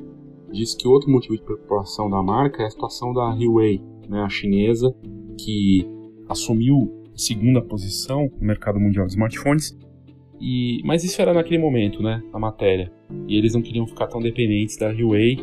diz 0.53 0.75
que 0.75 0.87
outro 0.87 1.11
motivo 1.11 1.37
de 1.37 1.43
preocupação 1.43 2.09
da 2.09 2.23
marca 2.23 2.63
é 2.63 2.67
a 2.67 2.71
situação 2.71 3.13
da 3.13 3.35
Huawei, 3.35 3.81
né, 4.09 4.23
a 4.23 4.29
chinesa, 4.29 4.95
que 5.39 5.87
assumiu 6.29 6.93
segunda 7.15 7.61
posição 7.61 8.31
no 8.41 8.47
mercado 8.47 8.79
mundial 8.79 9.07
de 9.07 9.13
smartphones. 9.13 9.77
E, 10.41 10.81
mas 10.85 11.05
isso 11.05 11.21
era 11.21 11.33
naquele 11.33 11.59
momento, 11.59 12.03
né, 12.03 12.23
a 12.33 12.39
matéria. 12.39 12.93
E 13.27 13.37
eles 13.37 13.55
não 13.55 13.63
queriam 13.63 13.87
ficar 13.87 14.07
tão 14.07 14.21
dependentes 14.21 14.77
da 14.77 14.91
Huawei 14.91 15.39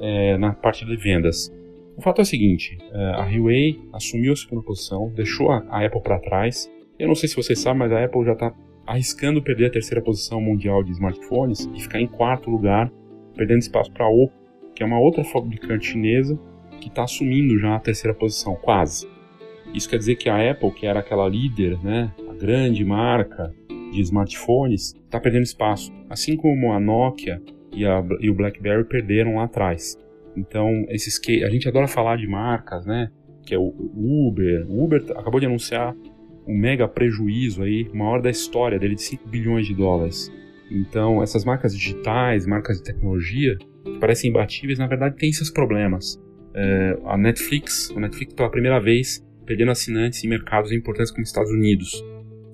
é, 0.00 0.36
na 0.38 0.52
parte 0.52 0.84
de 0.84 0.96
vendas. 0.96 1.52
O 1.96 2.02
fato 2.02 2.20
é 2.20 2.22
o 2.22 2.26
seguinte: 2.26 2.76
é, 2.92 3.04
a 3.12 3.24
Huawei 3.24 3.80
assumiu 3.92 4.32
a 4.32 4.36
segunda 4.36 4.62
posição, 4.62 5.10
deixou 5.14 5.50
a 5.50 5.84
Apple 5.84 6.02
para 6.02 6.18
trás. 6.18 6.70
Eu 6.98 7.08
não 7.08 7.14
sei 7.14 7.28
se 7.28 7.36
você 7.36 7.54
sabe, 7.54 7.78
mas 7.78 7.92
a 7.92 8.04
Apple 8.04 8.24
já 8.24 8.32
está 8.32 8.54
arriscando 8.86 9.42
perder 9.42 9.66
a 9.66 9.70
terceira 9.70 10.02
posição 10.02 10.40
mundial 10.40 10.82
de 10.82 10.92
smartphones 10.92 11.68
e 11.74 11.80
ficar 11.80 12.00
em 12.00 12.06
quarto 12.06 12.50
lugar, 12.50 12.92
perdendo 13.34 13.58
espaço 13.58 13.90
para 13.90 14.04
a 14.04 14.08
Oppo, 14.08 14.34
que 14.74 14.82
é 14.82 14.86
uma 14.86 15.00
outra 15.00 15.24
fabricante 15.24 15.86
chinesa 15.86 16.38
que 16.80 16.88
está 16.88 17.04
assumindo 17.04 17.58
já 17.58 17.74
a 17.74 17.80
terceira 17.80 18.14
posição, 18.14 18.54
quase. 18.54 19.08
Isso 19.74 19.88
quer 19.88 19.98
dizer 19.98 20.16
que 20.16 20.28
a 20.28 20.50
Apple, 20.50 20.70
que 20.70 20.86
era 20.86 21.00
aquela 21.00 21.28
líder, 21.28 21.78
né, 21.82 22.12
a 22.28 22.34
grande 22.34 22.84
marca 22.84 23.52
de 23.90 24.00
smartphones, 24.02 24.94
está 24.94 25.18
perdendo 25.18 25.42
espaço, 25.42 25.92
assim 26.08 26.36
como 26.36 26.72
a 26.72 26.78
Nokia 26.78 27.42
e, 27.72 27.84
a, 27.84 28.04
e 28.20 28.30
o 28.30 28.34
BlackBerry 28.34 28.84
perderam 28.84 29.36
lá 29.36 29.44
atrás. 29.44 29.98
Então, 30.36 30.84
esses 30.88 31.18
que 31.18 31.42
a 31.42 31.50
gente 31.50 31.68
adora 31.68 31.88
falar 31.88 32.16
de 32.16 32.26
marcas, 32.26 32.84
né? 32.84 33.10
Que 33.44 33.54
é 33.54 33.58
o 33.58 33.72
Uber. 34.28 34.66
O 34.68 34.84
Uber 34.84 35.02
acabou 35.16 35.40
de 35.40 35.46
anunciar 35.46 35.94
um 36.46 36.56
mega 36.56 36.86
prejuízo 36.86 37.62
aí, 37.62 37.88
maior 37.92 38.20
da 38.20 38.30
história 38.30 38.78
dele 38.78 38.94
de 38.94 39.02
5 39.02 39.28
bilhões 39.28 39.66
de 39.66 39.74
dólares. 39.74 40.30
Então, 40.70 41.22
essas 41.22 41.44
marcas 41.44 41.76
digitais, 41.76 42.46
marcas 42.46 42.78
de 42.78 42.84
tecnologia, 42.84 43.56
que 43.84 43.98
parecem 43.98 44.30
imbatíveis, 44.30 44.78
na 44.78 44.86
verdade 44.86 45.16
têm 45.16 45.30
esses 45.30 45.50
problemas. 45.50 46.20
É, 46.54 46.98
a 47.04 47.16
Netflix, 47.16 47.92
a 47.96 48.00
Netflix 48.00 48.34
pela 48.34 48.50
primeira 48.50 48.80
vez 48.80 49.24
perdendo 49.44 49.70
assinantes 49.70 50.24
em 50.24 50.28
mercados 50.28 50.72
importantes 50.72 51.12
como 51.12 51.22
Estados 51.22 51.50
Unidos. 51.50 52.04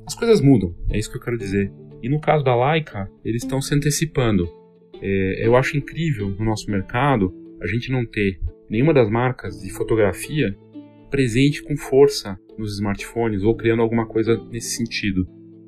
As 0.06 0.14
coisas 0.14 0.40
mudam, 0.40 0.74
é 0.90 0.98
isso 0.98 1.10
que 1.10 1.16
eu 1.16 1.22
quero 1.22 1.38
dizer. 1.38 1.72
E 2.02 2.08
no 2.08 2.20
caso 2.20 2.44
da 2.44 2.54
Leica, 2.54 3.08
eles 3.24 3.42
estão 3.42 3.62
se 3.62 3.74
antecipando. 3.74 4.46
É, 5.00 5.46
eu 5.46 5.56
acho 5.56 5.76
incrível 5.76 6.28
no 6.30 6.44
nosso 6.44 6.70
mercado 6.70 7.32
a 7.62 7.66
gente 7.66 7.90
não 7.90 8.04
ter 8.04 8.40
nenhuma 8.68 8.92
das 8.92 9.08
marcas 9.08 9.60
de 9.60 9.70
fotografia 9.70 10.56
presente 11.10 11.62
com 11.62 11.76
força 11.76 12.38
nos 12.58 12.74
smartphones 12.74 13.42
ou 13.42 13.54
criando 13.54 13.82
alguma 13.82 14.06
coisa 14.06 14.36
nesse 14.50 14.76
sentido. 14.76 15.26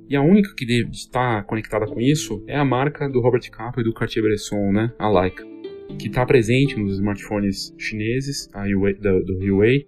E 0.08 0.16
a 0.16 0.22
única 0.22 0.54
que 0.54 0.66
deve 0.66 0.90
estar 0.90 1.44
conectada 1.44 1.86
com 1.86 2.00
isso 2.00 2.42
é 2.46 2.56
a 2.56 2.64
marca 2.64 3.08
do 3.08 3.20
Robert 3.20 3.48
Capa 3.50 3.80
e 3.80 3.84
do 3.84 3.92
Cartier-Bresson, 3.92 4.72
né, 4.72 4.92
a 4.98 5.08
Leica, 5.08 5.44
que 5.98 6.08
está 6.08 6.26
presente 6.26 6.78
nos 6.78 6.94
smartphones 6.94 7.74
chineses, 7.78 8.48
a 8.52 8.64
Huawei, 8.64 8.94
do, 8.94 9.38
Huawei, 9.38 9.86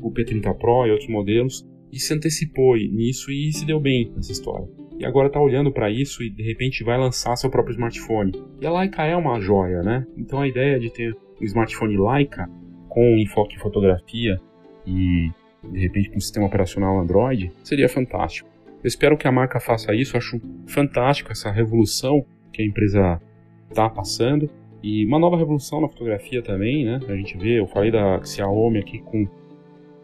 o 0.00 0.12
P30 0.12 0.56
Pro 0.58 0.86
e 0.86 0.90
outros 0.90 1.08
modelos, 1.08 1.66
e 1.92 1.98
se 1.98 2.14
antecipou 2.14 2.76
nisso 2.76 3.30
e 3.30 3.52
se 3.52 3.66
deu 3.66 3.78
bem 3.78 4.10
nessa 4.16 4.32
história. 4.32 4.66
E 4.98 5.04
agora 5.04 5.26
está 5.26 5.40
olhando 5.40 5.72
para 5.72 5.90
isso 5.90 6.22
e 6.22 6.30
de 6.30 6.42
repente 6.42 6.84
vai 6.84 6.98
lançar 6.98 7.36
seu 7.36 7.50
próprio 7.50 7.74
smartphone. 7.74 8.32
E 8.60 8.66
a 8.66 8.72
Leica 8.72 9.04
é 9.04 9.16
uma 9.16 9.40
joia, 9.40 9.82
né? 9.82 10.06
Então 10.16 10.40
a 10.40 10.48
ideia 10.48 10.78
de 10.78 10.92
ter 10.92 11.16
smartphone 11.44 11.96
Leica 11.96 12.48
com 12.88 13.16
enfoque 13.16 13.56
em 13.56 13.58
fotografia 13.58 14.40
e 14.86 15.30
de 15.64 15.78
repente 15.78 16.10
com 16.10 16.20
sistema 16.20 16.46
operacional 16.46 16.98
Android 16.98 17.52
seria 17.62 17.88
fantástico. 17.88 18.48
Eu 18.82 18.88
espero 18.88 19.16
que 19.16 19.28
a 19.28 19.32
marca 19.32 19.60
faça 19.60 19.94
isso, 19.94 20.16
acho 20.16 20.40
fantástico 20.66 21.30
essa 21.30 21.50
revolução 21.50 22.24
que 22.52 22.62
a 22.62 22.66
empresa 22.66 23.20
está 23.70 23.88
passando 23.88 24.50
e 24.82 25.06
uma 25.06 25.18
nova 25.18 25.36
revolução 25.36 25.80
na 25.80 25.88
fotografia 25.88 26.42
também, 26.42 26.84
né? 26.84 27.00
A 27.08 27.14
gente 27.14 27.38
vê, 27.38 27.60
eu 27.60 27.66
falei 27.68 27.90
da 27.90 28.22
Xiaomi 28.24 28.80
aqui 28.80 28.98
com 28.98 29.28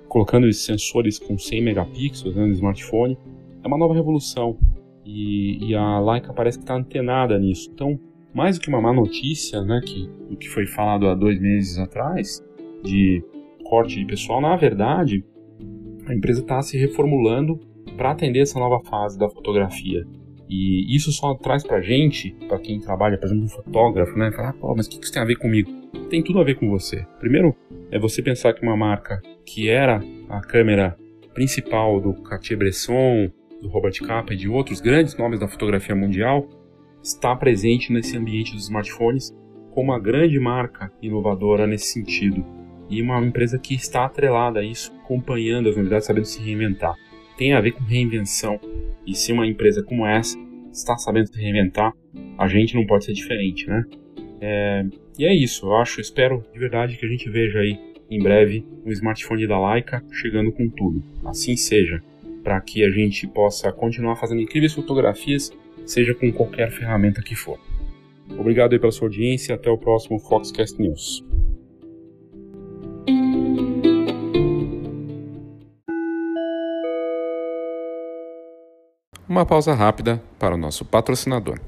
colocando 0.09 0.49
esses 0.49 0.64
sensores 0.64 1.18
com 1.18 1.36
100 1.36 1.62
megapixels 1.62 2.34
né, 2.34 2.47
no 2.47 2.53
smartphone, 2.53 3.18
é 3.62 3.66
uma 3.66 3.76
nova 3.76 3.95
revolução. 3.95 4.57
E, 5.05 5.68
e 5.68 5.74
a 5.74 6.01
Leica 6.01 6.32
parece 6.32 6.59
que 6.59 6.64
está 6.64 6.74
antenada 6.74 7.39
nisso. 7.39 7.70
Então, 7.72 7.99
mais 8.35 8.59
do 8.59 8.62
que 8.62 8.68
uma 8.68 8.81
má 8.81 8.93
notícia, 8.93 9.62
né, 9.62 9.81
que, 9.85 10.09
o 10.31 10.37
que 10.37 10.49
foi 10.49 10.66
falado 10.66 11.09
há 11.09 11.14
dois 11.14 11.41
meses 11.41 11.79
atrás, 11.79 12.45
de 12.83 13.22
corte 13.64 13.99
de 13.99 14.07
pessoal, 14.07 14.41
na 14.41 14.57
verdade, 14.57 15.24
a 16.07 16.14
empresa 16.14 16.41
está 16.41 16.61
se 16.62 16.79
reformulando 16.79 17.59
para 17.97 18.12
atender 18.12 18.41
essa 18.41 18.59
nova 18.59 18.81
fase 18.89 19.18
da 19.18 19.29
fotografia. 19.29 20.07
E 20.49 20.97
isso 20.97 21.12
só 21.12 21.35
traz 21.35 21.62
para 21.62 21.83
gente, 21.83 22.35
para 22.49 22.59
quem 22.59 22.81
trabalha, 22.81 23.18
por 23.18 23.26
exemplo, 23.26 23.45
um 23.45 23.49
fotógrafo, 23.49 24.18
né? 24.18 24.33
Falar, 24.33 24.55
pô, 24.55 24.74
mas 24.74 24.87
o 24.87 24.91
que 24.91 25.05
isso 25.05 25.12
tem 25.12 25.20
a 25.20 25.26
ver 25.26 25.37
comigo? 25.37 25.70
Tem 26.09 26.22
tudo 26.22 26.41
a 26.41 26.45
ver 26.45 26.55
com 26.55 26.70
você. 26.70 27.05
Primeiro, 27.20 27.55
é 27.91 27.99
você 27.99 28.22
pensar 28.22 28.55
que 28.55 28.62
uma 28.62 28.76
marca 28.76 29.20
que 29.45 29.68
era 29.68 30.03
a 30.31 30.41
câmera 30.41 30.97
principal 31.35 32.01
do 32.01 32.14
Cartier-Bresson, 32.14 33.31
do 33.61 33.68
Robert 33.68 33.99
Capa 34.07 34.33
e 34.33 34.37
de 34.37 34.49
outros 34.49 34.81
grandes 34.81 35.16
nomes 35.18 35.41
da 35.41 35.49
fotografia 35.49 35.95
mundial, 35.95 36.49
está 37.03 37.34
presente 37.34 37.92
nesse 37.92 38.16
ambiente 38.16 38.53
dos 38.53 38.64
smartphones 38.64 39.34
como 39.70 39.92
uma 39.92 40.01
grande 40.01 40.38
marca 40.38 40.92
inovadora 41.01 41.66
nesse 41.66 41.92
sentido. 41.92 42.44
E 42.90 43.03
uma 43.03 43.20
empresa 43.24 43.59
que 43.59 43.74
está 43.74 44.05
atrelada 44.05 44.61
a 44.61 44.64
isso, 44.64 44.92
acompanhando 45.05 45.68
as 45.68 45.76
novidades, 45.76 46.07
sabendo 46.07 46.24
se 46.24 46.42
reinventar. 46.42 46.94
Tem 47.36 47.53
a 47.53 47.61
ver 47.61 47.72
com 47.72 47.84
reinvenção. 47.84 48.59
E 49.07 49.14
se 49.14 49.32
uma 49.32 49.46
empresa 49.46 49.82
como 49.82 50.07
essa 50.07 50.38
está 50.72 50.96
sabendo 50.96 51.28
se 51.28 51.40
reinventar, 51.40 51.92
a 52.36 52.49
gente 52.49 52.74
não 52.74 52.86
pode 52.86 53.05
ser 53.05 53.12
diferente, 53.12 53.66
né? 53.68 53.84
É, 54.40 54.86
e 55.18 55.24
é 55.24 55.34
isso, 55.34 55.66
eu 55.66 55.76
acho, 55.76 56.01
espero 56.01 56.44
de 56.53 56.59
verdade 56.59 56.96
que 56.96 57.05
a 57.05 57.09
gente 57.09 57.28
veja 57.28 57.59
aí 57.59 57.78
em 58.11 58.22
breve 58.22 58.64
um 58.84 58.90
smartphone 58.90 59.46
da 59.46 59.72
Leica 59.72 60.03
chegando 60.11 60.53
com 60.53 60.68
tudo. 60.68 61.03
Assim 61.24 61.57
seja, 61.57 62.03
para 62.42 62.61
que 62.61 62.84
a 62.84 62.90
gente 62.90 63.26
possa 63.26 63.72
continuar 63.72 64.16
fazendo 64.16 64.40
incríveis 64.40 64.72
fotografias, 64.72 65.51
seja 65.89 66.14
com 66.14 66.30
qualquer 66.30 66.70
ferramenta 66.70 67.22
que 67.22 67.34
for. 67.34 67.59
Obrigado 68.39 68.74
aí 68.74 68.78
pela 68.78 68.93
sua 68.93 69.09
audiência 69.09 69.53
e 69.53 69.55
até 69.55 69.70
o 69.70 69.78
próximo 69.78 70.18
Foxcast 70.18 70.80
News. 70.80 71.24
Uma 79.26 79.47
pausa 79.47 79.74
rápida 79.74 80.22
para 80.39 80.55
o 80.55 80.59
nosso 80.59 80.84
patrocinador. 80.84 81.59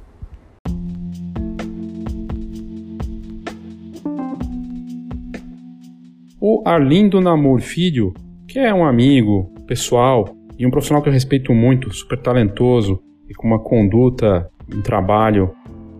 O 6.38 6.62
Arlindo 6.66 7.20
Namur 7.20 7.60
Filho, 7.60 8.12
que 8.46 8.58
é 8.58 8.72
um 8.72 8.84
amigo 8.84 9.54
pessoal 9.66 10.34
e 10.58 10.66
um 10.66 10.70
profissional 10.70 11.02
que 11.02 11.08
eu 11.08 11.12
respeito 11.12 11.54
muito, 11.54 11.92
super 11.92 12.20
talentoso 12.20 13.02
e 13.30 13.34
com 13.34 13.46
uma 13.46 13.58
conduta, 13.58 14.50
um 14.74 14.82
trabalho 14.82 15.52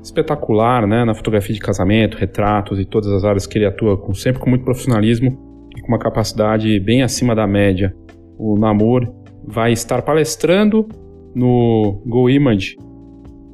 espetacular, 0.02 0.86
né, 0.86 1.04
na 1.04 1.14
fotografia 1.14 1.54
de 1.54 1.60
casamento, 1.60 2.18
retratos 2.18 2.78
e 2.78 2.84
todas 2.84 3.10
as 3.12 3.24
áreas 3.24 3.46
que 3.46 3.56
ele 3.58 3.66
atua, 3.66 3.96
com, 3.96 4.12
sempre 4.12 4.40
com 4.40 4.50
muito 4.50 4.64
profissionalismo 4.64 5.38
e 5.76 5.80
com 5.80 5.88
uma 5.88 5.98
capacidade 5.98 6.80
bem 6.80 7.02
acima 7.02 7.34
da 7.34 7.46
média. 7.46 7.94
O 8.36 8.58
Namur 8.58 9.06
vai 9.46 9.72
estar 9.72 10.02
palestrando 10.02 10.88
no 11.34 12.02
Go 12.06 12.28
Image, 12.28 12.76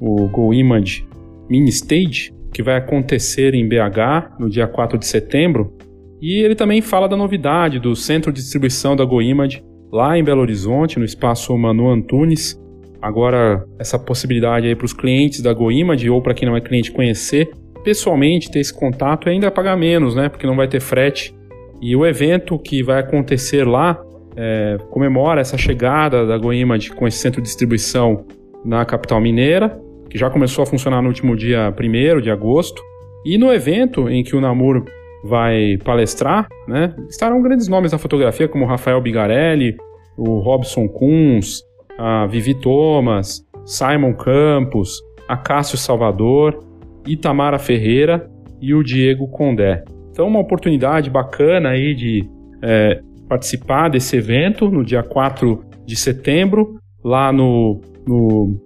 o 0.01 0.29
Go 0.29 0.55
Image 0.55 1.07
Mini 1.49 1.69
Stage, 1.69 2.35
que 2.53 2.63
vai 2.63 2.77
acontecer 2.77 3.55
em 3.55 3.69
BH 3.69 4.39
no 4.39 4.49
dia 4.49 4.67
4 4.67 4.99
de 4.99 5.07
setembro, 5.07 5.77
e 6.21 6.43
ele 6.43 6.55
também 6.55 6.81
fala 6.81 7.09
da 7.09 7.17
novidade 7.17 7.79
do 7.79 7.95
centro 7.95 8.33
de 8.33 8.41
distribuição 8.41 8.97
da 8.97 9.05
GoImage 9.05 9.63
lá 9.93 10.19
em 10.19 10.25
Belo 10.25 10.41
Horizonte, 10.41 10.99
no 10.99 11.05
espaço 11.05 11.57
Manu 11.57 11.91
Antunes. 11.91 12.59
Agora, 13.01 13.65
essa 13.79 13.99
possibilidade 13.99 14.67
aí 14.67 14.75
para 14.75 14.85
os 14.85 14.93
clientes 14.93 15.41
da 15.41 15.53
GoImage 15.53 16.09
ou 16.09 16.21
para 16.23 16.35
quem 16.35 16.49
não 16.49 16.57
é 16.57 16.61
cliente 16.61 16.91
conhecer 16.91 17.51
pessoalmente, 17.87 18.51
ter 18.51 18.59
esse 18.59 18.75
contato 18.75 19.29
e 19.29 19.31
ainda 19.31 19.49
pagar 19.49 19.77
menos, 19.77 20.17
né? 20.17 20.29
Porque 20.29 20.45
não 20.45 20.57
vai 20.57 20.67
ter 20.67 20.81
frete. 20.81 21.33
E 21.81 21.95
o 21.95 22.05
evento 22.05 22.59
que 22.59 22.83
vai 22.83 22.99
acontecer 22.99 23.65
lá 23.65 24.03
é, 24.37 24.77
comemora 24.91 25.41
essa 25.41 25.57
chegada 25.57 26.27
da 26.27 26.37
GoImage 26.37 26.91
com 26.91 27.07
esse 27.07 27.19
centro 27.19 27.41
de 27.41 27.47
distribuição 27.47 28.27
na 28.65 28.85
capital 28.85 29.21
mineira, 29.21 29.81
que 30.11 30.19
já 30.19 30.29
começou 30.29 30.65
a 30.65 30.67
funcionar 30.67 31.01
no 31.01 31.07
último 31.07 31.37
dia 31.37 31.73
1 31.73 32.21
de 32.21 32.29
agosto. 32.29 32.83
E 33.25 33.39
no 33.39 33.53
evento 33.53 34.09
em 34.09 34.25
que 34.25 34.35
o 34.35 34.41
Namur 34.41 34.85
vai 35.23 35.79
palestrar, 35.85 36.49
né? 36.67 36.93
Estarão 37.09 37.41
grandes 37.41 37.69
nomes 37.69 37.93
da 37.93 37.99
fotografia, 37.99 38.49
como 38.49 38.65
Rafael 38.65 39.01
Bigarelli, 39.01 39.77
o 40.17 40.41
Robson 40.41 40.89
Kunz, 40.89 41.63
a 41.99 42.27
Vivi 42.27 42.55
Thomas, 42.55 43.45
Simon 43.65 44.15
Campos, 44.15 45.03
a 45.29 45.37
Cássio 45.37 45.79
Salvador, 45.79 46.65
Itamara 47.07 47.59
Ferreira 47.59 48.31
e 48.61 48.75
o 48.75 48.83
Diego 48.83 49.29
Condé. 49.29 49.85
Então, 50.11 50.29
uma 50.29 50.41
oportunidade 50.41 51.11
bacana 51.11 51.71
aí 51.71 51.95
de 51.95 52.29
é, 52.63 53.01
participar 53.29 53.89
desse 53.89 54.17
evento 54.17 54.71
no 54.71 54.85
dia 54.85 55.03
4 55.03 55.63
de 55.85 55.97
setembro, 55.97 56.81
lá 57.05 57.33
no, 57.33 57.81
no, 58.07 58.57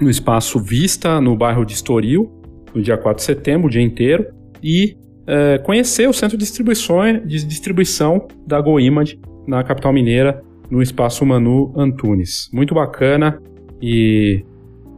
no 0.00 0.10
Espaço 0.10 0.58
Vista, 0.58 1.20
no 1.20 1.36
bairro 1.36 1.64
de 1.64 1.72
Estoril, 1.72 2.30
no 2.74 2.82
dia 2.82 2.96
4 2.96 3.18
de 3.18 3.24
setembro, 3.24 3.66
o 3.66 3.70
dia 3.70 3.82
inteiro. 3.82 4.26
E 4.62 4.96
é, 5.26 5.58
conhecer 5.58 6.08
o 6.08 6.12
centro 6.12 6.36
de 6.38 6.44
distribuição, 6.44 7.02
de 7.26 7.44
distribuição 7.44 8.26
da 8.46 8.60
GoImage 8.60 9.20
na 9.46 9.62
capital 9.62 9.92
mineira, 9.92 10.42
no 10.70 10.82
espaço 10.82 11.24
Manu 11.24 11.72
Antunes. 11.76 12.48
Muito 12.52 12.74
bacana 12.74 13.40
e 13.80 14.44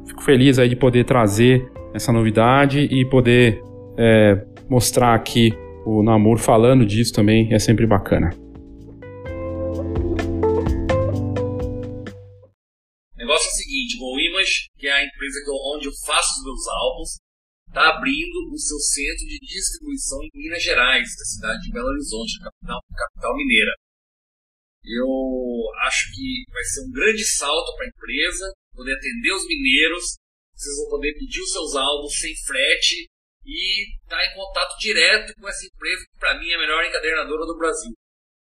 fico 0.07 0.23
feliz 0.23 0.59
aí 0.59 0.69
de 0.69 0.77
poder 0.77 1.05
trazer 1.05 1.71
essa 1.95 2.13
novidade 2.13 2.81
e 2.81 3.05
poder 3.09 3.63
é, 3.99 4.45
mostrar 4.69 5.15
aqui 5.15 5.53
o 5.85 6.03
Namur 6.03 6.39
falando 6.39 6.85
disso 6.85 7.13
também 7.13 7.53
é 7.53 7.59
sempre 7.59 7.87
bacana. 7.87 8.31
O 13.15 13.19
negócio 13.19 13.47
é 13.47 13.53
o 13.53 13.57
seguinte, 13.57 13.99
o 14.01 14.21
Image, 14.21 14.69
que 14.79 14.87
é 14.87 14.93
a 14.93 15.05
empresa 15.05 15.39
onde 15.75 15.87
eu 15.87 15.93
faço 16.07 16.39
os 16.39 16.45
meus 16.45 16.69
álbuns, 16.69 17.19
está 17.69 17.89
abrindo 17.89 18.53
o 18.53 18.59
seu 18.59 18.79
centro 18.79 19.27
de 19.27 19.39
distribuição 19.41 20.19
em 20.23 20.31
Minas 20.35 20.63
Gerais, 20.63 21.09
da 21.17 21.25
cidade 21.25 21.63
de 21.63 21.73
Belo 21.73 21.87
Horizonte, 21.87 22.39
capital, 22.43 22.81
capital 22.97 23.37
mineira. 23.37 23.73
Eu 24.85 25.09
acho 25.87 26.15
que 26.15 26.45
vai 26.51 26.65
ser 26.65 26.81
um 26.83 26.91
grande 26.91 27.25
salto 27.25 27.77
para 27.77 27.87
a 27.87 27.89
empresa, 27.89 28.53
poder 28.75 28.95
atender 28.95 29.33
os 29.33 29.47
mineiros, 29.47 30.17
vocês 30.55 30.77
vão 30.77 30.91
poder 30.91 31.15
pedir 31.15 31.41
os 31.41 31.53
seus 31.53 31.75
álbuns 31.75 32.15
sem 32.19 32.35
frete 32.45 33.09
e 33.45 33.97
estar 34.03 34.17
tá 34.17 34.27
em 34.27 34.35
contato 34.35 34.79
direto 34.79 35.35
com 35.35 35.49
essa 35.49 35.67
empresa 35.67 36.05
que 36.05 36.19
para 36.19 36.39
mim 36.39 36.49
é 36.49 36.55
a 36.55 36.59
melhor 36.59 36.85
encadernadora 36.85 37.47
do 37.47 37.57
Brasil. 37.57 37.93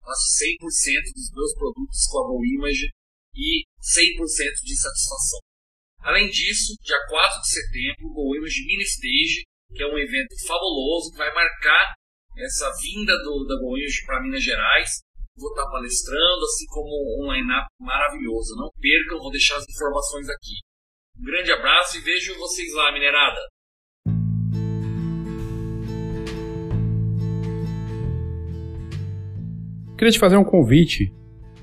Faço 0.02 0.44
100% 0.44 1.12
dos 1.14 1.30
meus 1.34 1.54
produtos 1.54 2.06
com 2.10 2.18
a 2.18 2.26
Go 2.28 2.44
Image 2.44 2.88
e 3.34 3.64
100% 3.80 4.64
de 4.64 4.76
satisfação. 4.76 5.40
Além 6.00 6.30
disso, 6.30 6.76
dia 6.82 6.98
4 7.08 7.40
de 7.40 7.48
setembro, 7.48 8.12
o 8.14 8.36
Image 8.36 8.64
Mini 8.64 8.84
Stage, 8.84 9.42
que 9.74 9.82
é 9.82 9.86
um 9.86 9.98
evento 9.98 10.34
fabuloso 10.46 11.10
que 11.10 11.18
vai 11.18 11.32
marcar 11.34 11.94
essa 12.38 12.70
vinda 12.80 13.16
do, 13.22 13.46
da 13.46 13.56
GoImage 13.56 14.04
para 14.04 14.22
Minas 14.22 14.42
Gerais. 14.42 15.00
Vou 15.38 15.50
estar 15.50 15.70
palestrando, 15.70 16.44
assim 16.44 16.66
como 16.68 16.88
um 17.20 17.32
line-up 17.32 17.66
maravilhoso. 17.78 18.56
Não 18.56 18.70
percam, 18.80 19.18
vou 19.18 19.30
deixar 19.30 19.56
as 19.56 19.64
informações 19.68 20.28
aqui. 20.28 20.54
Um 21.18 21.24
grande 21.24 21.52
abraço 21.52 21.98
e 21.98 22.00
vejo 22.00 22.38
vocês 22.38 22.72
lá, 22.74 22.92
minerada! 22.92 23.40
Queria 29.98 30.12
te 30.12 30.18
fazer 30.18 30.36
um 30.36 30.44
convite 30.44 31.12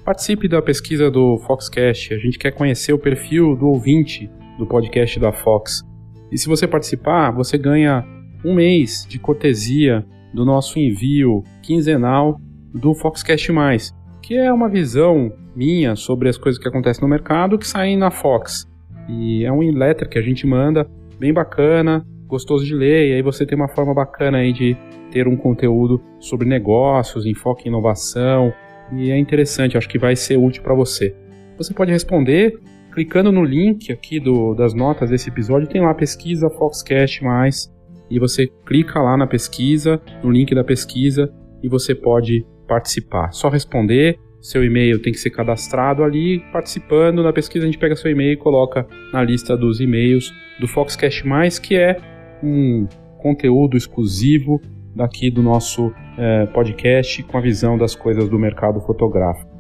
Participe 0.04 0.50
da 0.50 0.62
pesquisa 0.62 1.10
do 1.10 1.38
Foxcast. 1.48 2.14
A 2.14 2.18
gente 2.18 2.38
quer 2.38 2.52
conhecer 2.52 2.92
o 2.92 3.00
perfil 3.00 3.56
do 3.56 3.68
ouvinte 3.68 4.30
do 4.58 4.68
podcast 4.68 5.18
da 5.18 5.32
Fox. 5.32 5.82
E 6.30 6.38
se 6.38 6.46
você 6.46 6.68
participar, 6.68 7.32
você 7.32 7.58
ganha 7.58 8.06
um 8.44 8.54
mês 8.54 9.08
de 9.08 9.18
cortesia 9.18 10.06
do 10.34 10.44
nosso 10.44 10.78
envio 10.78 11.42
quinzenal 11.62 12.38
do 12.74 12.94
Foxcast 12.96 13.52
Mais, 13.52 13.94
que 14.22 14.36
é 14.36 14.52
uma 14.52 14.70
visão 14.70 15.32
minha 15.56 15.96
sobre 15.96 16.30
as 16.30 16.38
coisas 16.38 16.62
que 16.62 16.68
acontecem 16.68 17.02
no 17.02 17.10
mercado 17.10 17.58
que 17.58 17.68
saem 17.68 17.98
na 17.98 18.10
Fox. 18.10 18.68
E 19.08 19.46
é 19.46 19.52
um 19.52 19.60
letter 19.60 20.10
que 20.10 20.18
a 20.18 20.22
gente 20.22 20.48
manda, 20.48 20.90
bem 21.20 21.34
bacana, 21.34 22.06
gostoso 22.26 22.66
de 22.66 22.74
ler, 22.74 23.10
e 23.10 23.14
aí 23.14 23.22
você 23.22 23.46
tem 23.46 23.56
uma 23.56 23.68
forma 23.68 23.94
bacana 23.94 24.40
aí 24.40 24.52
de 24.52 24.76
ter 25.12 25.28
um 25.28 25.38
conteúdo 25.38 26.02
sobre 26.20 26.48
negócios, 26.48 27.26
enfoque 27.26 27.68
em 27.68 27.70
inovação, 27.70 28.52
e 28.92 29.12
é 29.12 29.18
interessante, 29.18 29.78
acho 29.78 29.90
que 29.90 30.00
vai 30.00 30.16
ser 30.16 30.38
útil 30.38 30.64
para 30.64 30.74
você. 30.74 31.16
Você 31.58 31.74
pode 31.74 31.92
responder 31.92 32.60
clicando 32.94 33.32
no 33.32 33.44
link 33.44 33.92
aqui 33.92 34.20
do, 34.20 34.54
das 34.54 34.74
notas 34.74 35.10
desse 35.10 35.30
episódio, 35.30 35.68
tem 35.68 35.82
lá 35.82 35.94
pesquisa 35.94 36.50
Foxcast 36.50 37.24
mais 37.24 37.72
e 38.10 38.20
você 38.20 38.48
clica 38.66 39.02
lá 39.02 39.18
na 39.18 39.26
pesquisa, 39.26 40.00
no 40.24 40.32
link 40.32 40.54
da 40.54 40.64
pesquisa 40.64 41.32
e 41.62 41.68
você 41.68 41.96
pode 41.96 42.46
participar. 42.74 43.32
Só 43.32 43.50
responder, 43.50 44.18
seu 44.42 44.64
e-mail 44.64 45.00
tem 45.00 45.14
que 45.14 45.20
ser 45.20 45.30
cadastrado 45.30 46.04
ali, 46.04 46.40
participando. 46.52 47.22
Na 47.22 47.32
pesquisa 47.32 47.66
a 47.66 47.68
gente 47.68 47.78
pega 47.78 47.96
seu 47.96 48.10
e-mail 48.10 48.34
e 48.34 48.38
coloca 48.38 48.88
na 49.12 49.24
lista 49.24 49.56
dos 49.56 49.80
e-mails 49.80 50.34
do 50.60 50.68
Foxcast 50.68 51.24
que 51.62 51.76
é 51.76 51.98
um 52.42 52.88
conteúdo 53.20 53.78
exclusivo 53.78 54.60
daqui 54.96 55.30
do 55.30 55.44
nosso 55.44 55.94
é, 56.18 56.48
podcast 56.48 57.22
com 57.24 57.38
a 57.38 57.42
visão 57.42 57.78
das 57.78 57.96
coisas 57.96 58.28
do 58.28 58.40
mercado 58.40 58.82
fotográfico. 58.82 59.52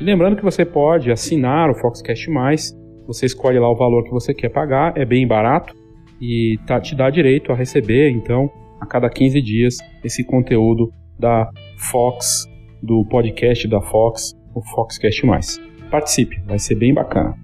E 0.00 0.04
lembrando 0.04 0.36
que 0.36 0.44
você 0.44 0.64
pode 0.64 1.10
assinar 1.10 1.70
o 1.70 1.74
Foxcast 1.74 2.30
você 3.06 3.26
escolhe 3.26 3.58
lá 3.58 3.68
o 3.68 3.76
valor 3.76 4.04
que 4.04 4.10
você 4.10 4.32
quer 4.32 4.50
pagar, 4.50 4.96
é 4.96 5.04
bem 5.04 5.26
barato 5.26 5.74
e 6.20 6.56
tá, 6.66 6.80
te 6.80 6.94
dá 6.94 7.10
direito 7.10 7.50
a 7.50 7.56
receber, 7.56 8.10
então, 8.10 8.48
a 8.80 8.86
cada 8.86 9.10
15 9.10 9.42
dias, 9.42 9.76
esse 10.04 10.24
conteúdo 10.24 10.90
da 11.18 11.50
Fox 11.76 12.49
do 12.82 13.04
podcast 13.04 13.66
da 13.68 13.80
Fox, 13.80 14.34
o 14.54 14.62
Foxcast 14.62 15.24
Mais. 15.26 15.60
Participe, 15.90 16.40
vai 16.46 16.58
ser 16.58 16.74
bem 16.76 16.94
bacana. 16.94 17.36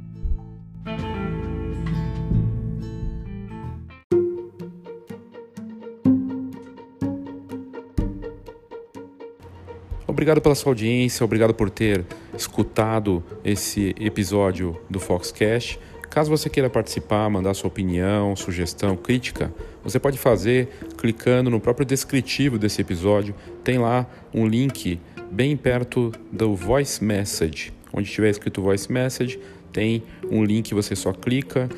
Obrigado 10.07 10.41
pela 10.41 10.55
sua 10.55 10.71
audiência, 10.71 11.25
obrigado 11.25 11.53
por 11.53 11.69
ter 11.69 12.05
escutado 12.37 13.23
esse 13.45 13.95
episódio 14.01 14.77
do 14.89 14.99
Foxcast. 14.99 15.79
Caso 16.09 16.31
você 16.31 16.49
queira 16.49 16.71
participar, 16.71 17.29
mandar 17.29 17.53
sua 17.53 17.69
opinião, 17.69 18.35
sugestão, 18.35 18.97
crítica, 18.97 19.53
você 19.85 20.01
pode 20.01 20.17
fazer 20.17 20.69
clicando 20.97 21.51
no 21.51 21.61
próprio 21.61 21.85
descritivo 21.85 22.59
desse 22.59 22.81
episódio. 22.81 23.35
Tem 23.63 23.77
lá 23.77 24.07
um 24.33 24.47
link 24.47 24.99
bem 25.37 25.55
perto 25.55 26.13
do 26.33 26.55
Voice 26.55 27.05
Message. 27.05 27.71
Onde 27.93 28.11
tiver 28.11 28.31
escrito 28.31 28.63
Voice 28.63 28.91
Message, 28.91 29.39
tem 29.71 30.03
um 30.31 30.43
link, 30.43 30.73
você 30.73 30.97
só 30.97 31.13
clica, 31.13 31.69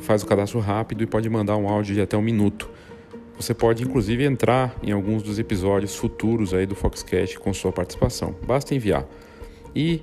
faz 0.00 0.22
o 0.22 0.26
cadastro 0.26 0.60
rápido 0.60 1.02
e 1.02 1.06
pode 1.06 1.26
mandar 1.30 1.56
um 1.56 1.66
áudio 1.66 1.94
de 1.94 2.02
até 2.02 2.14
um 2.14 2.20
minuto. 2.20 2.68
Você 3.40 3.54
pode 3.54 3.82
inclusive 3.82 4.22
entrar 4.22 4.76
em 4.82 4.92
alguns 4.92 5.22
dos 5.22 5.38
episódios 5.38 5.96
futuros 5.96 6.52
aí 6.52 6.66
do 6.66 6.74
Foxcast 6.74 7.38
com 7.38 7.54
sua 7.54 7.72
participação. 7.72 8.36
Basta 8.46 8.74
enviar. 8.74 9.06
E 9.74 10.02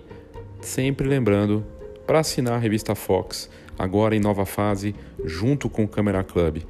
sempre 0.59 1.07
lembrando, 1.07 1.63
para 2.07 2.19
assinar 2.19 2.55
a 2.55 2.57
revista 2.57 2.95
Fox, 2.95 3.47
agora 3.77 4.15
em 4.15 4.19
nova 4.19 4.43
fase, 4.43 4.95
junto 5.23 5.69
com 5.69 5.83
o 5.83 5.87
Camera 5.87 6.23
Club. 6.23 6.63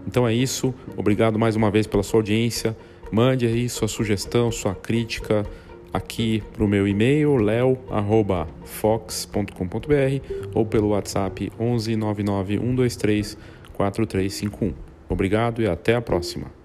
Então 0.05 0.27
é 0.27 0.33
isso, 0.33 0.73
obrigado 0.97 1.39
mais 1.39 1.55
uma 1.55 1.71
vez 1.71 1.87
pela 1.87 2.03
sua 2.03 2.19
audiência. 2.19 2.75
Mande 3.11 3.45
aí 3.45 3.69
sua 3.69 3.87
sugestão, 3.87 4.51
sua 4.51 4.75
crítica 4.75 5.45
aqui 5.93 6.43
para 6.53 6.63
o 6.63 6.67
meu 6.67 6.87
e-mail 6.87 7.35
leo@fox.com.br 7.37 7.75
ou 10.53 10.65
pelo 10.65 10.89
WhatsApp 10.89 11.51
11 11.59 11.95
99 11.95 12.57
123 12.57 13.37
4351. 13.73 14.73
Obrigado 15.09 15.61
e 15.61 15.67
até 15.67 15.95
a 15.95 16.01
próxima. 16.01 16.56